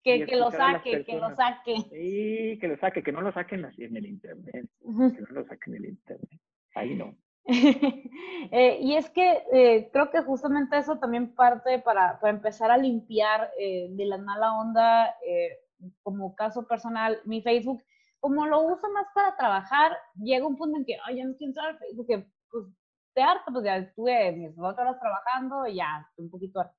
Que, 0.04 0.26
que 0.26 0.36
lo 0.38 0.52
saque, 0.52 1.04
que 1.04 1.18
lo 1.18 1.36
saque. 1.36 1.76
Sí, 1.89 2.58
que 2.60 2.68
lo 2.68 2.78
saque, 2.78 3.04
que 3.04 3.12
no 3.12 3.22
lo 3.22 3.32
saquen 3.34 3.66
así 3.66 3.84
en 3.84 3.98
el 3.98 4.06
internet, 4.06 4.70
que 4.80 5.22
no 5.22 5.28
lo 5.32 5.45
saquen 5.45 5.76
en 5.76 5.84
el 5.84 5.89
internet, 5.89 6.39
ahí 6.76 6.95
no. 6.95 7.16
eh, 8.52 8.78
y 8.82 8.95
es 8.95 9.10
que 9.10 9.43
eh, 9.54 9.89
creo 9.93 10.12
que 10.12 10.22
justamente 10.22 10.78
eso 10.78 10.98
también 10.98 11.34
parte 11.34 11.80
para, 11.80 12.20
para 12.20 12.34
empezar 12.34 12.72
a 12.72 12.78
limpiar 12.78 13.52
eh, 13.58 13.88
de 13.91 14.06
la 14.06 14.18
mala 14.18 14.54
onda 14.54 15.16
eh, 15.26 15.58
como 16.04 16.36
caso 16.36 16.68
personal, 16.68 17.20
mi 17.24 17.41
Facebook, 17.41 17.82
como 18.20 18.45
lo 18.45 18.62
uso 18.62 18.89
más 18.91 19.08
para 19.14 19.38
trabajar, 19.38 19.98
llega 20.16 20.48
un 20.48 20.58
punto 20.58 20.78
en 20.78 20.86
que, 20.86 20.98
ay, 21.06 21.18
ya 21.18 21.26
no 21.26 21.36
quiero 21.38 21.52
entrar 21.52 21.78
Facebook, 21.78 22.08
que 22.08 22.28
pues 22.52 22.66
te 23.14 23.22
harto, 23.22 23.52
pues 23.54 23.64
ya 23.64 23.78
estuve 23.78 24.32
mis 24.34 24.56
dos 24.56 24.78
horas 24.78 25.00
trabajando 25.00 25.68
y 25.68 25.76
ya, 25.76 26.06
estoy 26.10 26.26
un 26.26 26.32
poquito 26.32 26.60
harta. 26.60 26.76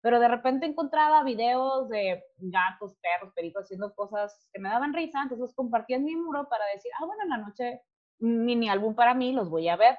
Pero 0.00 0.20
de 0.20 0.28
repente 0.28 0.66
encontraba 0.66 1.24
videos 1.24 1.88
de 1.88 2.22
gatos, 2.38 2.94
perros, 3.02 3.32
peritos 3.34 3.64
haciendo 3.64 3.94
cosas 3.94 4.48
que 4.52 4.60
me 4.60 4.68
daban 4.68 4.94
risa, 4.94 5.22
entonces 5.22 5.54
compartía 5.54 5.96
en 5.96 6.04
mi 6.04 6.14
muro 6.14 6.48
para 6.48 6.64
decir, 6.72 6.90
ah, 7.00 7.04
bueno, 7.04 7.24
en 7.24 7.30
la 7.30 7.38
noche 7.38 7.82
mini 8.20 8.68
álbum 8.68 8.94
para 8.94 9.14
mí, 9.14 9.32
los 9.32 9.48
voy 9.50 9.68
a 9.68 9.76
ver. 9.76 9.96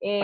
Eh, 0.00 0.20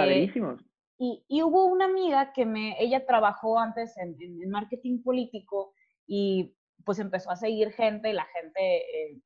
Y, 0.98 1.24
y, 1.26 1.42
hubo 1.42 1.66
una 1.66 1.86
amiga 1.86 2.32
que 2.32 2.46
me, 2.46 2.80
ella 2.80 3.04
trabajó 3.04 3.58
antes 3.58 3.96
en, 3.96 4.16
en 4.20 4.50
marketing 4.50 5.02
político 5.02 5.74
y 6.06 6.54
pues 6.84 6.98
empezó 6.98 7.30
a 7.30 7.36
seguir 7.36 7.72
gente 7.72 8.10
y 8.10 8.12
la 8.12 8.26
gente, 8.26 8.76
eh, 8.76 9.20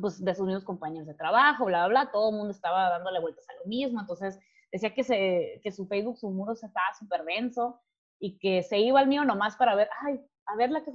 pues 0.00 0.22
de 0.24 0.34
sus 0.34 0.46
mismos 0.46 0.64
compañeros 0.64 1.06
de 1.06 1.14
trabajo, 1.14 1.66
bla, 1.66 1.86
bla, 1.86 2.02
bla, 2.02 2.12
todo 2.12 2.30
el 2.30 2.36
mundo 2.36 2.50
estaba 2.50 2.90
dándole 2.90 3.20
vueltas 3.20 3.48
a 3.48 3.54
lo 3.54 3.66
mismo, 3.66 4.00
entonces 4.00 4.38
decía 4.72 4.94
que, 4.94 5.04
se, 5.04 5.60
que 5.62 5.70
su 5.70 5.86
Facebook, 5.86 6.18
su 6.18 6.30
muro 6.30 6.54
se 6.54 6.66
estaba 6.66 6.86
súper 6.98 7.24
denso 7.24 7.80
y 8.18 8.38
que 8.38 8.62
se 8.62 8.78
iba 8.78 9.00
al 9.00 9.08
mío 9.08 9.24
nomás 9.24 9.56
para 9.56 9.74
ver, 9.74 9.88
ay, 10.02 10.20
a 10.46 10.56
ver 10.56 10.70
la 10.70 10.84
que, 10.84 10.92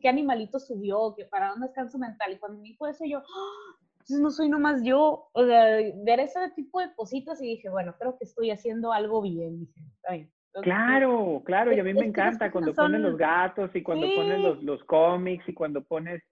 qué 0.00 0.08
animalito 0.08 0.58
subió, 0.58 1.14
que 1.16 1.24
para 1.24 1.50
dónde 1.50 1.66
está 1.66 1.82
en 1.82 1.90
su 1.90 1.98
mental, 1.98 2.32
y 2.32 2.38
cuando 2.38 2.58
me 2.58 2.68
dijo 2.68 2.86
eso 2.86 3.04
yo, 3.04 3.18
¡Ah! 3.18 3.76
entonces 3.92 4.20
no 4.20 4.30
soy 4.30 4.48
nomás 4.48 4.82
yo, 4.82 5.28
o 5.32 5.46
sea, 5.46 5.64
ver 6.04 6.20
ese 6.20 6.50
tipo 6.54 6.80
de 6.80 6.92
cositas 6.94 7.40
y 7.40 7.46
dije, 7.46 7.68
bueno, 7.68 7.94
creo 7.98 8.18
que 8.18 8.24
estoy 8.24 8.50
haciendo 8.50 8.92
algo 8.92 9.22
bien, 9.22 9.60
dije, 9.60 9.80
está 9.96 10.12
bien. 10.12 10.30
Claro, 10.60 11.42
claro, 11.46 11.72
y 11.72 11.80
a 11.80 11.84
mí 11.84 11.94
me 11.94 12.04
encanta 12.04 12.50
cuando 12.50 12.74
ponen 12.74 13.02
los 13.02 13.16
gatos 13.16 13.70
y 13.74 13.82
cuando 13.82 14.06
ponen 14.14 14.42
los, 14.42 14.62
los 14.62 14.84
cómics 14.84 15.48
y 15.48 15.54
cuando 15.54 15.82
pones 15.82 16.22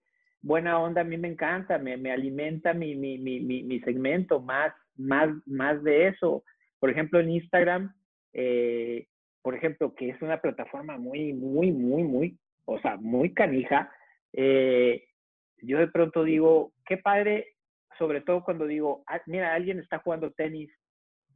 buena 0.42 0.78
onda, 0.78 1.00
a 1.00 1.04
mí 1.04 1.16
me 1.16 1.28
encanta, 1.28 1.78
me, 1.78 1.96
me 1.96 2.12
alimenta 2.12 2.74
mi, 2.74 2.94
mi, 2.94 3.18
mi, 3.18 3.40
mi, 3.40 3.80
segmento, 3.80 4.40
más, 4.40 4.74
más, 4.96 5.30
más 5.46 5.82
de 5.82 6.08
eso. 6.08 6.44
Por 6.78 6.90
ejemplo, 6.90 7.20
en 7.20 7.30
Instagram, 7.30 7.94
eh, 8.34 9.06
por 9.42 9.54
ejemplo, 9.54 9.94
que 9.94 10.10
es 10.10 10.22
una 10.22 10.40
plataforma 10.40 10.98
muy, 10.98 11.32
muy, 11.32 11.72
muy, 11.72 12.02
muy, 12.02 12.38
o 12.64 12.78
sea, 12.80 12.96
muy 12.96 13.32
canija, 13.32 13.90
eh, 14.32 15.04
yo 15.62 15.78
de 15.78 15.88
pronto 15.88 16.24
digo, 16.24 16.72
qué 16.86 16.96
padre, 16.96 17.54
sobre 17.98 18.20
todo 18.20 18.44
cuando 18.44 18.66
digo, 18.66 19.02
ah, 19.06 19.20
mira, 19.26 19.54
alguien 19.54 19.78
está 19.78 19.98
jugando 19.98 20.32
tenis, 20.32 20.70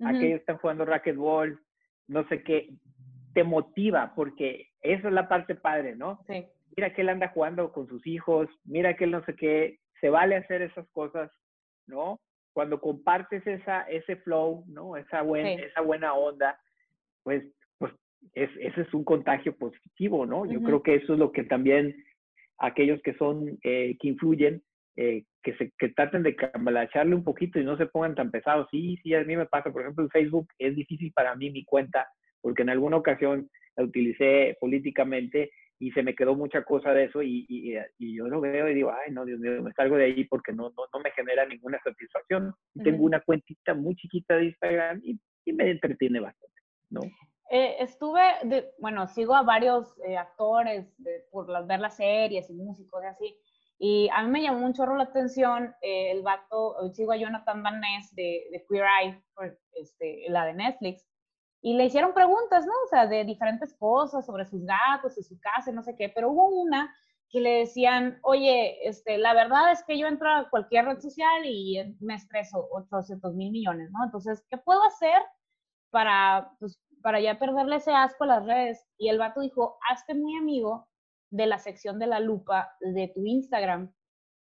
aquellos 0.04 0.40
están 0.40 0.58
jugando 0.58 0.84
racquetball, 0.84 1.58
no 2.08 2.26
sé 2.28 2.42
qué, 2.42 2.70
te 3.32 3.44
motiva, 3.44 4.12
porque 4.14 4.70
eso 4.80 5.08
es 5.08 5.14
la 5.14 5.28
parte 5.28 5.54
padre, 5.54 5.96
¿no? 5.96 6.20
Sí. 6.26 6.46
Mira 6.76 6.92
que 6.92 7.02
él 7.02 7.08
anda 7.08 7.28
jugando 7.28 7.72
con 7.72 7.86
sus 7.86 8.06
hijos, 8.06 8.48
mira 8.64 8.96
que 8.96 9.04
él 9.04 9.10
no 9.10 9.24
sé 9.24 9.34
qué, 9.36 9.78
se 10.00 10.10
vale 10.10 10.36
hacer 10.36 10.62
esas 10.62 10.88
cosas, 10.90 11.30
¿no? 11.86 12.20
Cuando 12.52 12.80
compartes 12.80 13.46
esa, 13.46 13.82
ese 13.82 14.16
flow, 14.16 14.64
¿no? 14.68 14.96
Esa, 14.96 15.22
buena 15.22 15.50
esa 15.50 15.80
buena 15.80 16.14
onda, 16.14 16.58
pues 17.22 17.44
es, 18.32 18.50
ese 18.58 18.82
es 18.82 18.94
un 18.94 19.04
contagio 19.04 19.56
positivo, 19.56 20.26
¿no? 20.26 20.46
Yo 20.46 20.62
creo 20.62 20.82
que 20.82 20.94
eso 20.96 21.12
es 21.12 21.18
lo 21.18 21.32
que 21.32 21.44
también 21.44 21.94
aquellos 22.58 23.00
que 23.02 23.14
son, 23.14 23.58
eh, 23.62 23.96
que 24.00 24.08
influyen, 24.08 24.62
eh, 24.96 25.24
que, 25.42 25.56
se, 25.56 25.72
que 25.78 25.88
traten 25.88 26.22
de 26.22 26.36
cambalacharle 26.36 27.14
un 27.14 27.24
poquito 27.24 27.58
y 27.58 27.64
no 27.64 27.76
se 27.76 27.86
pongan 27.86 28.14
tan 28.14 28.30
pesados. 28.30 28.68
Sí, 28.70 28.98
sí, 29.02 29.14
a 29.14 29.24
mí 29.24 29.36
me 29.36 29.46
pasa, 29.46 29.72
por 29.72 29.82
ejemplo, 29.82 30.04
en 30.04 30.10
Facebook 30.10 30.48
es 30.58 30.74
difícil 30.76 31.12
para 31.12 31.34
mí 31.34 31.50
mi 31.50 31.64
cuenta, 31.64 32.06
porque 32.40 32.62
en 32.62 32.70
alguna 32.70 32.96
ocasión 32.96 33.50
la 33.76 33.84
utilicé 33.84 34.56
políticamente 34.60 35.50
y 35.78 35.90
se 35.90 36.02
me 36.02 36.14
quedó 36.14 36.36
mucha 36.36 36.62
cosa 36.62 36.92
de 36.92 37.04
eso 37.04 37.22
y, 37.22 37.44
y, 37.48 38.16
yo 38.16 38.28
lo 38.28 38.40
veo 38.40 38.68
y 38.68 38.74
digo, 38.74 38.92
ay, 38.92 39.12
no, 39.12 39.24
Dios 39.24 39.40
mío, 39.40 39.60
me 39.62 39.72
salgo 39.72 39.96
de 39.96 40.04
ahí 40.04 40.24
porque 40.24 40.52
no, 40.52 40.72
no, 40.76 40.84
no 40.92 41.00
me 41.00 41.10
genera 41.10 41.44
ninguna 41.46 41.80
satisfacción. 41.82 42.54
Tengo 42.82 43.04
una 43.04 43.20
cuentita 43.20 43.74
muy 43.74 43.96
chiquita 43.96 44.36
de 44.36 44.46
Instagram 44.46 45.00
y, 45.04 45.18
me 45.52 45.70
entretiene 45.70 46.20
bastante, 46.20 46.60
¿no? 46.88 47.00
Eh, 47.54 47.76
estuve, 47.78 48.20
de, 48.42 48.74
bueno, 48.80 49.06
sigo 49.06 49.32
a 49.32 49.42
varios 49.42 49.96
eh, 50.00 50.16
actores 50.16 50.92
por 51.30 51.46
ver 51.68 51.78
las 51.78 51.94
series 51.94 52.50
y 52.50 52.52
músicos 52.52 53.00
y 53.04 53.06
así, 53.06 53.40
y 53.78 54.08
a 54.12 54.24
mí 54.24 54.30
me 54.30 54.42
llamó 54.42 54.66
un 54.66 54.74
chorro 54.74 54.96
la 54.96 55.04
atención 55.04 55.72
eh, 55.80 56.10
el 56.10 56.24
vato, 56.24 56.74
sigo 56.94 57.12
a 57.12 57.16
Jonathan 57.16 57.62
Van 57.62 57.80
Ness 57.80 58.12
de, 58.16 58.48
de 58.50 58.66
Queer 58.68 58.86
Eye, 59.00 59.24
este, 59.74 60.24
la 60.30 60.46
de 60.46 60.54
Netflix, 60.54 61.06
y 61.62 61.74
le 61.74 61.84
hicieron 61.84 62.12
preguntas, 62.12 62.66
¿no? 62.66 62.72
O 62.86 62.88
sea, 62.88 63.06
de 63.06 63.24
diferentes 63.24 63.72
cosas 63.74 64.26
sobre 64.26 64.46
sus 64.46 64.64
gatos 64.66 65.16
y 65.16 65.22
su 65.22 65.38
casa, 65.38 65.70
no 65.70 65.84
sé 65.84 65.94
qué, 65.94 66.08
pero 66.08 66.32
hubo 66.32 66.48
una 66.48 66.92
que 67.30 67.38
le 67.38 67.58
decían, 67.60 68.18
oye, 68.24 68.84
este, 68.88 69.16
la 69.16 69.32
verdad 69.32 69.70
es 69.70 69.84
que 69.84 69.96
yo 69.96 70.08
entro 70.08 70.28
a 70.28 70.50
cualquier 70.50 70.86
red 70.86 70.98
social 70.98 71.46
y 71.46 71.96
me 72.00 72.16
estreso 72.16 72.66
800 72.72 73.32
mil 73.36 73.52
millones, 73.52 73.92
¿no? 73.92 74.04
Entonces, 74.04 74.44
¿qué 74.50 74.58
puedo 74.58 74.82
hacer 74.82 75.22
para, 75.94 76.50
pues, 76.58 76.80
para 77.04 77.20
ya 77.20 77.38
perderle 77.38 77.76
ese 77.76 77.92
asco 77.92 78.24
a 78.24 78.28
las 78.28 78.46
redes? 78.46 78.82
Y 78.96 79.10
el 79.10 79.18
vato 79.18 79.42
dijo, 79.42 79.76
hazte 79.90 80.14
muy 80.14 80.38
amigo 80.38 80.88
de 81.28 81.44
la 81.44 81.58
sección 81.58 81.98
de 81.98 82.06
la 82.06 82.18
lupa 82.18 82.74
de 82.80 83.08
tu 83.14 83.26
Instagram. 83.26 83.92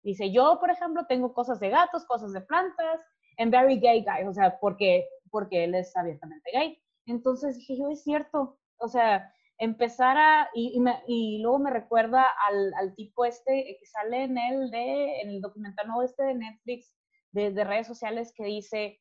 Dice, 0.04 0.30
yo, 0.34 0.60
por 0.60 0.70
ejemplo, 0.70 1.06
tengo 1.08 1.34
cosas 1.34 1.62
de 1.62 1.70
gatos, 1.70 2.06
cosas 2.06 2.34
de 2.34 2.42
plantas, 2.42 3.02
en 3.38 3.50
very 3.50 3.80
gay 3.80 4.04
guy, 4.04 4.28
o 4.28 4.34
sea, 4.34 4.60
porque, 4.60 5.08
porque 5.32 5.64
él 5.64 5.74
es 5.74 5.96
abiertamente 5.96 6.52
gay. 6.54 6.78
Entonces 7.06 7.56
dije, 7.56 7.78
yo 7.78 7.88
es 7.92 8.04
cierto, 8.04 8.60
o 8.78 8.90
sea, 8.90 9.34
empezar 9.58 10.18
a, 10.18 10.50
y, 10.54 10.84
y, 11.08 11.42
luego 11.42 11.60
me 11.60 11.72
recuerda 11.72 12.26
al, 12.50 12.74
al, 12.74 12.94
tipo 12.96 13.24
este 13.24 13.78
que 13.80 13.86
sale 13.86 14.24
en 14.24 14.38
el, 14.38 14.70
de, 14.70 15.22
en 15.22 15.30
el 15.30 15.40
documental 15.40 15.88
nuevo 15.88 16.04
este 16.04 16.24
de 16.24 16.36
Netflix, 16.36 16.94
de, 17.32 17.52
de 17.52 17.64
redes 17.64 17.88
sociales, 17.88 18.34
que 18.36 18.46
dice, 18.46 19.00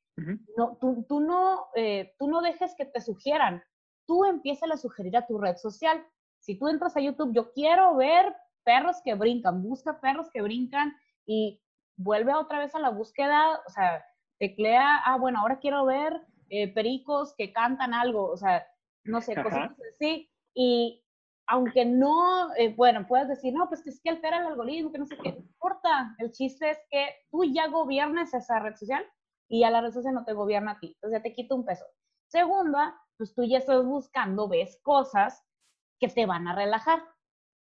no, 0.57 0.77
tú, 0.81 1.05
tú 1.09 1.21
no, 1.21 1.67
eh, 1.77 2.15
tú 2.19 2.29
no 2.29 2.41
dejes 2.41 2.75
que 2.77 2.85
te 2.85 3.01
sugieran, 3.01 3.63
tú 4.07 4.25
empiezas 4.25 4.71
a 4.71 4.77
sugerir 4.77 5.17
a 5.17 5.27
tu 5.27 5.39
red 5.39 5.57
social. 5.57 6.05
Si 6.41 6.59
tú 6.59 6.69
entras 6.69 6.97
a 6.97 7.01
YouTube, 7.01 7.35
yo 7.35 7.53
quiero 7.53 7.97
ver 7.97 8.35
perros 8.65 8.97
que 9.05 9.15
brincan, 9.15 9.63
busca 9.63 10.01
perros 10.01 10.29
que 10.33 10.43
brincan 10.43 10.95
y 11.27 11.63
vuelve 11.97 12.35
otra 12.35 12.59
vez 12.59 12.75
a 12.75 12.81
la 12.81 12.91
búsqueda, 12.91 13.61
o 13.67 13.71
sea, 13.71 14.05
teclea, 14.39 15.03
ah, 15.05 15.17
bueno, 15.19 15.41
ahora 15.41 15.59
quiero 15.59 15.85
ver 15.85 16.21
eh, 16.49 16.73
pericos 16.73 17.35
que 17.37 17.53
cantan 17.53 17.93
algo, 17.95 18.31
o 18.31 18.37
sea, 18.37 18.67
no 19.05 19.21
sé, 19.21 19.35
cosas 19.35 19.71
así. 19.95 20.31
Y 20.55 21.05
aunque 21.49 21.87
no, 21.87 22.55
eh, 22.57 22.75
bueno, 22.75 23.07
puedes 23.07 23.27
decir, 23.27 23.55
no, 23.55 23.69
pues 23.69 23.87
es 23.87 24.01
que 24.03 24.11
altera 24.11 24.39
el 24.39 24.47
algoritmo, 24.49 24.93
que 24.93 24.99
no 24.99 25.07
sé 25.07 25.17
qué, 25.17 25.33
no 25.33 25.39
importa. 25.39 26.15
El 26.19 26.31
chiste 26.31 26.71
es 26.71 26.79
que 26.91 27.09
tú 27.31 27.43
ya 27.45 27.69
gobiernes 27.69 28.35
esa 28.35 28.61
red 28.61 28.77
social 28.77 29.05
y 29.49 29.61
ya 29.61 29.71
la 29.71 29.81
red 29.81 29.91
social 29.91 30.13
no 30.13 30.27
te 30.27 30.35
gobierna 30.35 30.73
a 30.73 30.79
ti. 30.79 30.89
Entonces 30.89 31.19
ya 31.19 31.23
te 31.23 31.33
quita 31.33 31.55
un 31.55 31.65
peso. 31.65 31.87
Segunda, 32.27 33.01
pues 33.17 33.35
tú 33.35 33.45
ya 33.45 33.59
estás 33.59 33.83
buscando, 33.83 34.47
ves 34.47 34.79
cosas 34.83 35.43
que 35.99 36.09
te 36.09 36.27
van 36.27 36.47
a 36.49 36.55
relajar. 36.55 37.03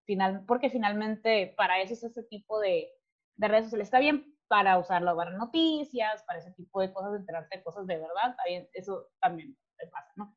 Final, 0.07 0.43
porque 0.47 0.71
finalmente 0.71 1.53
para 1.55 1.79
eso 1.79 1.93
es 1.93 2.03
ese 2.03 2.23
tipo 2.23 2.59
de, 2.59 2.89
de 3.37 3.47
redes 3.47 3.65
sociales. 3.65 3.87
Está 3.87 3.99
bien 3.99 4.35
para 4.47 4.79
usarlo 4.79 5.15
para 5.15 5.31
noticias, 5.31 6.23
para 6.23 6.39
ese 6.39 6.51
tipo 6.53 6.81
de 6.81 6.91
cosas, 6.91 7.19
enterarte 7.19 7.57
de 7.57 7.63
cosas 7.63 7.85
de 7.87 7.97
verdad, 7.97 8.35
eso 8.73 9.07
también 9.19 9.57
te 9.77 9.87
pasa, 9.87 10.11
¿no? 10.15 10.35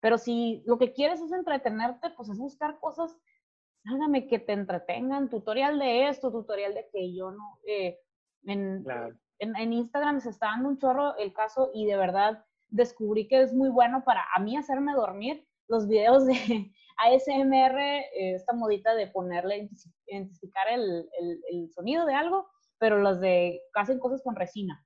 Pero 0.00 0.18
si 0.18 0.62
lo 0.66 0.78
que 0.78 0.92
quieres 0.92 1.20
es 1.20 1.32
entretenerte, 1.32 2.10
pues 2.10 2.28
es 2.28 2.38
buscar 2.38 2.78
cosas, 2.78 3.16
hágame 3.84 4.26
que 4.28 4.38
te 4.38 4.52
entretengan, 4.52 5.30
tutorial 5.30 5.78
de 5.78 6.08
esto, 6.08 6.30
tutorial 6.30 6.74
de 6.74 6.88
que 6.92 7.14
yo 7.14 7.30
no, 7.30 7.58
eh, 7.66 7.98
en, 8.44 8.84
en, 9.38 9.56
en, 9.56 9.72
Instagram 9.72 10.20
se 10.20 10.30
está 10.30 10.46
dando 10.46 10.68
un 10.68 10.78
chorro 10.78 11.16
el 11.16 11.32
caso 11.32 11.70
y 11.74 11.86
de 11.86 11.96
verdad 11.96 12.44
descubrí 12.68 13.26
que 13.28 13.40
es 13.42 13.52
muy 13.52 13.70
bueno 13.70 14.04
para 14.04 14.24
a 14.34 14.40
mí 14.40 14.56
hacerme 14.56 14.92
dormir 14.92 15.46
los 15.68 15.88
videos 15.88 16.26
de 16.26 16.34
ASMR, 16.98 17.78
eh, 17.78 18.34
esta 18.34 18.52
modita 18.52 18.94
de 18.94 19.08
ponerle, 19.08 19.68
identificar 20.06 20.68
el, 20.68 21.08
el, 21.18 21.40
el 21.50 21.70
sonido 21.72 22.06
de 22.06 22.14
algo 22.14 22.48
pero 22.78 22.98
los 22.98 23.20
de 23.20 23.60
hacen 23.74 23.98
cosas 23.98 24.22
con 24.22 24.36
resina, 24.36 24.84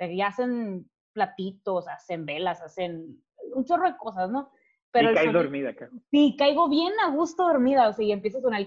y 0.00 0.20
hacen 0.22 0.90
platitos, 1.12 1.86
hacen 1.88 2.26
velas, 2.26 2.60
hacen 2.60 3.23
un 3.54 3.64
chorro 3.64 3.88
de 3.88 3.96
cosas, 3.96 4.30
¿no? 4.30 4.50
Pero 4.90 5.10
y 5.10 5.14
caes 5.14 5.32
dormida 5.32 5.70
acá. 5.70 5.90
Sí, 6.10 6.36
caigo 6.38 6.68
bien 6.68 6.92
a 7.04 7.10
gusto 7.10 7.44
dormida, 7.44 7.88
o 7.88 7.92
sea, 7.92 8.04
y 8.04 8.12
empiezas 8.12 8.42
con 8.42 8.54
el 8.54 8.66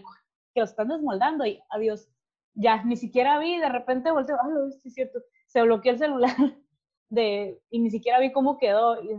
que 0.53 0.61
lo 0.61 0.65
están 0.65 0.89
desmoldando 0.89 1.45
y 1.45 1.61
adiós. 1.69 2.09
Ya, 2.53 2.83
ni 2.83 2.95
siquiera 2.95 3.38
vi, 3.39 3.59
de 3.59 3.69
repente 3.69 4.11
volteo, 4.11 4.35
ah, 4.35 4.47
sí 4.81 4.89
es 4.89 4.93
cierto, 4.95 5.19
se 5.45 5.61
bloqueó 5.61 5.91
el 5.91 5.99
celular 5.99 6.35
de, 7.09 7.61
y 7.69 7.79
ni 7.79 7.91
siquiera 7.91 8.19
vi 8.19 8.31
cómo 8.31 8.57
quedó, 8.57 9.01
y 9.01 9.09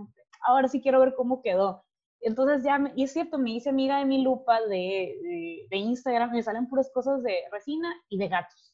ahora 0.42 0.68
sí 0.68 0.80
quiero 0.80 1.00
ver 1.00 1.14
cómo 1.14 1.40
quedó. 1.40 1.84
Entonces 2.20 2.64
ya, 2.64 2.92
y 2.96 3.04
es 3.04 3.12
cierto, 3.12 3.38
me 3.38 3.52
hice 3.52 3.70
amiga 3.70 3.98
de 3.98 4.04
mi 4.04 4.22
lupa 4.22 4.60
de, 4.62 5.18
de, 5.22 5.66
de 5.70 5.76
Instagram, 5.76 6.32
me 6.32 6.42
salen 6.42 6.68
puras 6.68 6.90
cosas 6.92 7.22
de 7.22 7.34
resina 7.52 7.94
y 8.08 8.18
de 8.18 8.26
gatos 8.26 8.68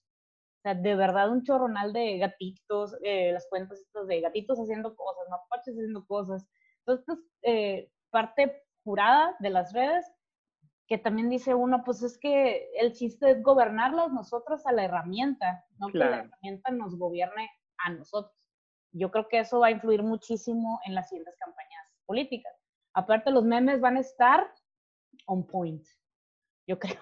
sea, 0.65 0.75
de 0.75 0.97
verdad 0.97 1.31
un 1.31 1.45
chorronal 1.45 1.93
de 1.93 2.19
gatitos, 2.19 2.97
eh, 3.03 3.33
las 3.33 3.47
cuentas 3.49 3.79
estas 3.81 4.07
de 4.07 4.21
gatitos 4.21 4.59
haciendo 4.59 4.97
cosas, 4.97 5.25
mapaches 5.31 5.75
haciendo 5.75 6.07
cosas. 6.07 6.47
Entonces, 6.87 7.25
eh, 7.43 7.91
parte 8.11 8.63
jurada 8.85 9.35
de 9.41 9.51
las 9.51 9.73
redes, 9.73 10.05
que 10.87 10.99
también 10.99 11.31
dice 11.31 11.55
uno, 11.55 11.83
pues 11.85 12.03
es 12.03 12.19
que 12.19 12.69
el 12.79 12.93
chiste 12.93 13.31
es 13.31 13.43
gobernarlas 13.43 14.13
nosotros 14.13 14.67
a 14.67 14.73
la 14.73 14.85
herramienta, 14.85 15.65
no 15.79 15.89
que 15.89 15.99
la 15.99 16.19
herramienta 16.19 16.71
nos 16.73 16.99
gobierne 16.99 17.49
a 17.79 17.91
nosotros. 17.91 18.37
Yo 18.93 19.11
creo 19.11 19.27
que 19.29 19.41
eso 19.41 19.61
va 19.61 19.69
a 19.69 19.73
influir 19.73 20.03
muchísimo 20.03 20.81
en 20.85 20.95
las 20.95 21.09
siguientes 21.09 21.35
campañas 21.39 21.89
políticas. 22.05 22.53
Aparte, 22.93 23.31
los 23.31 23.45
memes 23.45 23.81
van 23.81 23.97
a 23.97 24.01
estar 24.01 24.47
on 25.27 25.47
point, 25.47 25.85
yo 26.69 26.79
creo. 26.79 27.01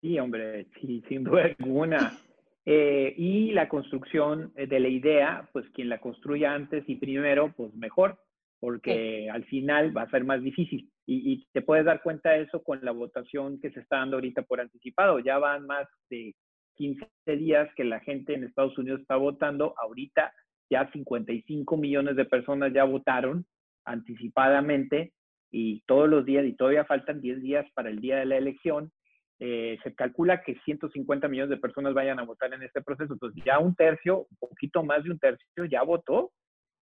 Sí, 0.00 0.18
hombre, 0.18 0.68
sí, 0.80 1.02
sin 1.08 1.24
duda 1.24 1.44
alguna. 1.58 2.12
Eh, 2.68 3.14
y 3.16 3.52
la 3.52 3.68
construcción 3.68 4.52
de 4.56 4.80
la 4.80 4.88
idea, 4.88 5.48
pues 5.52 5.70
quien 5.70 5.88
la 5.88 6.00
construya 6.00 6.52
antes 6.52 6.82
y 6.88 6.96
primero, 6.96 7.54
pues 7.56 7.72
mejor, 7.74 8.18
porque 8.60 9.28
al 9.30 9.44
final 9.44 9.96
va 9.96 10.02
a 10.02 10.10
ser 10.10 10.24
más 10.24 10.42
difícil. 10.42 10.90
Y, 11.06 11.46
te 11.52 11.62
puedes 11.62 11.84
dar 11.84 12.02
cuenta 12.02 12.30
de 12.30 12.42
eso 12.42 12.62
con 12.62 12.84
la 12.84 12.90
votación 12.90 13.60
que 13.60 13.70
se 13.70 13.80
está 13.80 13.98
dando 13.98 14.16
ahorita 14.16 14.42
por 14.42 14.60
anticipado. 14.60 15.20
Ya 15.20 15.38
van 15.38 15.66
más 15.66 15.86
de 16.10 16.34
15 16.76 17.06
días 17.36 17.68
que 17.76 17.84
la 17.84 18.00
gente 18.00 18.34
en 18.34 18.44
Estados 18.44 18.76
Unidos 18.76 19.00
está 19.00 19.16
votando. 19.16 19.74
Ahorita 19.78 20.32
ya 20.68 20.90
55 20.90 21.76
millones 21.76 22.16
de 22.16 22.24
personas 22.24 22.72
ya 22.72 22.84
votaron 22.84 23.46
anticipadamente 23.84 25.12
y 25.50 25.82
todos 25.86 26.08
los 26.08 26.24
días, 26.24 26.44
y 26.44 26.54
todavía 26.54 26.84
faltan 26.84 27.20
10 27.20 27.40
días 27.40 27.66
para 27.74 27.88
el 27.88 28.00
día 28.00 28.16
de 28.18 28.26
la 28.26 28.36
elección, 28.36 28.90
eh, 29.38 29.78
se 29.82 29.94
calcula 29.94 30.42
que 30.42 30.58
150 30.64 31.28
millones 31.28 31.50
de 31.50 31.56
personas 31.58 31.94
vayan 31.94 32.18
a 32.18 32.24
votar 32.24 32.52
en 32.52 32.62
este 32.62 32.82
proceso. 32.82 33.12
Entonces, 33.12 33.42
ya 33.44 33.58
un 33.58 33.74
tercio, 33.74 34.26
un 34.30 34.36
poquito 34.38 34.82
más 34.82 35.04
de 35.04 35.10
un 35.10 35.18
tercio, 35.18 35.64
ya 35.66 35.82
votó. 35.82 36.32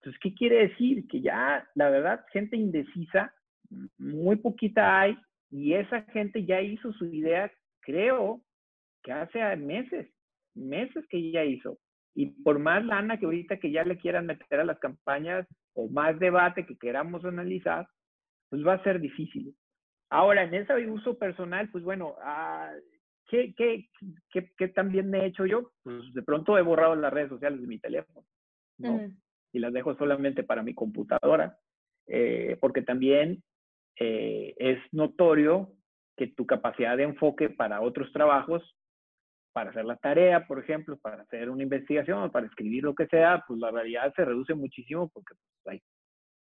Entonces, 0.04 0.20
¿qué 0.20 0.34
quiere 0.34 0.68
decir? 0.68 1.08
Que 1.08 1.22
ya, 1.22 1.66
la 1.74 1.88
verdad, 1.88 2.26
gente 2.30 2.58
indecisa, 2.58 3.34
muy 3.96 4.36
poquita 4.36 5.00
hay, 5.00 5.16
y 5.50 5.72
esa 5.72 6.02
gente 6.12 6.44
ya 6.44 6.60
hizo 6.60 6.92
su 6.92 7.06
idea, 7.06 7.50
creo, 7.80 8.42
que 9.02 9.12
hace 9.12 9.56
meses, 9.56 10.12
meses 10.54 11.06
que 11.08 11.30
ya 11.30 11.42
hizo. 11.42 11.78
Y 12.14 12.26
por 12.42 12.58
más 12.58 12.84
lana 12.84 13.18
que 13.18 13.24
ahorita 13.24 13.56
que 13.56 13.70
ya 13.70 13.82
le 13.82 13.96
quieran 13.96 14.26
meter 14.26 14.60
a 14.60 14.64
las 14.64 14.78
campañas 14.78 15.46
o 15.72 15.88
más 15.88 16.18
debate 16.18 16.66
que 16.66 16.76
queramos 16.76 17.24
analizar, 17.24 17.88
pues 18.50 18.64
va 18.64 18.74
a 18.74 18.82
ser 18.82 19.00
difícil. 19.00 19.56
Ahora, 20.10 20.42
en 20.42 20.52
ese 20.52 20.86
uso 20.86 21.18
personal, 21.18 21.70
pues 21.70 21.82
bueno, 21.82 22.14
ah, 22.20 22.70
¿qué, 23.28 23.54
qué, 23.56 23.88
qué, 24.30 24.52
qué, 24.58 24.68
también 24.68 25.14
he 25.14 25.24
hecho 25.24 25.46
yo? 25.46 25.72
Pues 25.82 26.12
de 26.12 26.22
pronto 26.22 26.58
he 26.58 26.62
borrado 26.62 26.94
las 26.94 27.12
redes 27.12 27.30
sociales 27.30 27.58
de 27.58 27.66
mi 27.66 27.78
teléfono, 27.78 28.22
¿no? 28.76 29.00
Y 29.54 29.60
las 29.60 29.72
dejo 29.72 29.96
solamente 29.96 30.42
para 30.42 30.62
mi 30.62 30.74
computadora, 30.74 31.56
eh, 32.08 32.58
porque 32.60 32.82
también 32.82 33.42
eh, 33.98 34.52
es 34.58 34.78
notorio 34.92 35.70
que 36.16 36.26
tu 36.26 36.44
capacidad 36.44 36.96
de 36.96 37.04
enfoque 37.04 37.48
para 37.50 37.80
otros 37.80 38.12
trabajos, 38.12 38.62
para 39.52 39.70
hacer 39.70 39.84
la 39.84 39.96
tarea, 39.96 40.48
por 40.48 40.58
ejemplo, 40.58 40.98
para 40.98 41.22
hacer 41.22 41.48
una 41.48 41.62
investigación 41.62 42.20
o 42.20 42.32
para 42.32 42.46
escribir 42.46 42.82
lo 42.82 42.96
que 42.96 43.06
sea, 43.06 43.44
pues 43.46 43.60
la 43.60 43.70
realidad 43.70 44.12
se 44.16 44.24
reduce 44.24 44.54
muchísimo 44.54 45.08
porque, 45.10 45.34
pues, 45.62 45.80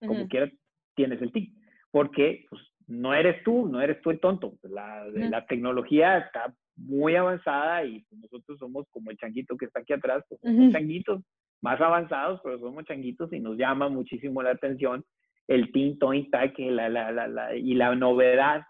como 0.01 0.27
quieras, 0.27 0.51
tienes 0.97 1.21
el 1.21 1.31
TIC. 1.31 1.53
Porque 1.91 2.47
pues, 2.49 2.63
no 2.87 3.13
eres 3.15 3.45
tú, 3.45 3.69
no 3.69 3.83
eres 3.83 4.01
tú 4.01 4.11
el 4.11 4.21
tonto. 4.21 4.55
La, 4.63 5.05
la 5.05 5.45
tecnología 5.47 6.17
está 6.19 6.55
muy 6.77 7.15
avanzada 7.15 7.85
y 7.85 8.03
nosotros 8.11 8.59
somos 8.59 8.87
como 8.91 9.11
el 9.11 9.19
changuito 9.19 9.59
que 9.59 9.67
está 9.67 9.81
aquí 9.81 9.93
atrás, 9.93 10.25
pues, 10.29 10.41
somos 10.41 10.73
changuitos 10.73 11.23
más 11.63 11.81
avanzados, 11.81 12.41
pero 12.43 12.59
somos 12.59 12.85
changuitos 12.85 13.33
y 13.33 13.41
nos 13.41 13.57
llama 13.57 13.89
muchísimo 13.89 14.43
la 14.43 14.51
atención 14.51 15.05
el 15.49 15.73
tinto 15.73 16.13
y 16.15 16.29
la, 16.71 16.89
la, 16.89 17.11
la, 17.11 17.27
la, 17.27 17.57
y 17.57 17.75
la 17.75 17.95
novedad 17.95 18.63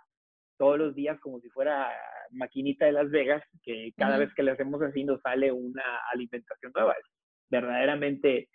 todos 0.58 0.78
los 0.78 0.94
días 0.94 1.18
como 1.20 1.40
si 1.40 1.48
fuera 1.50 1.90
maquinita 2.30 2.86
de 2.86 2.92
Las 2.92 3.10
Vegas, 3.10 3.42
que 3.62 3.92
cada 3.96 4.16
vez 4.16 4.32
que 4.34 4.42
le 4.42 4.52
hacemos 4.52 4.80
así 4.82 5.04
nos 5.04 5.20
sale 5.20 5.52
una 5.52 5.82
alimentación 6.12 6.72
nueva. 6.74 6.92
Es 6.92 7.06
verdaderamente 7.50 8.48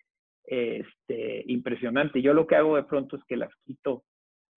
este, 0.43 1.43
impresionante. 1.47 2.21
Yo 2.21 2.33
lo 2.33 2.47
que 2.47 2.55
hago 2.55 2.75
de 2.75 2.83
pronto 2.83 3.17
es 3.17 3.23
que 3.27 3.37
las 3.37 3.53
quito 3.65 4.03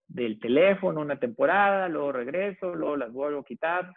del 0.09 0.41
teléfono 0.41 1.01
una 1.01 1.18
temporada, 1.18 1.89
luego 1.89 2.12
regreso, 2.12 2.74
luego 2.74 2.97
las 2.97 3.12
vuelvo 3.12 3.41
a 3.41 3.45
quitar, 3.45 3.93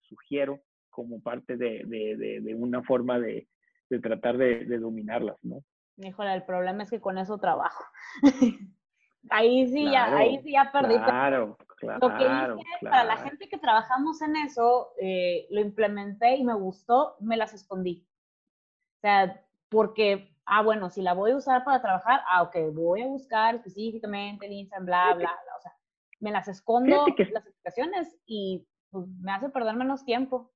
sugiero 0.00 0.60
como 0.90 1.22
parte 1.22 1.56
de, 1.56 1.82
de, 1.86 2.40
de, 2.40 2.54
una 2.54 2.82
forma 2.82 3.18
de, 3.18 3.48
tratar 4.02 4.36
de, 4.36 4.78
dominarlas, 4.78 5.36
¿no? 5.42 5.62
Híjole, 5.98 6.34
el 6.34 6.42
problema 6.42 6.82
es 6.82 6.90
que 6.90 7.00
con 7.00 7.18
eso 7.18 7.38
trabajo. 7.38 7.84
ahí 9.30 9.66
sí 9.68 9.90
ya, 9.90 10.16
ahí 10.16 10.40
sí 10.42 10.52
ya 10.52 10.70
perdí. 10.72 10.96
Claro, 10.96 11.56
claro. 11.76 12.08
Lo 12.08 12.18
que 12.18 12.24
hice 12.24 12.64
para 12.82 13.04
la 13.04 13.16
gente 13.18 13.48
que 13.48 13.58
trabajamos 13.58 14.20
en 14.22 14.36
eso, 14.36 14.90
eh, 15.00 15.46
lo 15.50 15.60
implementé 15.60 16.36
y 16.36 16.44
me 16.44 16.54
gustó, 16.54 17.16
me 17.20 17.36
las 17.36 17.54
escondí. 17.54 18.06
O 18.96 19.00
sea, 19.00 19.40
porque 19.68 20.34
ah, 20.46 20.62
bueno, 20.62 20.90
si 20.90 21.02
la 21.02 21.14
voy 21.14 21.32
a 21.32 21.36
usar 21.36 21.64
para 21.64 21.80
trabajar, 21.80 22.20
ah, 22.28 22.42
ok, 22.42 22.56
voy 22.72 23.02
a 23.02 23.06
buscar 23.06 23.54
específicamente 23.56 24.46
el 24.46 24.52
Instagram, 24.52 24.86
bla, 24.86 25.04
bla, 25.14 25.16
bla. 25.16 25.56
O 25.58 25.60
sea, 25.60 25.72
me 26.20 26.30
las 26.30 26.48
escondo 26.48 27.06
las 27.06 27.46
explicaciones 27.46 28.16
y 28.26 28.66
pues, 28.90 29.06
me 29.20 29.32
hace 29.32 29.48
perder 29.48 29.74
menos 29.74 30.04
tiempo. 30.04 30.52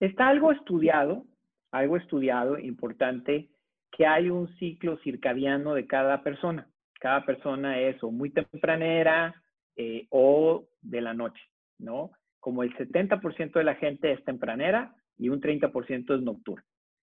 Está 0.00 0.28
algo 0.28 0.50
estudiado, 0.52 1.24
algo 1.70 1.96
estudiado, 1.96 2.58
importante, 2.58 3.48
que 3.90 4.06
hay 4.06 4.30
un 4.30 4.48
ciclo 4.56 4.98
circadiano 4.98 5.74
de 5.74 5.86
cada 5.86 6.22
persona. 6.22 6.68
Cada 7.00 7.24
persona 7.24 7.80
es 7.80 8.02
o 8.02 8.10
muy 8.10 8.30
tempranera 8.30 9.34
eh, 9.76 10.06
o 10.10 10.66
de 10.82 11.00
la 11.00 11.14
noche, 11.14 11.42
¿no? 11.78 12.10
Como 12.38 12.62
el 12.62 12.74
70% 12.76 13.52
de 13.52 13.64
la 13.64 13.74
gente 13.74 14.12
es 14.12 14.24
tempranera 14.24 14.94
y 15.18 15.28
un 15.28 15.40
30% 15.40 16.14
es 16.14 16.22
nocturna. 16.22 16.64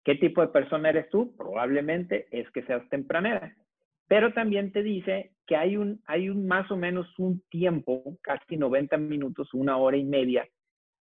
¿Qué 0.05 0.15
tipo 0.15 0.41
de 0.41 0.49
persona 0.49 0.89
eres 0.91 1.09
tú? 1.11 1.37
Probablemente 1.37 2.27
es 2.31 2.51
que 2.51 2.63
seas 2.63 2.89
tempranera. 2.89 3.55
Pero 4.09 4.33
también 4.33 4.73
te 4.73 4.83
dice 4.83 5.33
que 5.47 5.57
hay 5.57 5.77
un, 5.77 6.01
hay 6.07 6.31
un 6.31 6.47
más 6.47 6.71
o 6.71 6.77
menos 6.77 7.07
un 7.19 7.43
tiempo, 7.49 8.03
casi 8.23 8.57
90 8.57 8.97
minutos, 8.97 9.53
una 9.55 9.77
hora 9.77 9.97
y 9.97 10.05
media, 10.05 10.49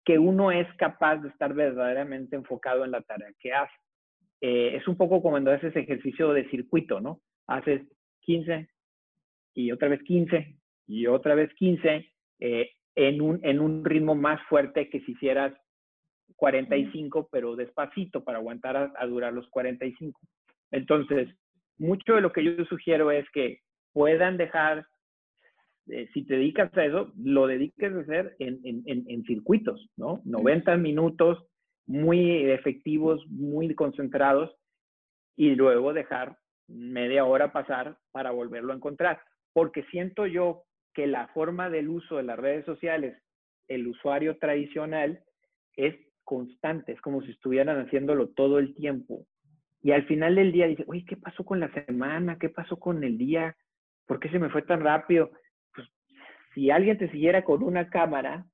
que 0.07 0.17
uno 0.17 0.53
es 0.53 0.65
capaz 0.75 1.17
de 1.17 1.27
estar 1.27 1.53
verdaderamente 1.53 2.37
enfocado 2.37 2.85
en 2.85 2.91
la 2.91 3.01
tarea 3.01 3.27
que 3.41 3.51
hace. 3.51 3.75
Eh, 4.39 4.77
es 4.77 4.87
un 4.87 4.95
poco 4.95 5.21
como 5.21 5.31
cuando 5.31 5.51
haces 5.51 5.75
ejercicio 5.75 6.31
de 6.31 6.49
circuito, 6.49 7.01
¿no? 7.01 7.19
Haces 7.45 7.81
15 8.21 8.69
y 9.53 9.69
otra 9.73 9.89
vez 9.89 10.01
15 10.03 10.55
y 10.87 11.07
otra 11.07 11.35
vez 11.35 11.53
15 11.55 12.09
eh, 12.39 12.69
en, 12.95 13.21
un, 13.21 13.41
en 13.43 13.59
un 13.59 13.83
ritmo 13.83 14.15
más 14.15 14.39
fuerte 14.47 14.89
que 14.89 15.01
si 15.01 15.11
hicieras 15.11 15.53
45, 16.37 17.27
pero 17.29 17.57
despacito 17.57 18.23
para 18.23 18.37
aguantar 18.37 18.93
a, 18.95 19.05
durar 19.07 19.33
los 19.33 19.49
45. 19.49 20.17
Entonces, 20.71 21.27
mucho 21.77 22.15
de 22.15 22.21
lo 22.21 22.31
que 22.31 22.45
yo 22.45 22.63
sugiero 22.63 23.11
es 23.11 23.29
que 23.31 23.59
puedan 23.91 24.37
dejar, 24.37 24.87
eh, 25.89 26.09
si 26.13 26.25
te 26.25 26.35
dedicas 26.35 26.75
a 26.77 26.85
eso, 26.85 27.11
lo 27.17 27.47
dediques 27.47 27.93
a 27.93 27.99
hacer 27.99 28.35
en, 28.39 28.59
en, 28.63 28.83
en, 28.85 29.23
circuitos, 29.23 29.89
¿no? 29.95 30.21
90 30.25 30.77
minutos 30.77 31.45
muy 31.85 32.49
efectivos, 32.51 33.25
muy 33.29 33.73
concentrados, 33.75 34.55
y 35.35 35.55
luego 35.55 35.93
dejar 35.93 36.37
media 36.67 37.25
hora 37.25 37.53
pasar 37.53 37.97
para 38.11 38.31
volverlo 38.31 38.73
a 38.73 38.75
encontrar. 38.75 39.21
Porque 39.53 39.83
siento 39.91 40.25
yo 40.25 40.63
que 40.93 41.07
la 41.07 41.27
forma 41.29 41.69
del 41.69 41.89
uso 41.89 42.17
de 42.17 42.23
las 42.23 42.37
redes 42.37 42.65
sociales, 42.65 43.21
el 43.67 43.87
usuario 43.87 44.37
tradicional, 44.37 45.23
es 45.75 45.95
constante, 46.23 46.91
es 46.91 47.01
como 47.01 47.21
si 47.21 47.31
estuvieran 47.31 47.79
haciéndolo 47.79 48.29
todo 48.29 48.59
el 48.59 48.73
tiempo. 48.75 49.25
Y 49.81 49.91
al 49.91 50.05
final 50.07 50.35
del 50.35 50.51
día 50.51 50.67
dice, 50.67 50.83
oye, 50.87 51.05
¿qué 51.07 51.15
pasó 51.15 51.45
con 51.45 51.59
la 51.59 51.71
semana? 51.71 52.37
¿Qué 52.39 52.49
pasó 52.49 52.77
con 52.77 53.03
el 53.03 53.17
día? 53.17 53.55
¿Por 54.05 54.19
qué 54.19 54.29
se 54.29 54.39
me 54.39 54.49
fue 54.49 54.63
tan 54.63 54.81
rápido? 54.81 55.31
Si 56.57 56.71
alguien 56.71 56.97
te 56.97 57.07
siguiera 57.11 57.43
con 57.43 57.61
una 57.61 57.87
cámara, 57.87 58.47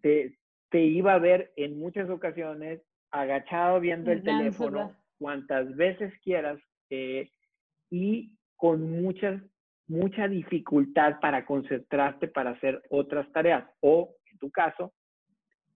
te, 0.00 0.38
te 0.70 0.80
iba 0.82 1.12
a 1.12 1.18
ver 1.18 1.52
en 1.56 1.78
muchas 1.78 2.08
ocasiones 2.08 2.80
agachado 3.10 3.80
viendo 3.80 4.10
el 4.10 4.22
teléfono 4.22 4.96
cuantas 5.18 5.76
veces 5.76 6.10
quieras 6.24 6.58
eh, 6.88 7.30
y 7.90 8.32
con 8.56 9.02
muchas, 9.02 9.42
mucha 9.88 10.26
dificultad 10.26 11.20
para 11.20 11.44
concentrarte 11.44 12.28
para 12.28 12.52
hacer 12.52 12.80
otras 12.88 13.30
tareas 13.30 13.68
o, 13.80 14.16
en 14.32 14.38
tu 14.38 14.50
caso, 14.50 14.94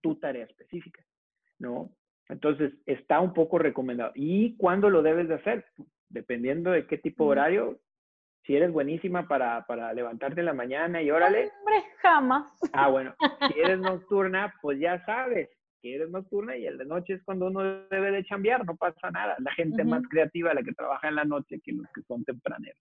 tu 0.01 0.15
tarea 0.15 0.45
específica. 0.45 1.05
¿no? 1.59 1.91
Entonces, 2.29 2.73
está 2.87 3.19
un 3.19 3.31
poco 3.31 3.59
recomendado. 3.59 4.11
¿Y 4.15 4.57
cuándo 4.57 4.89
lo 4.89 5.03
debes 5.03 5.27
de 5.27 5.35
hacer? 5.35 5.65
Dependiendo 6.09 6.71
de 6.71 6.87
qué 6.87 6.97
tipo 6.97 7.25
de 7.25 7.29
horario. 7.29 7.79
Si 8.45 8.55
eres 8.55 8.71
buenísima 8.71 9.27
para, 9.27 9.65
para 9.65 9.91
levantarte 9.93 10.39
en 10.41 10.45
la 10.45 10.53
mañana 10.53 11.01
y 11.01 11.09
órale. 11.09 11.51
Hombre, 11.59 11.83
jamás. 11.97 12.47
Ah, 12.73 12.89
bueno. 12.89 13.15
Si 13.51 13.59
eres 13.59 13.79
nocturna, 13.79 14.53
pues 14.61 14.79
ya 14.79 15.03
sabes 15.05 15.49
que 15.81 15.95
eres 15.95 16.09
nocturna 16.09 16.55
y 16.55 16.67
el 16.67 16.77
de 16.77 16.85
noche 16.85 17.13
es 17.13 17.23
cuando 17.23 17.47
uno 17.47 17.63
debe 17.89 18.11
de 18.11 18.23
chambear, 18.23 18.65
no 18.65 18.75
pasa 18.75 19.09
nada. 19.09 19.35
La 19.39 19.51
gente 19.53 19.83
más 19.83 20.03
creativa, 20.09 20.53
la 20.53 20.61
que 20.61 20.73
trabaja 20.73 21.07
en 21.07 21.15
la 21.15 21.25
noche 21.25 21.59
que 21.63 21.71
los 21.71 21.87
que 21.93 22.03
son 22.03 22.23
tempraneros. 22.23 22.79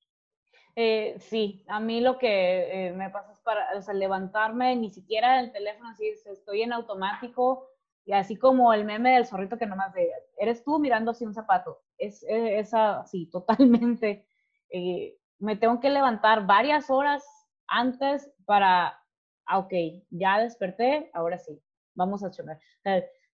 Eh, 0.77 1.15
sí, 1.19 1.65
a 1.69 1.81
mí 1.81 2.01
lo 2.01 2.19
que 2.19 2.89
eh, 2.89 2.93
me 2.93 3.09
pasa 3.09 3.33
es 3.33 3.39
para 3.41 3.77
o 3.77 3.81
sea, 3.81 3.95
levantarme, 3.95 4.75
ni 4.77 4.91
siquiera 4.91 5.41
el 5.41 5.53
teléfono, 5.53 5.91
así 5.91 6.09
estoy 6.09 6.63
en 6.63 6.73
automático, 6.73 7.69
y 8.05 8.13
así 8.13 8.37
como 8.37 8.73
el 8.73 8.85
meme 8.85 9.15
del 9.15 9.27
zorrito 9.27 9.57
que 9.57 9.67
nomás 9.67 9.95
de, 9.95 10.11
eres 10.37 10.65
tú 10.65 10.79
mirando 10.79 11.13
así 11.13 11.25
un 11.25 11.33
zapato. 11.33 11.81
Es, 11.97 12.25
es, 12.29 12.75
así, 12.75 13.27
totalmente. 13.33 14.27
Eh, 14.69 15.17
me 15.39 15.57
tengo 15.57 15.81
que 15.81 15.91
levantar 15.91 16.47
varias 16.47 16.91
horas 16.91 17.25
antes 17.67 18.31
para, 18.45 18.99
ah, 19.47 19.59
ok, 19.59 19.73
ya 20.11 20.39
desperté, 20.39 21.11
ahora 21.15 21.39
sí, 21.39 21.61
vamos 21.95 22.23
a 22.25 22.31
chocar. 22.31 22.59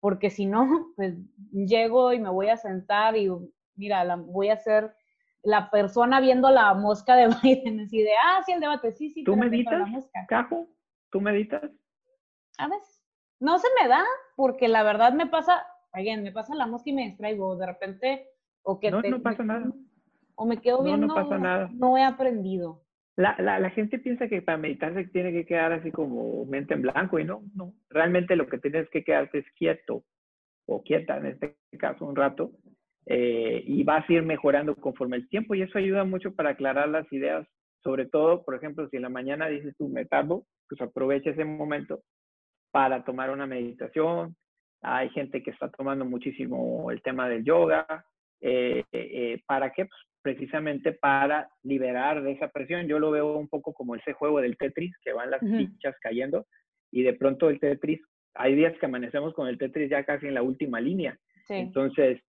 porque 0.01 0.31
si 0.31 0.47
no, 0.47 0.93
pues 0.97 1.15
llego 1.53 2.13
y 2.13 2.21
me 2.21 2.31
voy 2.31 2.49
a 2.49 2.57
sentar 2.57 3.17
y 3.17 3.31
mira, 3.77 4.05
la, 4.05 4.17
voy 4.17 4.51
a 4.51 4.57
ser 4.57 4.95
la 5.43 5.71
persona 5.71 6.21
viendo 6.21 6.51
la 6.51 6.75
mosca 6.75 7.17
de 7.17 7.29
Biden, 7.43 7.81
así 7.81 8.03
de, 8.03 8.13
ah, 8.25 8.43
sí, 8.45 8.53
el 8.53 8.61
debate, 8.61 8.93
sí, 8.93 9.11
sí. 9.11 9.25
¿Tú 9.25 9.37
meditas, 9.37 9.89
Cajo? 10.29 10.69
¿Tú 11.11 11.21
meditas? 11.21 11.71
A 12.59 12.69
veces 12.69 12.99
no 13.41 13.59
se 13.59 13.69
me 13.81 13.89
da, 13.89 14.05
porque 14.37 14.69
la 14.69 14.83
verdad 14.83 15.13
me 15.13 15.27
pasa, 15.27 15.65
alguien 15.93 16.23
me 16.23 16.33
pasa 16.33 16.55
la 16.55 16.67
mosca 16.67 16.91
y 16.91 16.93
me 16.93 17.07
distraigo 17.07 17.57
de 17.57 17.67
repente, 17.67 18.29
o 18.63 18.81
que 18.81 18.91
no, 18.91 19.01
no 19.01 19.23
pasa 19.23 19.45
nada. 19.45 19.73
O 20.39 20.47
me 20.47 20.59
quedo 20.59 20.85
viendo, 20.85 21.09
no, 21.09 21.15
no 21.15 21.23
pasa 21.23 21.37
nada. 21.37 21.69
No 21.75 21.99
he 21.99 22.05
aprendido. 22.05 22.83
La, 23.17 23.35
la, 23.41 23.59
la, 23.59 23.71
gente 23.71 23.99
piensa 23.99 24.29
que 24.29 24.41
para 24.41 24.57
meditar 24.57 24.95
se 24.95 25.05
tiene 25.09 25.33
que 25.33 25.45
quedar 25.45 25.73
así 25.73 25.91
como 25.91 26.45
mente 26.45 26.75
en 26.75 26.83
blanco 26.83 27.19
y 27.19 27.25
no, 27.25 27.43
no. 27.57 27.75
Realmente 27.91 28.37
lo 28.37 28.47
que 28.47 28.59
tienes 28.59 28.89
que 28.91 29.03
quedarte 29.03 29.39
es 29.39 29.47
quieto 29.57 30.05
o 30.69 30.83
quieta 30.85 31.17
en 31.17 31.27
este 31.27 31.57
caso 31.77 32.07
un 32.07 32.15
rato 32.15 32.53
eh, 33.07 33.65
y 33.67 33.83
vas 33.83 34.09
a 34.09 34.13
ir 34.13 34.23
mejorando 34.23 34.77
conforme 34.77 35.17
el 35.17 35.29
tiempo 35.29 35.57
y 35.57 35.63
eso 35.63 35.77
ayuda 35.77 36.05
mucho 36.05 36.37
para 36.37 36.51
aclarar 36.51 36.89
las 36.89 37.13
ideas. 37.13 37.45
Sobre 37.83 38.07
todo, 38.07 38.45
por 38.45 38.55
ejemplo, 38.55 38.89
si 38.89 38.97
en 38.97 39.03
la 39.03 39.09
mañana 39.09 39.49
dices 39.49 39.75
tú 39.77 39.89
me 39.89 40.05
tardo, 40.05 40.45
pues 40.69 40.81
aprovecha 40.81 41.31
ese 41.31 41.45
momento 41.45 42.03
para 42.71 43.03
tomar 43.03 43.31
una 43.31 43.49
meditación. 43.49 44.37
Hay 44.83 45.09
gente 45.11 45.43
que 45.43 45.51
está 45.51 45.69
tomando 45.71 46.05
muchísimo 46.05 46.93
el 46.93 47.03
tema 47.03 47.29
del 47.29 47.43
yoga. 47.43 48.05
Eh, 48.41 48.85
eh, 48.93 49.43
¿Para 49.45 49.73
qué? 49.73 49.87
Pues 49.87 50.01
precisamente 50.29 50.93
para 50.93 51.49
liberar 51.63 52.23
de 52.23 52.33
esa 52.33 52.49
presión. 52.49 52.87
Yo 52.87 52.99
lo 52.99 53.11
veo 53.11 53.39
un 53.39 53.49
poco 53.49 53.73
como 53.73 53.95
ese 53.95 54.13
juego 54.13 54.43
del 54.43 54.59
Tetris, 54.59 54.95
que 55.03 55.15
van 55.15 55.31
las 55.31 55.41
fichas 55.41 55.97
cayendo 56.03 56.47
y 56.91 57.03
de 57.03 57.15
pronto 57.15 57.49
el 57.49 57.59
Tetris, 57.59 58.01
hay 58.35 58.55
días 58.55 58.75
que 58.79 58.85
amanecemos 58.85 59.33
con 59.33 59.49
el 59.49 59.57
Tetris 59.57 59.91
ya 59.91 60.05
casi 60.05 60.27
en 60.27 60.35
la 60.35 60.43
última 60.43 60.81
línea. 60.81 61.19
Entonces, 61.49 62.21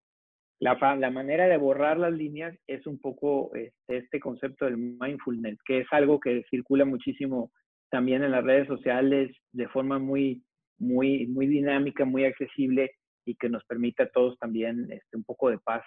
la, 0.61 0.77
la, 0.97 1.11
manera 1.11 1.47
de 1.47 1.57
borrar 1.57 1.97
las 1.97 2.13
líneas 2.13 2.57
es 2.67 2.87
un 2.87 2.99
poco 2.99 3.53
este, 3.53 3.97
este, 3.97 4.19
concepto 4.21 4.63
del 4.63 4.77
mindfulness, 4.77 5.57
que 5.65 5.79
es 5.79 5.87
algo 5.91 6.21
que 6.21 6.43
circula 6.49 6.85
muchísimo 6.85 7.51
también 7.91 8.23
en 8.23 8.31
las 8.31 8.45
redes 8.45 8.67
sociales 8.67 9.29
de 9.51 9.67
forma 9.67 9.99
muy, 9.99 10.41
muy, 10.77 11.27
muy 11.27 11.47
dinámica, 11.47 12.05
muy 12.05 12.23
accesible 12.23 12.91
y 13.25 13.35
que 13.35 13.49
nos 13.49 13.65
permite 13.65 14.03
a 14.03 14.09
todos 14.09 14.37
también 14.39 14.89
este, 14.89 15.17
un 15.17 15.25
poco 15.25 15.49
de 15.49 15.57
paz, 15.59 15.83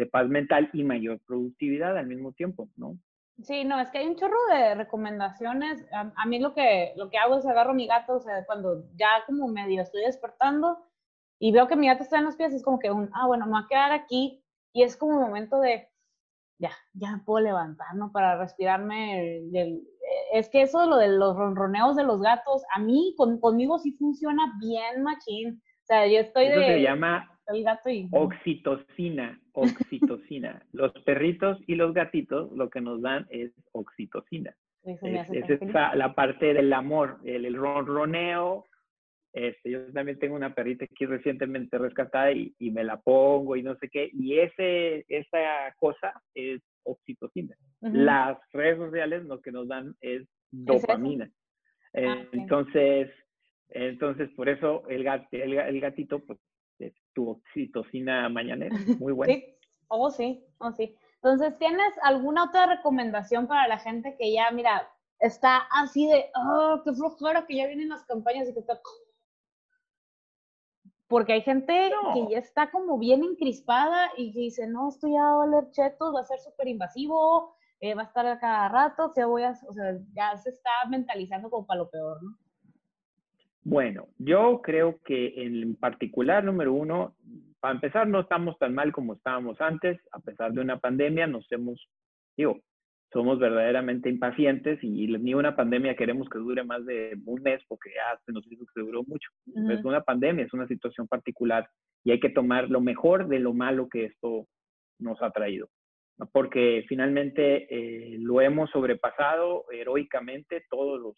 de 0.00 0.06
paz 0.06 0.26
mental 0.28 0.70
y 0.72 0.82
mayor 0.82 1.20
productividad 1.26 1.96
al 1.96 2.06
mismo 2.06 2.32
tiempo, 2.32 2.70
¿no? 2.76 2.98
Sí, 3.42 3.64
no, 3.64 3.78
es 3.78 3.90
que 3.90 3.98
hay 3.98 4.06
un 4.06 4.16
chorro 4.16 4.38
de 4.50 4.74
recomendaciones. 4.74 5.86
A, 5.92 6.26
mí 6.26 6.38
lo 6.38 6.54
que, 6.54 6.92
lo 6.96 7.10
que 7.10 7.18
hago 7.18 7.36
es 7.36 7.46
agarro 7.46 7.74
mi 7.74 7.86
gato, 7.86 8.14
o 8.14 8.20
sea, 8.20 8.44
cuando 8.46 8.84
ya 8.96 9.08
como 9.26 9.46
medio 9.48 9.82
estoy 9.82 10.02
despertando, 10.02 10.78
y 11.38 11.52
veo 11.52 11.68
que 11.68 11.76
mi 11.76 11.86
gato 11.86 12.02
está 12.02 12.18
en 12.18 12.24
los 12.24 12.36
pies, 12.36 12.54
es 12.54 12.62
como 12.62 12.78
que 12.78 12.90
un, 12.90 13.10
ah, 13.14 13.26
bueno, 13.26 13.44
me 13.46 13.52
voy 13.52 13.62
a 13.62 13.68
quedar 13.68 13.92
aquí 13.92 14.42
y 14.72 14.82
es 14.82 14.96
como 14.96 15.16
un 15.16 15.22
momento 15.22 15.60
de, 15.60 15.88
ya, 16.58 16.72
ya 16.94 17.12
me 17.12 17.22
puedo 17.22 17.44
levantar, 17.44 17.94
¿no? 17.94 18.10
Para 18.10 18.38
respirarme 18.38 19.40
del, 19.50 19.82
es 20.32 20.48
que 20.48 20.62
eso, 20.62 20.86
lo 20.86 20.96
de 20.96 21.08
los 21.08 21.36
ronroneos 21.36 21.96
de 21.96 22.04
los 22.04 22.22
gatos, 22.22 22.62
a 22.74 22.78
mí, 22.78 23.14
conmigo 23.16 23.78
sí 23.78 23.92
funciona 23.92 24.54
bien 24.60 25.02
machín. 25.02 25.62
O 25.82 25.86
sea, 25.86 26.06
yo 26.06 26.20
estoy 26.20 26.46
eso 26.46 26.60
de... 26.60 26.66
se 26.66 26.82
llama 26.82 27.39
el 27.52 27.64
gato 27.64 27.90
y... 27.90 28.08
oxitocina, 28.10 29.40
oxitocina. 29.52 30.62
los 30.72 30.92
perritos 31.04 31.58
y 31.66 31.74
los 31.74 31.94
gatitos 31.94 32.50
lo 32.52 32.70
que 32.70 32.80
nos 32.80 33.02
dan 33.02 33.26
es 33.30 33.52
oxitocina. 33.72 34.54
Eso 34.82 35.06
es, 35.06 35.28
es 35.30 35.60
la 35.72 36.14
parte 36.14 36.54
del 36.54 36.72
amor, 36.72 37.18
el, 37.24 37.44
el 37.44 37.54
ronroneo. 37.54 38.64
Este, 39.32 39.70
yo 39.70 39.92
también 39.92 40.18
tengo 40.18 40.34
una 40.34 40.54
perrita 40.54 40.86
aquí 40.86 41.06
recientemente 41.06 41.78
rescatada 41.78 42.32
y, 42.32 42.54
y, 42.58 42.70
me 42.70 42.82
la 42.82 42.98
pongo 43.00 43.56
y 43.56 43.62
no 43.62 43.76
sé 43.76 43.88
qué. 43.88 44.10
Y 44.12 44.38
ese, 44.38 45.04
esa 45.08 45.72
cosa 45.76 46.20
es 46.34 46.60
oxitocina. 46.84 47.54
Las 47.80 48.38
redes 48.52 48.78
sociales 48.78 49.24
lo 49.24 49.40
que 49.40 49.52
nos 49.52 49.68
dan 49.68 49.94
es 50.00 50.26
dopamina. 50.50 51.30
Ah, 51.94 52.24
entonces, 52.32 53.10
entonces, 53.68 54.30
por 54.30 54.48
eso 54.48 54.88
el, 54.88 55.06
el, 55.32 55.80
gatito, 55.80 56.20
pues, 56.20 56.38
es 56.38 56.49
tu 57.14 57.30
oxitocina 57.30 58.28
mañanera. 58.28 58.70
Muy 59.00 59.12
bueno. 59.12 59.32
sí, 59.32 59.44
oh 59.88 60.10
sí, 60.10 60.44
oh 60.58 60.72
sí. 60.72 60.96
Entonces, 61.16 61.58
¿tienes 61.58 61.92
alguna 62.02 62.44
otra 62.44 62.66
recomendación 62.66 63.46
para 63.46 63.68
la 63.68 63.78
gente 63.78 64.16
que 64.18 64.32
ya, 64.32 64.50
mira, 64.50 64.88
está 65.18 65.68
así 65.70 66.06
de, 66.08 66.30
oh, 66.34 66.80
qué 66.84 66.92
flojera 66.94 67.46
que 67.46 67.56
ya 67.56 67.66
vienen 67.66 67.90
las 67.90 68.04
campañas 68.04 68.48
y 68.48 68.54
que 68.54 68.60
está 68.60 68.80
porque 71.10 71.32
hay 71.32 71.42
gente 71.42 71.90
que 72.14 72.28
ya 72.30 72.38
está 72.38 72.70
como 72.70 72.96
bien 72.96 73.24
encrispada 73.24 74.12
y 74.16 74.32
que 74.32 74.38
dice, 74.38 74.68
no, 74.68 74.90
esto 74.90 75.08
ya 75.08 75.20
va 75.20 75.32
a 75.32 75.46
valer 75.46 75.70
chetos, 75.72 76.14
va 76.14 76.20
a 76.20 76.24
ser 76.24 76.38
súper 76.38 76.68
invasivo, 76.68 77.56
eh, 77.80 77.96
va 77.96 78.02
a 78.02 78.04
estar 78.04 78.24
a 78.26 78.38
cada 78.38 78.68
rato, 78.68 79.12
que 79.12 79.24
voy 79.24 79.42
a, 79.42 79.50
o 79.66 79.72
sea, 79.72 79.98
ya 80.12 80.36
se 80.36 80.50
está 80.50 80.70
mentalizando 80.88 81.50
como 81.50 81.66
para 81.66 81.78
lo 81.78 81.90
peor, 81.90 82.22
¿no? 82.22 82.38
Bueno, 83.62 84.08
yo 84.18 84.60
creo 84.62 85.00
que 85.04 85.34
en 85.36 85.76
particular, 85.76 86.44
número 86.44 86.72
uno, 86.72 87.14
para 87.60 87.74
empezar, 87.74 88.08
no 88.08 88.20
estamos 88.20 88.58
tan 88.58 88.74
mal 88.74 88.92
como 88.92 89.14
estábamos 89.14 89.60
antes, 89.60 90.00
a 90.12 90.20
pesar 90.20 90.52
de 90.52 90.62
una 90.62 90.78
pandemia, 90.78 91.26
nos 91.26 91.50
hemos, 91.52 91.88
digo, 92.36 92.60
somos 93.12 93.38
verdaderamente 93.38 94.08
impacientes 94.08 94.82
y 94.82 95.08
ni 95.08 95.34
una 95.34 95.56
pandemia 95.56 95.96
queremos 95.96 96.28
que 96.28 96.38
dure 96.38 96.62
más 96.62 96.86
de 96.86 97.18
un 97.26 97.42
mes 97.42 97.60
porque 97.66 97.90
ya 97.90 98.18
se 98.24 98.32
nos 98.32 98.48
dijo 98.48 98.64
que 98.72 98.82
duró 98.82 99.02
mucho. 99.02 99.28
Es 99.68 99.84
una 99.84 100.02
pandemia, 100.02 100.44
es 100.44 100.52
una 100.52 100.68
situación 100.68 101.08
particular 101.08 101.68
y 102.04 102.12
hay 102.12 102.20
que 102.20 102.30
tomar 102.30 102.70
lo 102.70 102.80
mejor 102.80 103.26
de 103.26 103.40
lo 103.40 103.52
malo 103.52 103.88
que 103.88 104.04
esto 104.06 104.46
nos 105.00 105.20
ha 105.22 105.30
traído. 105.30 105.68
Porque 106.32 106.84
finalmente 106.88 107.66
eh, 107.68 108.16
lo 108.20 108.40
hemos 108.40 108.70
sobrepasado 108.70 109.64
heroicamente 109.72 110.64
todos 110.70 111.00
los, 111.00 111.16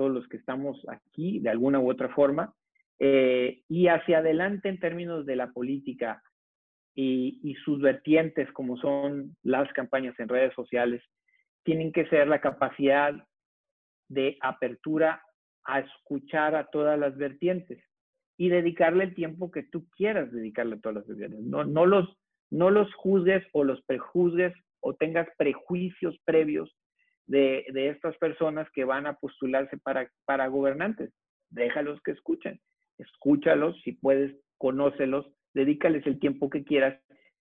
todos 0.00 0.12
los 0.12 0.26
que 0.28 0.38
estamos 0.38 0.80
aquí 0.88 1.40
de 1.40 1.50
alguna 1.50 1.78
u 1.78 1.90
otra 1.90 2.08
forma. 2.14 2.54
Eh, 2.98 3.64
y 3.68 3.88
hacia 3.88 4.20
adelante 4.20 4.70
en 4.70 4.80
términos 4.80 5.26
de 5.26 5.36
la 5.36 5.52
política 5.52 6.22
y, 6.94 7.54
sus 7.66 7.82
vertientes 7.82 8.50
como 8.52 8.78
son 8.78 9.36
las 9.42 9.70
campañas 9.74 10.18
en 10.18 10.30
redes 10.30 10.54
sociales, 10.54 11.02
tienen 11.64 11.92
que 11.92 12.06
ser 12.06 12.28
la 12.28 12.40
capacidad 12.40 13.12
de 14.08 14.38
apertura 14.40 15.22
a 15.64 15.80
escuchar 15.80 16.54
a 16.54 16.68
todas 16.68 16.98
las 16.98 17.18
vertientes 17.18 17.84
y 18.38 18.48
dedicarle 18.48 19.04
el 19.04 19.14
tiempo 19.14 19.50
que 19.50 19.64
tú 19.64 19.86
quieras 19.90 20.32
dedicarle 20.32 20.76
a 20.76 20.80
todas 20.80 20.96
las 20.96 21.06
vertientes. 21.08 21.40
No, 21.40 21.64
no, 21.64 21.84
los, 21.84 22.08
no 22.48 22.70
los 22.70 22.90
juzgues 22.94 23.44
o 23.52 23.64
los 23.64 23.82
prejuzgues 23.82 24.54
o 24.80 24.94
tengas 24.94 25.28
prejuicios 25.36 26.18
previos 26.24 26.74
de, 27.30 27.88
estas 27.88 28.16
personas 28.16 28.68
que 28.72 28.84
van 28.84 29.06
a 29.06 29.14
postularse 29.14 29.78
para, 29.78 30.10
para 30.24 30.48
gobernantes. 30.48 31.12
Déjalos 31.50 32.00
que 32.02 32.10
escuchen. 32.10 32.60
Escúchalos, 32.98 33.80
si 33.82 33.92
puedes, 33.92 34.36
conócelos, 34.58 35.26
dedícales 35.54 36.06
el 36.06 36.18
tiempo 36.18 36.50
que 36.50 36.64
quieras, 36.64 37.00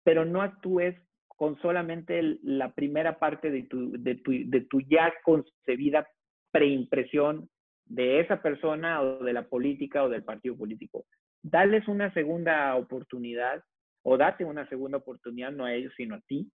pero 0.04 0.24
no 0.24 0.42
actúes 0.42 0.96
con 1.28 1.60
solamente 1.62 2.38
la 2.44 2.74
primera 2.74 3.18
parte 3.18 3.50
de 3.50 3.64
tu, 3.64 3.92
de, 3.92 4.16
tu, 4.16 4.32
de 4.32 4.62
tu 4.62 4.82
ya 4.82 5.12
concebida 5.24 6.08
preimpresión 6.52 7.50
de 7.86 8.20
esa 8.20 8.42
persona 8.42 9.02
o 9.02 9.24
de 9.24 9.34
la 9.34 9.48
política 9.48 10.04
o 10.04 10.10
del 10.10 10.24
partido 10.24 10.56
político. 10.56 11.06
Dales 11.42 11.88
una 11.88 12.14
segunda 12.14 12.76
oportunidad 12.76 13.64
o 14.04 14.18
date 14.18 14.46
una 14.46 14.68
segunda 14.70 15.00
oportunidad, 15.00 15.52
no 15.52 15.66
a 15.66 15.74
ellos, 15.74 15.94
sino 15.98 16.16
a 16.16 16.22
ti, 16.22 16.52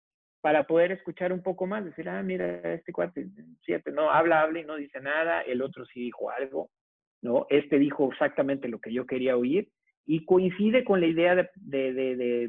para 0.46 0.64
poder 0.64 0.92
escuchar 0.92 1.32
un 1.32 1.42
poco 1.42 1.66
más, 1.66 1.84
decir, 1.84 2.08
ah, 2.08 2.22
mira, 2.22 2.72
este 2.72 2.92
cuate, 2.92 3.26
siete, 3.64 3.90
no, 3.90 4.12
habla, 4.12 4.42
habla 4.42 4.60
y 4.60 4.64
no 4.64 4.76
dice 4.76 5.00
nada, 5.00 5.40
el 5.40 5.60
otro 5.60 5.84
sí 5.86 5.98
dijo 5.98 6.30
algo, 6.30 6.70
¿no? 7.20 7.48
Este 7.50 7.80
dijo 7.80 8.12
exactamente 8.12 8.68
lo 8.68 8.78
que 8.78 8.92
yo 8.92 9.06
quería 9.06 9.36
oír 9.36 9.68
y 10.06 10.24
coincide 10.24 10.84
con 10.84 11.00
la 11.00 11.08
idea 11.08 11.34
de, 11.34 11.50
de, 11.56 11.92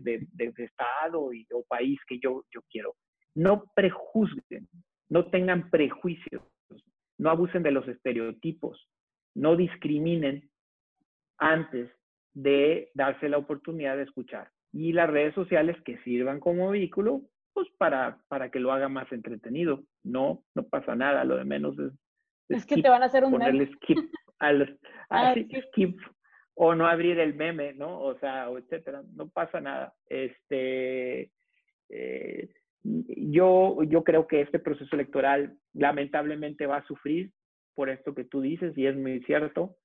de, 0.04 0.28
de 0.30 0.64
Estado 0.64 1.34
y, 1.34 1.48
o 1.52 1.64
país 1.64 2.00
que 2.08 2.20
yo, 2.20 2.43
yo 2.54 2.62
quiero. 2.70 2.93
No 3.34 3.64
prejuzguen, 3.76 4.68
no 5.10 5.32
tengan 5.32 5.72
prejuicios, 5.72 6.43
no 7.18 7.32
abusen 7.32 7.64
de 7.64 7.72
los 7.72 7.88
estereotipos, 7.88 8.88
no 9.34 9.56
discriminen 9.56 10.48
antes 11.39 11.89
de 12.36 12.91
darse 12.93 13.28
la 13.28 13.39
oportunidad 13.39 13.98
de 13.98 14.04
escuchar. 14.04 14.52
Y 14.72 14.93
las 14.93 15.10
redes 15.10 15.34
sociales 15.34 15.76
que 15.84 15.98
sirvan 16.04 16.39
como 16.39 16.70
vehículo, 16.70 17.24
pues 17.58 17.70
para, 17.80 18.20
para 18.28 18.51
que 18.51 18.60
lo 18.60 18.72
haga 18.72 18.88
más 18.88 19.12
entretenido. 19.12 19.84
No, 20.03 20.43
no 20.53 20.68
pasa 20.68 20.93
nada, 20.93 21.24
lo 21.24 21.38
de 21.38 21.43
menos 21.43 21.76
es... 21.80 21.91
Es, 22.49 22.68
que 22.68 22.84
te 22.84 22.88
van 22.88 23.01
a 23.01 23.08
hacer 23.08 23.24
un 23.24 23.32
ponerle 23.32 23.66
skip 23.74 23.97
al, 24.38 24.80
ah, 25.10 25.34
skip 25.70 25.99
o 26.53 26.76
no 26.76 26.86
abrir 26.86 27.18
el 27.18 27.34
meme, 27.34 27.74
¿no? 27.74 27.99
O 27.99 28.16
sea, 28.20 28.47
etcétera, 28.55 29.01
no 29.16 29.30
pasa 29.30 29.60
nada. 29.60 29.91
Este, 30.05 31.32
eh, 31.89 32.49
yo, 32.84 33.82
yo 33.82 34.03
creo 34.03 34.28
que 34.28 34.41
este 34.41 34.60
proceso 34.60 34.95
electoral 34.95 35.58
lamentablemente 35.74 36.68
va 36.68 36.78
a 36.78 36.86
sufrir 36.86 37.32
por 37.74 37.89
esto 37.89 38.14
que 38.14 38.26
tú 38.26 38.41
dices 38.41 38.78
y 38.78 38.86
es 38.86 38.95
muy 38.95 39.24
cierto. 39.24 39.78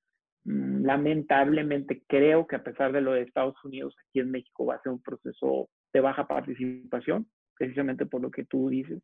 Mm, 0.45 0.85
lamentablemente 0.85 2.03
creo 2.07 2.45
que 2.45 2.57
a 2.57 2.63
pesar 2.63 2.91
de 2.91 3.01
lo 3.01 3.13
de 3.13 3.23
Estados 3.23 3.55
Unidos, 3.65 3.95
aquí 3.97 4.19
en 4.19 4.29
México 4.29 4.67
va 4.67 4.75
a 4.75 4.81
ser 4.83 4.91
un 4.91 5.01
proceso 5.01 5.69
de 5.91 6.01
baja 6.01 6.27
participación, 6.27 7.27
precisamente 7.57 8.05
por 8.05 8.21
lo 8.21 8.31
que 8.31 8.45
tú 8.45 8.69
dices. 8.69 9.01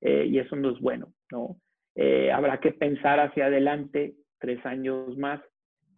Eh, 0.00 0.26
y 0.26 0.38
eso 0.38 0.56
no 0.56 0.70
es 0.70 0.80
bueno, 0.80 1.12
¿no? 1.30 1.56
Eh, 1.94 2.30
habrá 2.30 2.60
que 2.60 2.72
pensar 2.72 3.20
hacia 3.20 3.46
adelante 3.46 4.14
tres 4.38 4.64
años 4.64 5.16
más 5.18 5.40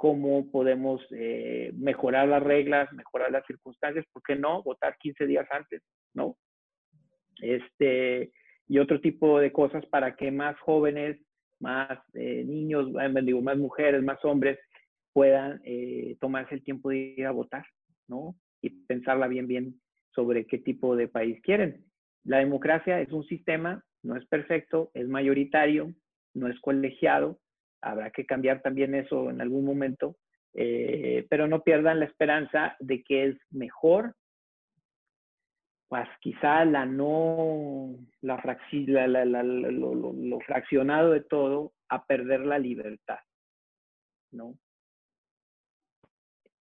cómo 0.03 0.51
podemos 0.51 1.01
eh, 1.13 1.71
mejorar 1.77 2.27
las 2.27 2.43
reglas, 2.43 2.93
mejorar 2.93 3.31
las 3.31 3.47
circunstancias, 3.47 4.05
¿por 4.13 4.21
qué 4.25 4.35
no? 4.35 4.61
Votar 4.65 4.97
15 4.99 5.29
días 5.29 5.47
antes, 5.53 5.81
¿no? 6.13 6.37
Este, 7.41 8.33
y 8.67 8.79
otro 8.81 9.01
tipo 9.01 9.39
de 9.39 9.53
cosas 9.53 9.87
para 9.87 10.17
que 10.17 10.33
más 10.33 10.59
jóvenes, 10.59 11.21
más 11.61 12.01
eh, 12.15 12.43
niños, 12.45 12.89
eh, 13.01 13.23
digo, 13.23 13.41
más 13.43 13.57
mujeres, 13.59 14.03
más 14.03 14.19
hombres 14.25 14.59
puedan 15.13 15.63
tomarse 16.19 16.57
el 16.57 16.65
tiempo 16.65 16.91
de 16.91 17.15
ir 17.19 17.27
a 17.27 17.31
votar, 17.31 17.65
¿no? 18.09 18.35
Y 18.61 18.71
pensarla 18.71 19.29
bien, 19.29 19.47
bien 19.47 19.81
sobre 20.15 20.47
qué 20.47 20.59
tipo 20.59 20.97
de 20.97 21.09
país 21.09 21.41
quieren. 21.43 21.85
La 22.25 22.39
democracia 22.39 23.01
es 23.01 23.11
un 23.13 23.25
sistema, 23.25 23.85
no 24.03 24.17
es 24.17 24.27
perfecto, 24.27 24.91
es 24.95 25.09
mayoritario, 25.09 25.95
no 26.35 26.49
es 26.49 26.59
colegiado, 26.61 27.41
habrá 27.81 28.11
que 28.11 28.27
cambiar 28.27 28.63
también 28.63 28.95
eso 28.95 29.31
en 29.31 29.41
algún 29.41 29.65
momento, 29.65 30.17
eh, 30.55 31.27
pero 31.29 31.47
no 31.47 31.63
pierdan 31.63 32.01
la 32.01 32.07
esperanza 32.07 32.77
de 32.79 33.03
que 33.03 33.27
es 33.27 33.37
mejor, 33.51 34.15
pues 35.89 36.09
quizá 36.21 36.65
la 36.65 36.87
no, 36.87 37.97
la, 38.23 38.37
lo, 39.35 40.41
fraccionado 40.41 41.11
de 41.11 41.21
todo 41.21 41.73
a 41.89 42.07
perder 42.07 42.41
la 42.41 42.59
libertad, 42.59 43.19
¿no? 44.31 44.55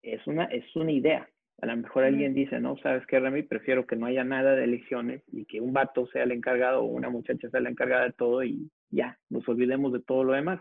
Es 0.02 0.26
una, 0.28 0.46
es 0.46 0.76
una 0.76 0.92
idea. 0.92 1.31
A 1.62 1.68
lo 1.68 1.78
mejor 1.78 2.04
alguien 2.04 2.34
dice, 2.34 2.60
no, 2.60 2.76
sabes 2.78 3.06
qué, 3.06 3.20
Remy, 3.20 3.44
prefiero 3.44 3.86
que 3.86 3.96
no 3.96 4.08
haya 4.08 4.24
nada 4.24 4.56
de 4.56 4.64
elecciones 4.64 5.22
y 5.32 5.46
que 5.46 5.62
un 5.62 5.74
vato 5.74 6.08
sea 6.08 6.24
el 6.24 6.32
encargado 6.32 6.82
o 6.82 6.86
una 6.86 7.10
muchacha 7.10 7.50
sea 7.50 7.60
la 7.60 7.70
encargada 7.70 8.06
de 8.06 8.14
todo 8.14 8.44
y 8.44 8.72
ya, 8.90 9.18
nos 9.30 9.48
olvidemos 9.48 9.94
de 9.94 10.02
todo 10.02 10.24
lo 10.24 10.34
demás. 10.34 10.60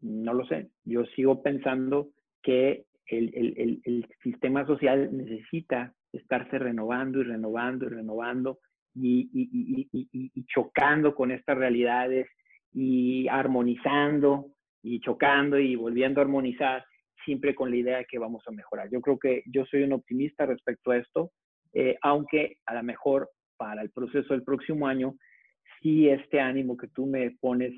No 0.00 0.34
lo 0.34 0.44
sé. 0.46 0.68
Yo 0.84 1.06
sigo 1.16 1.42
pensando 1.42 2.10
que 2.42 2.84
el, 3.06 4.06
sistema 4.22 4.66
social 4.66 5.16
necesita 5.16 5.94
estarse 6.12 6.58
renovando 6.58 7.20
y 7.20 7.24
renovando 7.24 7.86
y 7.86 7.88
renovando 7.88 8.58
y, 8.94 10.44
chocando 10.46 11.14
con 11.14 11.30
estas 11.30 11.56
realidades 11.56 12.28
y 12.72 13.28
armonizando 13.28 14.50
y 14.82 15.00
chocando 15.00 15.58
y 15.58 15.74
volviendo 15.74 16.20
a 16.20 16.24
armonizar 16.24 16.84
siempre 17.24 17.54
con 17.54 17.70
la 17.70 17.76
idea 17.76 17.98
de 17.98 18.06
que 18.06 18.18
vamos 18.18 18.42
a 18.46 18.52
mejorar. 18.52 18.88
Yo 18.90 19.00
creo 19.00 19.18
que 19.18 19.42
yo 19.46 19.64
soy 19.66 19.82
un 19.82 19.92
optimista 19.92 20.46
respecto 20.46 20.90
a 20.90 20.98
esto, 20.98 21.32
eh, 21.72 21.96
aunque 22.02 22.58
a 22.66 22.74
lo 22.74 22.82
mejor 22.82 23.30
para 23.56 23.82
el 23.82 23.90
proceso 23.90 24.34
del 24.34 24.42
próximo 24.42 24.86
año, 24.86 25.16
si 25.80 26.08
este 26.08 26.40
ánimo 26.40 26.76
que 26.76 26.88
tú 26.88 27.06
me 27.06 27.30
pones 27.40 27.72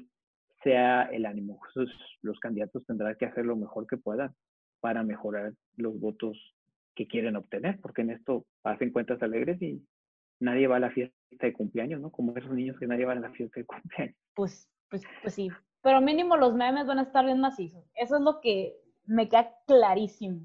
sea 0.63 1.03
el 1.05 1.27
ánimo. 1.27 1.61
los 2.23 2.41
candidatos 2.41 2.85
tendrán 2.87 3.15
que 3.17 3.27
hacer 3.27 3.45
lo 3.45 3.57
mejor 3.57 3.87
que 3.87 3.97
puedan 3.97 4.35
para 4.81 5.03
mejorar 5.03 5.53
los 5.77 5.99
votos 6.01 6.37
que 6.95 7.07
quieren 7.07 7.37
obtener, 7.37 7.79
porque 7.81 8.03
en 8.03 8.11
esto 8.11 8.47
hacen 8.65 8.91
cuentas 8.91 9.23
alegres 9.23 9.61
y 9.63 9.81
nadie 10.41 10.67
va 10.67 10.77
a 10.77 10.81
la 10.81 10.91
fiesta 10.91 11.15
de 11.31 11.53
cumpleaños, 11.53 12.01
¿no? 12.01 12.11
Como 12.11 12.37
esos 12.37 12.53
niños 12.53 12.79
que 12.79 12.87
nadie 12.87 13.05
va 13.05 13.13
a 13.13 13.17
la 13.17 13.31
fiesta 13.31 13.61
de 13.61 13.67
cumpleaños. 13.67 14.17
Pues, 14.35 14.69
pues, 14.89 15.03
pues 15.23 15.35
sí, 15.35 15.51
pero 15.83 16.01
mínimo 16.01 16.37
los 16.37 16.55
memes 16.55 16.87
van 16.87 16.99
a 16.99 17.03
estar 17.03 17.25
bien 17.25 17.41
macizos. 17.41 17.85
Eso 17.95 18.17
es 18.17 18.23
lo 18.23 18.41
que 18.41 18.75
me 19.07 19.29
queda 19.29 19.55
clarísimo. 19.67 20.41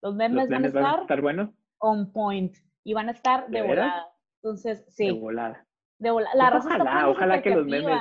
Los 0.00 0.14
memes, 0.14 0.48
van, 0.48 0.64
a 0.64 1.00
estar 1.00 1.20
buenos. 1.20 1.50
On 1.78 2.12
point 2.12 2.56
y 2.84 2.94
van 2.94 3.08
a 3.08 3.12
estar 3.12 3.48
de, 3.48 3.62
volada. 3.62 4.08
Entonces, 4.42 4.84
sí. 4.88 5.06
De 5.06 5.12
volada. 5.12 5.64
De 5.98 6.10
volada. 6.10 6.34
La 6.34 6.50
pues 6.50 6.66
ojalá, 6.66 7.08
ojalá 7.08 7.42
que 7.42 7.50
los 7.50 7.66
memes 7.66 7.98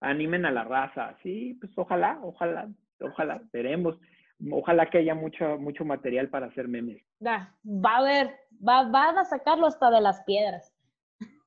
animen 0.00 0.46
a 0.46 0.50
la 0.50 0.64
raza. 0.64 1.14
Sí, 1.22 1.58
pues 1.60 1.76
ojalá, 1.76 2.18
ojalá, 2.22 2.68
ojalá, 3.00 3.42
veremos. 3.52 3.98
Ojalá 4.50 4.88
que 4.88 4.98
haya 4.98 5.14
mucho, 5.14 5.58
mucho 5.58 5.84
material 5.84 6.30
para 6.30 6.46
hacer 6.46 6.66
memes. 6.66 7.02
va 7.22 7.50
a 7.66 7.96
haber, 7.98 8.34
va, 8.66 8.88
van 8.88 9.18
a 9.18 9.24
sacarlo 9.24 9.66
hasta 9.66 9.90
de 9.90 10.00
las 10.00 10.22
piedras. 10.24 10.74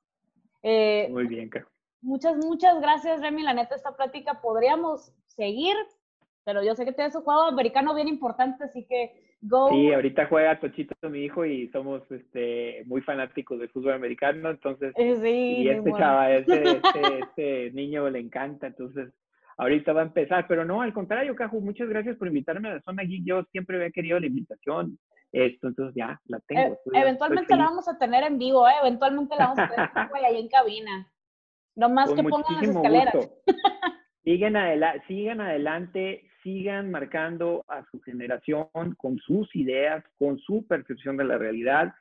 Eh, 0.65 1.09
Muy 1.11 1.27
bien, 1.27 1.49
claro. 1.49 1.67
Muchas, 2.03 2.37
muchas 2.37 2.79
gracias, 2.79 3.19
Remy. 3.19 3.43
La 3.43 3.53
neta, 3.53 3.75
esta 3.75 3.97
plática 3.97 4.39
podríamos 4.39 5.13
seguir, 5.25 5.75
pero 6.45 6.63
yo 6.63 6.75
sé 6.75 6.85
que 6.85 6.93
tienes 6.93 7.15
un 7.15 7.23
juego 7.23 7.43
americano 7.43 7.95
bien 7.95 8.07
importante, 8.07 8.63
así 8.63 8.85
que 8.85 9.11
go. 9.41 9.69
Sí, 9.69 9.93
ahorita 9.93 10.27
juega 10.27 10.59
Tochito, 10.59 10.95
mi 11.09 11.23
hijo, 11.25 11.45
y 11.45 11.69
somos 11.69 12.01
este, 12.11 12.83
muy 12.85 13.01
fanáticos 13.01 13.59
del 13.59 13.69
fútbol 13.69 13.93
americano, 13.93 14.49
entonces. 14.49 14.93
Eh, 14.97 15.15
sí, 15.21 15.63
y 15.63 15.69
este 15.69 15.91
chaval, 15.91 16.31
este, 16.31 16.63
este, 16.71 17.19
este, 17.19 17.71
niño 17.71 18.09
le 18.09 18.19
encanta, 18.19 18.67
entonces 18.67 19.13
ahorita 19.57 19.93
va 19.93 20.01
a 20.01 20.05
empezar, 20.05 20.45
pero 20.47 20.65
no, 20.65 20.81
al 20.81 20.93
contrario, 20.93 21.35
Caju, 21.35 21.61
muchas 21.61 21.87
gracias 21.89 22.17
por 22.17 22.27
invitarme 22.27 22.69
a 22.69 22.75
la 22.75 22.81
zona 22.81 23.03
aquí. 23.03 23.23
Yo 23.23 23.43
siempre 23.51 23.77
había 23.77 23.91
querido 23.91 24.19
la 24.19 24.27
invitación. 24.27 24.97
Esto, 25.31 25.67
entonces 25.67 25.95
ya 25.95 26.21
la 26.27 26.39
tengo. 26.41 26.77
eventualmente 26.93 27.55
la 27.55 27.65
vamos 27.65 27.87
a 27.87 27.97
tener 27.97 28.23
en 28.23 28.37
vivo, 28.37 28.67
¿eh? 28.67 28.73
Eventualmente 28.81 29.35
la 29.35 29.47
vamos 29.47 29.59
a 29.59 29.67
tener 29.67 30.25
ahí 30.25 30.39
en 30.39 30.47
cabina. 30.47 31.11
No 31.75 31.89
más 31.89 32.13
que 32.13 32.21
pongan 32.21 32.53
las 32.53 32.69
escaleras. 32.69 33.31
sigan, 34.23 34.55
sigan 35.07 35.41
adelante, 35.41 36.29
sigan 36.43 36.91
marcando 36.91 37.63
a 37.67 37.83
su 37.91 37.99
generación 38.01 38.67
con 38.97 39.17
sus 39.19 39.55
ideas, 39.55 40.03
con 40.17 40.37
su 40.39 40.65
percepción 40.67 41.17
de 41.17 41.23
la 41.23 41.37
realidad. 41.37 41.93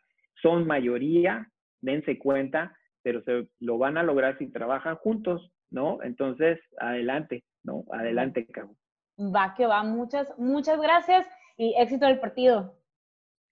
Son 0.42 0.66
mayoría, 0.66 1.48
dense 1.80 2.18
cuenta, 2.18 2.76
pero 3.02 3.22
se 3.22 3.48
lo 3.60 3.78
van 3.78 3.96
a 3.96 4.02
lograr 4.02 4.38
si 4.38 4.48
trabajan 4.48 4.96
juntos, 4.96 5.50
¿no? 5.70 6.02
Entonces, 6.02 6.58
adelante, 6.78 7.44
¿no? 7.62 7.84
Adelante, 7.92 8.46
Cabo. 8.46 8.76
Va 9.18 9.54
que 9.56 9.66
va. 9.66 9.82
Muchas, 9.82 10.32
muchas 10.38 10.80
gracias 10.80 11.26
y 11.56 11.74
éxito 11.78 12.06
del 12.06 12.20
partido. 12.20 12.76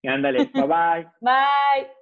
Ándale, 0.05 0.51
bye 0.53 0.67
bye. 0.67 1.07
bye. 1.21 2.00